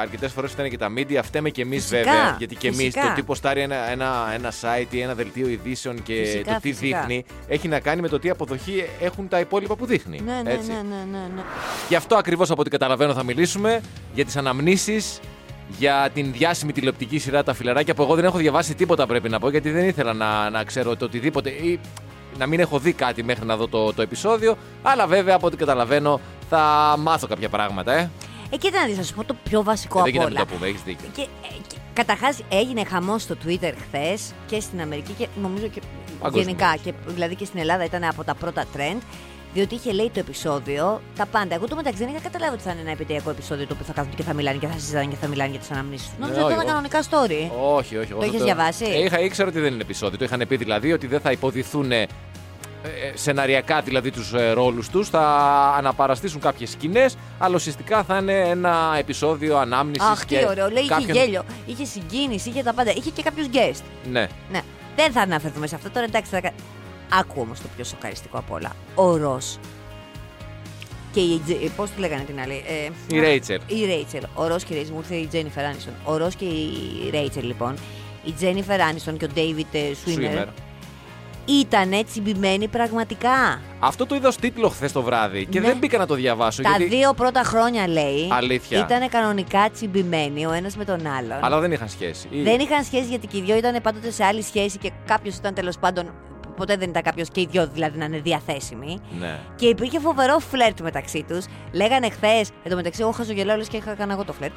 αρκετές 0.00 0.32
φορές 0.32 0.50
φταίνε 0.50 0.68
και 0.68 0.78
τα 0.78 0.88
media, 0.96 1.20
φταίμε 1.22 1.50
και 1.50 1.62
εμείς 1.62 1.82
Φυσικά, 1.86 2.10
βέβαια. 2.10 2.34
Γιατί 2.38 2.54
και 2.56 2.66
εμείς 2.66 2.78
φυσικά. 2.78 3.06
το 3.06 3.12
τι 3.14 3.22
ποστάρει 3.22 3.60
ένα, 3.60 3.90
ένα, 3.90 4.30
ένα 4.34 4.52
site 4.60 4.86
ή 4.90 5.00
ένα 5.00 5.14
δελτίο 5.14 5.48
ειδήσεων 5.48 6.02
και 6.02 6.14
Φυσικά, 6.24 6.52
το 6.54 6.60
τι 6.60 6.72
φυσικά. 6.72 6.98
δείχνει 6.98 7.24
έχει 7.48 7.68
να 7.68 7.80
κάνει 7.80 8.00
με 8.00 8.08
το 8.08 8.18
τι 8.18 8.30
αποδοχή 8.30 8.84
έχουν 9.00 9.28
τα 9.28 9.40
υπόλοιπα 9.40 9.74
που 9.76 9.86
δείχνει. 9.86 10.20
Ναι, 10.20 10.40
ναι, 10.44 10.52
έτσι. 10.52 10.68
ναι, 10.70 10.74
ναι, 10.74 10.96
ναι, 11.12 11.18
ναι. 11.34 11.42
Γι' 11.88 11.96
αυτό 11.96 12.16
ακριβώς 12.16 12.50
από 12.50 12.60
ό,τι 12.60 12.70
καταλαβαίνω 12.70 13.12
θα 13.14 13.22
μιλήσουμε 13.22 13.80
για 14.14 14.24
τις 14.24 14.36
αναμνήσεις 14.36 15.20
για 15.68 16.10
την 16.14 16.32
διάσημη 16.32 16.72
τηλεοπτική 16.72 17.18
σειρά 17.18 17.42
Τα 17.42 17.54
Φιλαράκια 17.54 17.94
που 17.94 18.02
εγώ 18.02 18.14
δεν 18.14 18.24
έχω 18.24 18.38
διαβάσει 18.38 18.74
τίποτα 18.74 19.06
πρέπει 19.06 19.28
να 19.28 19.38
πω 19.38 19.50
γιατί 19.50 19.70
δεν 19.70 19.88
ήθελα 19.88 20.12
να, 20.12 20.50
να 20.50 20.64
ξέρω 20.64 20.96
το 20.96 21.04
οτιδήποτε 21.04 21.50
ή 21.50 21.80
να 22.38 22.46
μην 22.46 22.60
έχω 22.60 22.78
δει 22.78 22.92
κάτι 22.92 23.22
μέχρι 23.24 23.46
να 23.46 23.56
δω 23.56 23.68
το, 23.68 23.92
το 23.92 24.02
επεισόδιο. 24.02 24.56
Αλλά 24.82 25.06
βέβαια 25.06 25.34
από 25.34 25.46
ό,τι 25.46 25.56
καταλαβαίνω 25.56 26.20
θα 26.48 26.94
μάθω 26.98 27.26
κάποια 27.26 27.48
πράγματα, 27.48 27.92
ε. 27.92 28.10
Ε, 28.50 28.56
κοίτα 28.56 28.80
να 28.80 28.86
δεις, 28.86 28.96
θα 28.96 29.02
σου 29.02 29.14
πω 29.14 29.24
το 29.24 29.36
πιο 29.44 29.62
βασικό 29.62 29.94
δεν 29.94 30.02
από 30.02 30.10
γίνεται 30.10 30.30
να 30.34 30.40
όλα. 30.40 30.40
μην 30.40 30.48
το 30.48 30.54
πούμε, 30.54 30.68
έχεις 30.68 30.82
δίκιο. 30.82 31.08
Και, 31.14 31.22
ε, 31.22 31.54
και 31.68 31.76
καταρχάς 31.92 32.38
έγινε 32.48 32.84
χαμός 32.84 33.22
στο 33.22 33.36
Twitter 33.44 33.72
χθες 33.86 34.32
και 34.46 34.60
στην 34.60 34.80
Αμερική 34.80 35.12
και 35.12 35.28
νομίζω 35.42 35.66
και 35.66 35.80
Παγκόσμιο. 36.22 36.42
Γενικά. 36.44 36.76
Και, 36.84 36.92
δηλαδή 37.06 37.34
και 37.34 37.44
στην 37.44 37.60
Ελλάδα 37.60 37.84
ήταν 37.84 38.04
από 38.04 38.24
τα 38.24 38.34
πρώτα 38.34 38.64
trend. 38.76 38.98
Διότι 39.54 39.74
είχε 39.74 39.92
λέει 39.92 40.10
το 40.14 40.18
επεισόδιο 40.18 41.00
τα 41.16 41.26
πάντα. 41.26 41.54
Εγώ 41.54 41.68
το 41.68 41.76
μεταξύ 41.76 41.98
δεν 42.04 42.08
είχα 42.14 42.22
καταλάβει 42.22 42.54
ότι 42.54 42.62
θα 42.62 42.70
είναι 42.70 42.80
ένα 42.80 42.90
επιτειακό 42.90 43.30
επεισόδιο 43.30 43.66
το 43.66 43.72
οποίο 43.74 43.86
θα 43.86 43.92
κάθονται 43.92 44.16
και 44.16 44.22
θα 44.22 44.32
μιλάνε 44.32 44.58
και 44.58 44.66
θα 44.66 44.78
συζητάνε 44.78 45.04
και 45.04 45.16
θα 45.20 45.26
μιλάνε 45.26 45.50
για 45.50 45.60
τι 45.60 45.66
αναμνήσεις 45.72 46.06
του. 46.06 46.14
Νόμιζα 46.18 46.38
Ναι, 46.38 46.44
ότι 46.44 46.52
ήταν 46.52 46.64
όχι, 46.64 46.72
κανονικά 46.74 47.02
story. 47.02 47.50
Όχι, 47.76 47.96
όχι. 47.96 48.10
εγώ 48.10 48.20
Το 48.20 48.26
θα 48.26 48.26
είχες 48.26 48.42
διαβάσει; 48.42 48.84
Ε, 48.84 49.04
Είχα, 49.04 49.20
ήξερα 49.20 49.48
ότι 49.48 49.60
δεν 49.60 49.72
είναι 49.72 49.82
επεισόδιο. 49.82 50.18
Το 50.18 50.24
είχαν 50.24 50.44
πει 50.48 50.56
δηλαδή 50.56 50.92
ότι 50.92 51.06
δεν 51.06 51.20
θα 51.20 51.30
υποδηθούν 51.30 51.92
ε, 51.92 52.00
ε, 52.02 52.06
σεναριακά 53.14 53.80
δηλαδή 53.80 54.10
τους 54.10 54.32
ε, 54.32 54.50
ρόλους 54.50 54.88
τους 54.88 55.08
θα 55.08 55.20
αναπαραστήσουν 55.76 56.40
κάποιες 56.40 56.70
σκηνές 56.70 57.16
αλλά 57.38 57.54
ουσιαστικά 57.54 58.02
θα 58.04 58.16
είναι 58.16 58.38
ένα 58.48 58.94
επεισόδιο 58.98 59.56
ανάμνησης 59.58 60.08
Αχ, 60.08 60.24
και 60.24 60.38
τι 60.38 60.46
ωραίο. 60.48 60.68
Λέει 60.68 60.82
είχε 60.82 60.92
κάποιον- 60.94 61.16
γέλιο, 61.16 61.44
είχε 61.66 61.84
συγκίνηση, 61.84 62.48
είχε 62.48 62.62
τα 62.62 62.72
πάντα. 62.72 62.90
Είχε 62.90 63.10
και 63.10 63.22
κάποιους 63.22 63.46
guest. 63.52 63.82
Ναι. 64.10 64.26
Ναι. 64.52 64.60
Δεν 64.96 65.12
θα 65.12 65.20
αναφερθούμε 65.20 65.66
σε 65.66 65.74
αυτό 65.74 65.90
τώρα, 65.90 66.04
εντάξει. 66.06 66.30
Θα... 66.30 66.50
κα- 67.12 67.18
Άκου 67.18 67.40
όμως 67.40 67.60
το 67.60 67.66
πιο 67.76 67.84
σοκαριστικό 67.84 68.38
απ' 68.38 68.50
όλα. 68.52 68.72
Ο 68.94 69.16
Ρος. 69.16 69.58
Και 71.12 71.20
η. 71.20 71.40
Πώς 71.76 71.90
τη 71.90 72.00
λέγανε 72.00 72.22
την 72.22 72.40
άλλη. 72.40 72.64
Ε, 73.10 73.14
Η 73.16 73.20
Ρέιτσελ. 73.20 73.60
Η 73.66 73.84
Ρέιτσελ. 73.86 74.22
Ο 74.34 74.46
Ρος 74.46 74.64
και 74.64 74.72
η 74.72 74.76
Ρέιτσελ. 74.76 74.94
Μου 74.94 75.00
ήρθε 75.00 75.14
η 75.14 75.26
Τζένιφερ 75.26 75.64
Άνιστον. 75.64 75.92
Ο 76.04 76.16
Ρος 76.16 76.34
και 76.34 76.44
η 76.44 77.10
Ρέιτσελ 77.10 77.44
λοιπόν. 77.46 77.74
Η 78.24 78.32
Τζένιφερ 78.32 78.80
Άνιστον 78.80 79.16
και 79.16 79.24
ο 79.24 79.28
Ντέιβιτ 79.34 79.66
Σουίμερ 80.04 80.38
Swimmer. 80.44 80.48
ήταν 81.44 81.92
έτσι 81.92 82.20
μπημένοι 82.20 82.68
πραγματικά. 82.68 83.60
Αυτό 83.80 84.06
το 84.06 84.14
είδα 84.14 84.28
ως 84.28 84.36
τίτλο 84.36 84.68
χθες 84.68 84.92
το 84.92 85.02
βράδυ 85.02 85.46
και 85.46 85.60
Ναι. 85.60 85.66
δεν 85.66 85.76
μπήκα 85.78 85.98
να 85.98 86.06
το 86.06 86.14
διαβάσω. 86.14 86.62
Τα 86.62 86.68
γιατί... 86.76 86.96
δύο 86.96 87.14
πρώτα 87.14 87.42
χρόνια 87.42 87.88
λέει. 87.88 88.28
Αλήθεια. 88.30 88.78
Ήταν 88.78 89.08
κανονικά 89.08 89.70
τσιμπημένοι 89.72 90.46
ο 90.46 90.52
ένας 90.52 90.76
με 90.76 90.84
τον 90.84 91.06
άλλον. 91.06 91.38
Αλλά 91.44 91.60
δεν 91.60 91.72
είχαν 91.72 91.88
σχέση. 91.88 92.26
Ή- 92.30 92.42
Δεν 92.42 92.60
είχαν 92.60 92.84
σχέση 92.84 93.04
γιατί 93.08 93.26
και 93.26 93.36
οι 93.36 93.40
δυο 93.42 93.56
ήταν 93.56 93.82
πάντοτε 93.82 94.10
σε 94.10 94.24
άλλη 94.24 94.42
σχέση 94.42 94.78
και 94.78 94.90
κάποιος 95.06 95.36
ήταν 95.36 95.54
τέλος 95.54 95.78
πάντων. 95.78 96.12
Ποτέ 96.56 96.76
δεν 96.76 96.88
ήταν 96.88 97.02
κάποιος 97.02 97.28
και 97.28 97.40
οι 97.40 97.48
δυο 97.50 97.66
δηλαδή 97.66 97.98
να 97.98 98.04
είναι 98.04 98.18
διαθέσιμοι. 98.18 98.98
Ναι. 99.20 99.38
Και 99.56 99.66
υπήρχε 99.66 99.98
φοβερό 100.00 100.38
φλερτ 100.38 100.80
μεταξύ 100.80 101.24
τους. 101.28 101.44
Λέγανε 101.72 102.10
χθες, 102.10 102.48
εν 102.62 102.70
τω 102.70 102.76
μεταξύ, 102.76 103.00
εγώ 103.02 103.10
χαζογελάω 103.10 103.56
λες 103.56 103.68
και 103.68 103.76
είχα 103.76 103.94
κάνει 103.94 104.12
εγώ 104.12 104.24
το 104.24 104.32
φλερτ. 104.32 104.52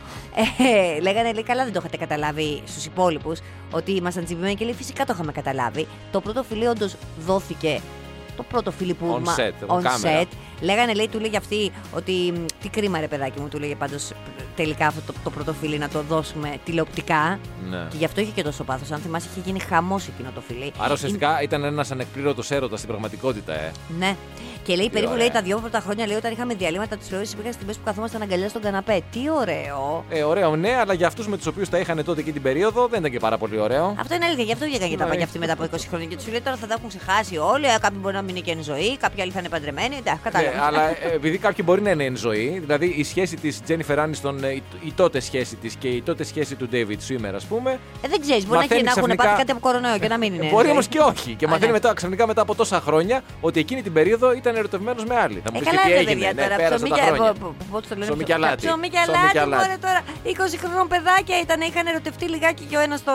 Ε, 0.98 1.00
λέγανε, 1.02 1.34
λέει, 1.34 1.44
καλά 1.44 1.64
δεν 1.64 1.74
το 1.74 1.80
είχατε 1.80 1.98
καταλάβει 1.98 2.62
στους 2.66 2.86
υπόλοιπους 2.86 3.40
ότι 3.72 3.92
ήμασταν 3.92 4.24
τσιμπημένοι 4.26 4.56
και 4.56 4.64
λέει, 4.66 4.74
φυσικά 4.74 5.06
το 5.06 5.12
είχαμε 5.16 5.32
καταλάβει. 5.32 5.88
Το 6.12 6.22
πρώτο 6.22 6.44
φιλί 6.44 6.66
όντως 6.66 6.96
δόθηκε. 7.26 7.80
Το 8.38 8.44
πρώτο 8.44 8.72
φιλί 8.72 8.94
που. 8.94 9.20
On 9.22 9.26
μα- 9.26 9.36
set, 9.36 9.76
on 9.78 9.82
κάμερα. 9.84 10.22
set. 10.22 10.28
Λέγανε, 10.62 10.94
λέει, 10.94 11.08
του 11.08 11.20
λέγε 11.20 11.38
αυτή 11.38 11.72
ότι. 11.96 12.12
μ, 12.36 12.46
Τι 12.62 12.70
κρίμα, 12.70 13.00
ρε 13.00 13.08
παιδάκι 13.08 13.40
μου, 13.40 13.48
του 13.48 13.60
λέγε 13.60 13.76
πάντως 13.76 14.12
τελικά 14.56 14.88
αυτό 14.88 15.02
το, 15.12 15.14
το 15.24 15.30
πρώτο 15.30 15.54
φιλί 15.54 15.78
να 15.78 15.90
το 15.90 16.02
δώσουμε 16.02 16.54
τηλεοπτικά. 16.66 17.40
ναι. 17.70 17.78
Και 17.90 17.98
γι' 17.98 18.06
αυτό 18.06 18.22
είχε 18.22 18.32
και 18.32 18.44
τόσο 18.44 18.64
πάθος. 18.64 18.92
Αν 18.92 19.00
θυμάσαι, 19.00 19.28
είχε 19.32 19.42
γίνει 19.46 19.60
χαμός 19.60 20.08
εκείνο 20.08 20.30
το 20.36 20.42
φιλί. 20.48 20.72
Άρα 20.80 20.94
ουσιαστικά 20.94 21.42
ήταν 21.42 21.64
ένας 21.64 21.92
ανεκπλήρωτος 21.92 22.52
έρωτας 22.52 22.78
στην 22.80 22.90
πραγματικότητα, 22.92 23.54
ε. 23.54 23.72
Ναι. 24.00 24.16
Και 24.64 24.76
λέει 24.76 24.90
περίπου 24.90 25.12
ωραία. 25.12 25.24
λέει, 25.24 25.32
τα 25.34 25.42
δύο 25.42 25.58
πρώτα 25.60 25.80
χρόνια 25.80 26.08
λέει, 26.08 26.16
όταν 26.18 26.32
είχαμε 26.32 26.54
διαλύματα 26.54 26.96
της 26.98 27.06
τηλεόραση 27.06 27.34
υπήρχαν 27.34 27.54
στιγμές 27.54 27.76
που 27.78 27.82
καθόμασταν 27.86 28.22
αγκαλιά 28.22 28.50
στον 28.50 28.62
καναπέ. 28.62 29.02
Τι 29.12 29.20
ωραίο. 29.40 30.06
Ε, 30.10 30.24
ωραίο, 30.24 30.56
ναι, 30.56 30.76
αλλά 30.76 30.94
για 30.94 31.08
αυτούς 31.08 31.28
με 31.28 31.38
τους 31.38 31.46
οποίους 31.46 31.70
τα 31.70 31.78
είχαν 31.80 32.04
τότε 32.04 32.22
και 32.22 32.32
την 32.32 32.42
περίοδο 32.42 32.88
δεν 32.88 33.00
ήταν 33.00 33.12
και 33.12 33.20
πάρα 33.20 33.38
πολύ 33.38 33.60
ωραίο. 33.60 33.96
Αυτό 34.00 34.16
είναι 34.16 34.26
αλήθεια. 34.26 34.44
Γι' 34.44 34.52
αυτό 34.54 34.66
βγήκαν 34.66 34.90
και 34.90 34.98
τα 34.98 35.04
Ναι. 35.04 35.10
πάγια 35.10 35.26
αυτοί 35.26 35.40
μετά 35.40 35.54
από 35.54 35.64
20 35.64 35.68
χρόνια. 35.90 36.08
Και 36.08 36.16
τους 36.16 36.28
λέει 36.28 36.42
τώρα 36.42 36.56
θα 36.58 36.68
τα 36.68 36.74
έχουν 36.78 36.90
ξεχάσει 36.90 37.38
όλοι. 37.38 37.66
ε, 37.66 37.76
Κάποιοι 37.82 37.98
μπορεί 38.02 38.16
να 38.16 38.22
μην 38.22 38.36
είναι 38.36 38.46
και 38.46 38.52
εν 38.52 38.64
ζωή, 38.64 38.98
κάποιοι 38.98 39.22
άλλοι 39.22 39.32
θα 39.32 39.40
είναι 39.40 39.50
παντρεμένοι. 39.50 39.96
Εντάξει, 39.96 40.20
κατάλαβα. 40.24 40.45
Ναι, 40.56 40.62
αλλά 40.62 40.90
ε, 40.90 40.96
επειδή 41.14 41.38
κάποιοι 41.38 41.66
μπορεί 41.68 41.82
να 41.82 41.90
είναι 41.90 42.04
εν 42.04 42.18
ζωή, 42.18 42.58
δηλαδή 42.60 42.86
η 42.98 43.04
σχέση 43.04 43.36
της 43.36 43.62
Τζένιφερ 43.64 44.00
Άνιστον, 44.00 44.44
ε, 44.44 44.48
η, 44.52 44.64
η 44.84 44.92
τότε 44.96 45.20
σχέση 45.20 45.56
της 45.56 45.76
και 45.76 45.88
η 45.88 46.02
τότε 46.02 46.24
σχέση 46.24 46.56
του 46.56 46.70
David 46.72 46.98
Swimmer, 47.08 47.32
ας 47.36 47.46
πούμε. 47.46 47.72
Ε, 48.02 48.08
δεν 48.08 48.22
ξέρεις, 48.22 48.44
μπορεί 48.46 48.56
να, 48.56 48.62
μαθαίνει 48.62 48.74
έχει- 48.76 48.84
να 48.84 48.90
έχουν 48.90 48.94
ξαφνικά- 49.04 49.24
πάθει 49.24 49.38
κάτι 49.38 49.52
από 49.52 49.60
κορονοϊό 49.60 49.98
και 50.00 50.08
να 50.08 50.18
μην 50.18 50.34
είναι. 50.34 50.46
Ε, 50.46 50.50
Μπορεί 50.50 50.66
εν 50.66 50.72
όμως 50.72 50.84
ζωή. 50.84 50.94
και 50.94 51.00
όχι. 51.00 51.34
Και 51.36 51.46
Α, 51.46 51.50
μαθαίνει 51.50 51.66
ναι. 51.72 51.72
μετά, 51.80 51.94
ξαφνικά 51.94 52.28
μετά 52.28 52.42
από 52.42 52.56
τόσα 52.56 52.82
χρόνια 52.82 53.22
ότι 53.42 53.60
εκείνη 53.60 53.82
την 53.82 53.94
περίοδο 53.94 54.34
ήταν 54.34 54.56
ερωτευμένος 54.56 55.04
με 55.06 55.16
άλλη. 55.16 55.42
Θα 55.44 55.52
μου 55.52 55.58
Ε, 55.58 55.60
πεις 55.60 55.70
και 55.70 55.76
καλά, 55.76 55.82
τι 55.88 55.90
ρε 55.90 55.96
έγινε. 56.00 56.14
παιδιά 56.14 56.34
Ναι, 56.34 56.42
τώρα. 56.42 56.56
πέρασαν 56.56 56.76
Ψωμί 56.78 56.90
τα 56.90 56.96
και- 56.96 57.02
χρόνια. 57.12 57.34
πο- 57.34 57.40
πο- 57.46 57.56
πώς 57.72 57.82
το 57.82 57.88
λένε, 57.94 58.06
Ψωμί 58.06 58.24
ψω- 58.24 58.28
και 58.28 58.34
αλάτι. 58.34 58.66
Ψωμί 58.68 58.90
και 58.90 58.98
Ψωμί 59.02 59.18
και 59.18 59.22
αλάτι, 59.24 59.38
αλάτι. 59.38 59.64
μωρέ, 59.68 59.78
τώρα. 59.86 60.02
20 60.24 60.58
χρονών 60.62 60.88
παιδάκια 60.88 61.40
ήταν, 61.46 61.62
είχαν 61.62 61.86
ερωτευτεί 61.88 62.26
λιγάκι 62.34 62.64
και 62.70 62.78
ο 62.78 62.80
ένας 62.80 63.00
στο. 63.00 63.14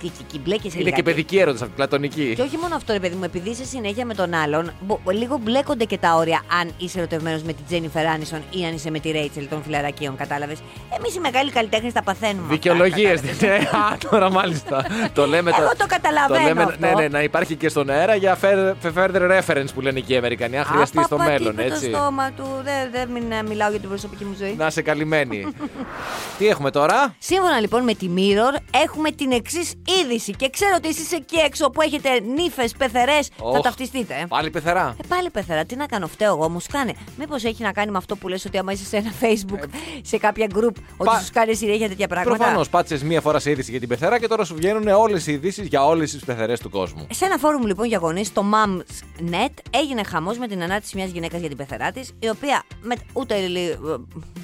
Αντί. 0.00 0.08
Κλιτσική, 0.08 0.38
μπλέκεσαι 0.44 0.66
Είναι 0.74 0.84
λιγάκι. 0.84 1.02
και 1.02 1.10
παιδική 1.10 1.38
έρωτα 1.38 1.62
αυτή, 1.64 1.74
πλατωνική. 1.76 2.32
Και 2.36 2.42
όχι 2.42 2.56
μόνο 2.56 2.74
αυτό, 2.74 2.92
ρε 2.92 2.98
παιδί 3.00 3.14
μου, 3.16 3.24
επειδή 3.24 3.50
είσαι 3.50 3.64
συνέχεια 3.64 4.04
με 4.04 4.14
τον 4.14 4.34
άλλον, 4.34 4.70
μπο- 4.80 4.98
λίγο 5.12 5.38
μπλέκονται 5.42 5.84
και 5.84 5.98
τα 5.98 6.14
όρια 6.14 6.42
αν 6.60 6.70
είσαι 6.78 6.98
ερωτευμένος 6.98 7.42
με 7.42 7.52
την 7.52 7.64
Τζένιφερ 7.66 8.06
Άνισον 8.06 8.42
ή 8.50 8.64
αν 8.64 8.74
είσαι 8.74 8.90
με 8.90 8.98
τη 8.98 9.10
Ρέιτσελ 9.10 9.48
των 9.48 9.62
φιλαρακίων, 9.62 10.16
κατάλαβες. 10.16 10.58
Εμείς 10.98 11.14
οι 11.14 11.20
μεγάλοι 11.20 11.50
καλλιτέχνες 11.50 11.92
τα 11.92 12.02
παθαίνουμε. 12.02 12.40
αυτά, 12.42 12.52
Δικαιολογίες. 12.54 13.20
κατάλαβες. 13.20 13.40
Ναι, 13.40 13.78
α, 13.94 13.96
τώρα 14.10 14.30
μάλιστα. 14.30 14.86
το 15.14 15.26
λέμε 15.26 15.50
Εγώ 15.58 15.70
το 15.78 15.86
καταλαβαίνω 15.86 16.44
λέμε, 16.46 16.62
αυτό. 16.62 16.76
Ναι, 16.86 16.92
ναι, 16.94 17.08
να 17.08 17.22
υπάρχει 17.22 17.56
και 17.56 17.68
στον 17.68 17.90
αέρα 17.90 18.14
για 18.14 18.38
fair- 18.42 18.74
further 18.94 19.40
reference 19.40 19.68
που 19.74 19.80
λένε 19.80 20.00
και 20.00 20.12
οι 20.12 20.16
Αμερικανοί. 20.16 20.58
Αν 20.58 20.64
χρειαστεί 20.64 20.98
Απα, 20.98 21.06
στο 21.06 21.16
πα, 21.16 21.24
τι 21.24 21.30
μέλλον, 21.30 21.52
είπε 21.52 21.62
έτσι. 21.64 21.90
το 21.90 21.96
στόμα 21.96 22.30
του, 22.36 22.44
δεν 22.62 22.90
δεν 22.92 23.08
μην 23.08 23.32
ε, 23.32 23.42
μιλάω 23.42 23.70
για 23.70 23.80
την 23.80 23.88
προσωπική 23.88 24.24
μου 24.24 24.34
ζωή. 24.38 24.54
Να 24.58 24.66
είσαι 24.66 24.82
καλυμμένη. 24.82 25.46
Τι 26.38 26.46
έχουμε 26.48 26.70
τώρα; 26.70 27.14
Σύμφωνα 27.18 27.60
λοιπόν 27.60 27.82
με 27.82 27.94
τη 27.94 28.08
Mirror, 28.16 28.58
έχουμε 28.84 29.10
την 29.10 29.32
εξής 29.32 29.72
είδηση. 30.00 30.32
Και 30.32 30.50
ξέρω 30.50 30.74
ότι 30.76 30.88
εσείς 30.88 31.12
εκεί 31.12 31.36
έξω 31.36 31.70
που 31.70 31.80
έχετε 31.82 32.20
νύφες, 32.20 32.72
πεθερές, 32.78 33.26
θα 33.36 33.44
Οχ, 33.44 33.60
ταυτιστείτε. 33.60 34.14
ε. 34.14 34.24
Πάλι 34.28 34.50
πεθερά; 34.50 34.96
Ε, 35.02 35.06
πάλι 35.08 35.30
πεθερά, 35.30 35.64
τι 35.64 35.76
να 35.76 35.86
κάνω, 35.86 36.06
φταίω 36.06 36.34
εγώ, 36.34 36.48
μου 36.48 36.60
σκάνε. 36.60 36.92
Μήπως 37.18 37.44
έχει 37.44 37.62
να 37.62 37.72
κάνει 37.72 37.90
με 37.90 37.96
αυτό 37.98 38.16
που 38.16 38.28
λες 38.28 38.44
ότι 38.44 38.58
άμα 38.58 38.72
είσαι 38.72 38.84
σε 38.84 38.96
ένα 38.96 39.12
Facebook, 39.20 39.68
σε 40.02 40.18
κάποια 40.18 40.46
group, 40.54 40.74
ότι 40.96 41.10
πα- 41.10 41.20
σου 41.20 41.30
κάνει 41.32 41.54
συνέχεια 41.54 41.88
τέτοια 41.88 42.08
πράγματα; 42.08 42.36
Προφανώς 42.36 42.68
πάτσε 42.68 43.04
μία 43.04 43.20
φορά 43.20 43.38
σε 43.38 43.50
είδηση 43.50 43.70
για 43.70 43.80
την 43.80 43.88
πεθερά 43.88 44.18
και 44.18 44.26
τώρα 44.26 44.44
σου 44.44 44.54
βγαίνουν 44.54 44.88
όλες 44.88 45.26
οι 45.26 45.32
ειδήσεις 45.32 45.66
για 45.66 45.84
όλες 45.86 46.10
τις 46.10 46.24
πεθερές 46.24 46.60
του 46.60 46.70
κόσμου. 46.70 47.06
Σε 47.10 47.24
ένα 47.24 47.38
φόρουμ 47.38 47.62
λοιπόν 47.66 47.86
για 47.86 47.98
γονείς, 47.98 48.32
το 48.32 48.44
Moms.net, 48.52 49.52
έγινε 49.70 50.02
χαμός 50.04 50.38
με 50.38 50.46
την 50.48 50.62
ανάρτηση 50.62 50.96
μιας 50.96 51.10
γυναίκας 51.10 51.40
για 51.40 51.48
την 51.48 51.56
πεθερά 51.56 51.90
της, 51.92 52.12
η 52.18 52.28
οποία 52.28 52.62
με, 52.80 52.94
ούτε, 53.12 53.46
λι- 53.46 53.76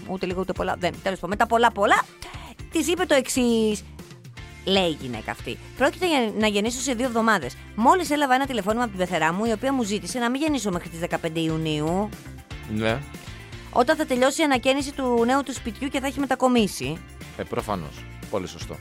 ούτε 0.09 0.27
λίγο 0.27 0.41
ούτε 0.41 0.53
πολλά, 0.53 0.77
δεν, 0.79 0.95
τέλος 1.03 1.19
πάντων, 1.19 1.31
με 1.31 1.37
τα 1.37 1.47
πολλά 1.47 1.73
πολλά, 1.73 2.03
της 2.73 2.89
είπε 2.89 3.05
το 3.05 3.15
εξής. 3.15 3.83
Λέει 4.67 4.89
η 4.89 4.97
γυναίκα 5.01 5.31
αυτή. 5.31 5.59
Πρόκειται 5.77 6.09
για 6.09 6.33
να 6.39 6.47
γεννήσω 6.47 6.81
σε 6.81 6.93
δύο 6.93 7.07
εβδομάδες. 7.07 7.57
Μόλις 7.75 8.11
έλαβα 8.11 8.35
ένα 8.35 8.47
τηλεφώνημα 8.47 8.83
από 8.83 8.97
την 8.97 9.01
πεθερά 9.07 9.33
μου, 9.33 9.45
η 9.45 9.53
οποία 9.53 9.73
μου 9.73 9.83
ζήτησε 9.83 10.19
να 10.19 10.31
μην 10.31 10.41
γεννήσω 10.41 10.71
μέχρι 10.71 10.89
τις 10.89 10.99
15 10.99 11.41
Ιουνίου, 11.41 12.09
Ναι. 12.75 12.99
όταν 13.71 13.97
θα 13.97 14.07
τελειώσει 14.07 14.41
η 14.41 14.45
ανακαίνιση 14.45 14.93
του 14.93 15.23
νέου 15.27 15.43
του 15.43 15.53
σπιτιού 15.53 15.89
και 15.89 16.01
θα 16.01 16.07
έχει 16.07 16.21
μετακομίσει. 16.21 16.99
Ε, 17.37 17.43
προφανώς. 17.43 18.05
Πολύ 18.31 18.49
σωστό. 18.49 18.77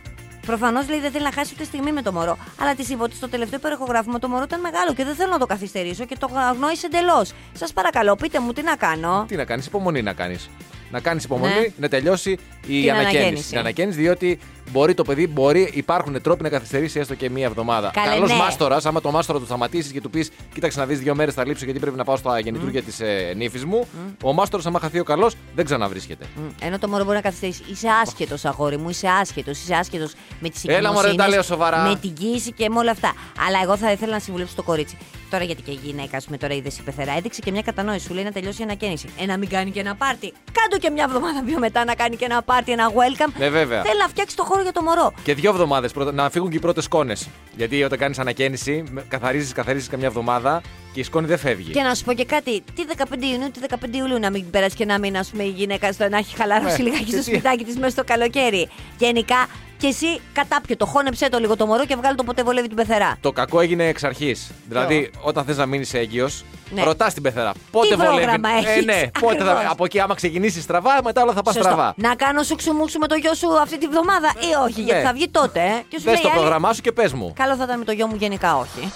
Προφανώς 0.45 0.89
λέει 0.89 0.99
δεν 0.99 1.11
θέλει 1.11 1.23
να 1.23 1.31
χάσει 1.31 1.51
ούτε 1.55 1.63
στιγμή 1.63 1.91
με 1.91 2.01
το 2.01 2.11
μωρό. 2.11 2.37
Αλλά 2.59 2.75
τη 2.75 2.85
είπα 2.91 3.03
ότι 3.03 3.15
στο 3.15 3.29
τελευταίο 3.29 3.59
υπερηχογράφημα 3.59 4.19
το 4.19 4.27
μωρό 4.27 4.43
ήταν 4.43 4.59
μεγάλο 4.59 4.93
και 4.93 5.03
δεν 5.03 5.15
θέλω 5.15 5.31
να 5.31 5.37
το 5.39 5.45
καθυστερήσω 5.45 6.05
και 6.05 6.15
το 6.19 6.29
αγνόησε 6.33 6.85
εντελώς. 6.85 7.31
Σας 7.53 7.73
παρακαλώ, 7.73 8.15
πείτε 8.15 8.39
μου 8.39 8.53
τι 8.53 8.61
να 8.61 8.75
κάνω. 8.75 9.25
Τι 9.27 9.35
να 9.35 9.45
κάνεις, 9.45 9.65
υπομονή 9.65 10.01
να 10.01 10.13
κάνεις. 10.13 10.49
Να 10.91 10.99
κάνεις 10.99 11.23
υπομονή, 11.23 11.53
Ναι. 11.53 11.67
να 11.77 11.87
τελειώσει 11.87 12.31
η 12.31 12.37
Την 12.81 12.91
ανακαίνιση. 12.91 13.17
ανακαίνιση. 13.17 13.49
Την 13.49 13.57
ανακαίνιση, 13.57 13.99
διότι 13.99 14.39
μπορεί 14.71 14.93
το 14.93 15.03
παιδί, 15.03 15.27
μπορεί, 15.27 15.71
υπάρχουν 15.73 16.21
τρόποι 16.21 16.43
να 16.43 16.49
καθυστερήσει 16.49 16.99
έστω 16.99 17.15
και 17.15 17.29
μία 17.29 17.45
εβδομάδα. 17.45 17.91
Καλέ, 17.93 18.09
Καλός 18.13 18.29
ναι. 18.29 18.35
μάστορας, 18.37 18.85
άμα 18.85 19.01
το 19.01 19.11
μάστορα 19.11 19.39
του 19.39 19.45
σταματήσεις 19.45 19.91
και 19.91 20.01
του 20.01 20.09
πεις: 20.09 20.29
Κοίταξε 20.53 20.79
να 20.79 20.85
δεις 20.85 20.99
δύο 20.99 21.15
μέρες 21.15 21.33
θα 21.33 21.45
λείψω 21.45 21.65
γιατί 21.65 21.79
πρέπει 21.79 21.97
να 21.97 22.03
πάω 22.03 22.15
στα 22.17 22.39
γεννητούρια 22.39 22.81
της 22.81 22.99
ε, 22.99 23.33
νύφης 23.35 23.65
μου. 23.65 23.87
Ο 24.23 24.33
μάστορας, 24.33 24.65
άμα 24.65 24.79
χαθεί 24.79 24.99
ο 24.99 25.03
καλός, 25.03 25.35
δεν 25.55 25.65
ξαναβρίσκεται. 25.65 26.25
Μμ, 26.35 26.41
Ενώ 26.61 26.79
το 26.79 26.87
μωρό 26.87 27.03
μπορεί 27.03 27.15
να 27.15 27.21
καθυστερήσει. 27.21 27.63
Είσαι 27.71 27.87
άσχετος, 28.03 28.45
αγόρι 28.45 28.77
μου, 28.77 28.89
είσαι 28.89 29.07
άσχετος. 29.07 29.59
Είσαι 29.61 29.73
άσχετος 29.75 30.13
με 30.39 30.49
τι 30.49 30.59
Έλα, 30.65 30.91
μωρέ, 30.91 31.07
δεν 31.07 31.17
τα 31.17 31.27
λέω 31.27 31.41
σοβαρά. 31.41 31.87
Με 31.87 31.95
την 31.95 32.13
κοίηση 32.13 32.51
και 32.51 32.69
με 32.69 32.79
όλα 32.79 32.91
αυτά. 32.91 33.13
Αλλά 33.47 33.59
εγώ 33.63 33.77
θα 33.77 33.91
ήθελα 33.91 34.11
να 34.11 34.19
συμβουλεύσω 34.19 34.55
το 34.55 34.63
κορίτσι. 34.63 34.97
Τώρα 35.35 35.47
γιατί 35.47 35.61
και 35.61 35.71
η 35.71 35.79
γυναίκα, 35.83 36.17
ας 36.17 36.25
πούμε, 36.25 36.37
τώρα 36.37 36.53
είδες 36.53 36.77
η 36.77 36.81
πεθερά, 36.81 37.13
έδειξε 37.17 37.41
και 37.41 37.51
μια 37.51 37.61
κατανόηση. 37.61 38.05
Σου 38.05 38.13
λέει 38.13 38.23
να 38.23 38.31
τελειώσει 38.31 38.61
η 38.61 38.63
ανακαίνιση. 38.63 39.09
Ε, 39.19 39.25
να 39.25 39.37
μην 39.37 39.49
κάνει 39.49 39.71
και 39.71 39.79
ένα 39.79 39.95
πάρτι. 39.95 40.33
Κάντο 40.51 40.77
και 40.77 40.89
μια 40.89 41.03
εβδομάδα 41.07 41.43
πιο 41.45 41.59
μετά 41.59 41.85
να 41.85 41.95
κάνει 41.95 42.15
και 42.15 42.25
ένα 42.25 42.41
πάρτι, 42.41 42.71
ένα 42.71 42.89
welcome. 42.91 43.31
Ναι, 43.37 43.49
βέβαια. 43.49 43.81
Θέλει 43.81 43.99
να 43.99 44.07
φτιάξει 44.07 44.35
το 44.35 44.43
χώρο 44.43 44.61
για 44.61 44.71
το 44.71 44.81
μωρό. 44.81 45.13
Και 45.23 45.33
δύο 45.33 45.49
εβδομάδες 45.49 45.91
να 46.13 46.29
φύγουν 46.29 46.49
και 46.49 46.57
οι 46.57 46.59
πρώτες 46.59 46.83
σκόνες. 46.83 47.27
Γιατί 47.55 47.83
όταν 47.83 47.97
κάνεις 47.99 48.19
ανακαίνιση, 48.19 48.83
καθαρίζεις, 49.07 49.51
καθαρίζεις 49.53 49.87
καμιά 49.87 50.07
εβδομάδα 50.07 50.61
και 50.93 50.99
η 50.99 51.03
σκόνη 51.03 51.27
δεν 51.27 51.37
φεύγει. 51.37 51.71
Και 51.71 51.81
να 51.81 51.95
σου 51.95 52.03
πω 52.03 52.13
και 52.13 52.25
κάτι, 52.25 52.61
τι 52.75 52.83
15 52.97 53.03
Ιουνίου, 53.31 53.51
τι 53.51 53.59
15 53.69 53.75
Ιουλίου 53.95 54.19
να 54.19 54.29
μην 54.29 54.49
περάσει 54.49 54.75
και 54.75 54.85
να 54.85 54.99
μην, 54.99 55.17
ας 55.17 55.29
πούμε, 55.29 55.43
η 55.43 55.49
γυναίκα 55.49 55.91
στο 55.91 56.09
να 56.09 56.17
έχει 56.17 56.35
χαλαρώσει 56.35 56.81
Ναι, 56.81 56.89
λιγάκι 56.89 57.03
και 57.03 57.11
στο 57.11 57.19
τι. 57.19 57.23
σπιτάκι 57.23 57.63
της 57.63 57.75
μέσα 57.77 57.89
στο 57.89 58.03
καλοκαίρι. 58.03 58.69
Γενικά, 58.97 59.47
και 59.77 59.87
εσύ 59.87 60.05
κατάπιε 60.33 60.75
το, 60.75 60.85
χώνεψε 60.85 61.29
το 61.29 61.37
λίγο 61.39 61.55
το 61.55 61.65
μωρό 61.65 61.85
και 61.85 61.95
βγάλει 61.95 62.15
το 62.15 62.23
ποτέ 62.23 62.43
βολεύει 62.43 62.67
την 62.67 62.75
πεθερά. 62.75 63.17
Το 63.21 63.31
κακό 63.31 63.59
έγινε 63.59 63.87
εξ 63.87 64.03
αρχής. 64.03 64.51
Δηλαδή, 64.67 65.11
όταν 65.21 65.43
θες 65.45 65.57
να 65.57 65.65
μείνεις 65.65 65.93
έγκυος, 65.93 66.43
Ναι. 66.73 66.83
ρωτάς 66.83 67.13
την 67.13 67.23
πεθερά. 67.23 67.51
Πότε 67.71 67.95
βολεύει; 67.95 68.15
πρόγραμμα 68.15 68.49
Ε, 68.49 68.57
έχεις, 68.71 68.85
ναι, 68.85 69.01
πότε 69.19 69.37
θα, 69.43 69.51
ακριβώς. 69.51 69.71
από 69.71 69.85
εκεί, 69.85 69.99
άμα 69.99 70.15
ξεκινήσεις 70.15 70.63
στραβά, 70.63 70.99
μετά 71.03 71.21
όλα 71.21 71.33
θα 71.33 71.41
πας 71.41 71.53
Σωστό. 71.53 71.69
στραβά. 71.69 71.93
Να 71.97 72.15
κάνω 72.15 72.43
σουξουμούξου 72.43 72.99
με 72.99 73.07
το 73.07 73.15
γιο 73.15 73.33
σου 73.33 73.59
αυτή 73.61 73.77
τη 73.77 73.87
βδομάδα 73.87 74.31
ή 74.39 74.63
όχι, 74.69 74.81
γιατί 74.81 74.99
Ναι. 75.01 75.05
θα 75.07 75.13
βγει 75.13 75.27
τότε. 75.29 75.59
Ε. 75.59 75.83
Και 75.89 75.97
σου 75.97 76.03
Δες 76.03 76.13
λέει 76.13 76.21
το 76.21 76.27
η 76.27 76.31
άλλη, 76.31 76.39
πρόγραμμά 76.39 76.73
σου 76.73 76.81
και 76.81 76.91
πες 76.91 77.13
μου. 77.13 77.33
Καλό 77.35 77.55
θα 77.55 77.63
ήταν 77.63 77.79
με 77.79 77.85
το 77.85 77.91
γιο 77.91 78.07
μου, 78.07 78.15
γενικά 78.15 78.57
όχι. 78.57 78.91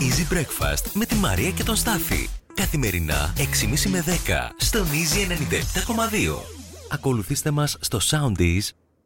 Easy 0.00 0.34
Breakfast 0.34 0.84
με 0.92 1.04
τη 1.04 1.14
Μαρία 1.14 1.50
και 1.50 1.62
τον 1.64 1.76
Στάφη. 1.76 2.28
Καθημερινά 2.54 3.32
6.30 3.36 3.88
με 3.90 4.04
10 4.06 4.52
στον 4.56 4.86
Easy 4.92 5.30
97.2. 5.30 6.42
Ακολουθήστε 6.92 7.50
μας 7.50 7.76
στο 7.80 7.98
Soundees, 8.10 8.68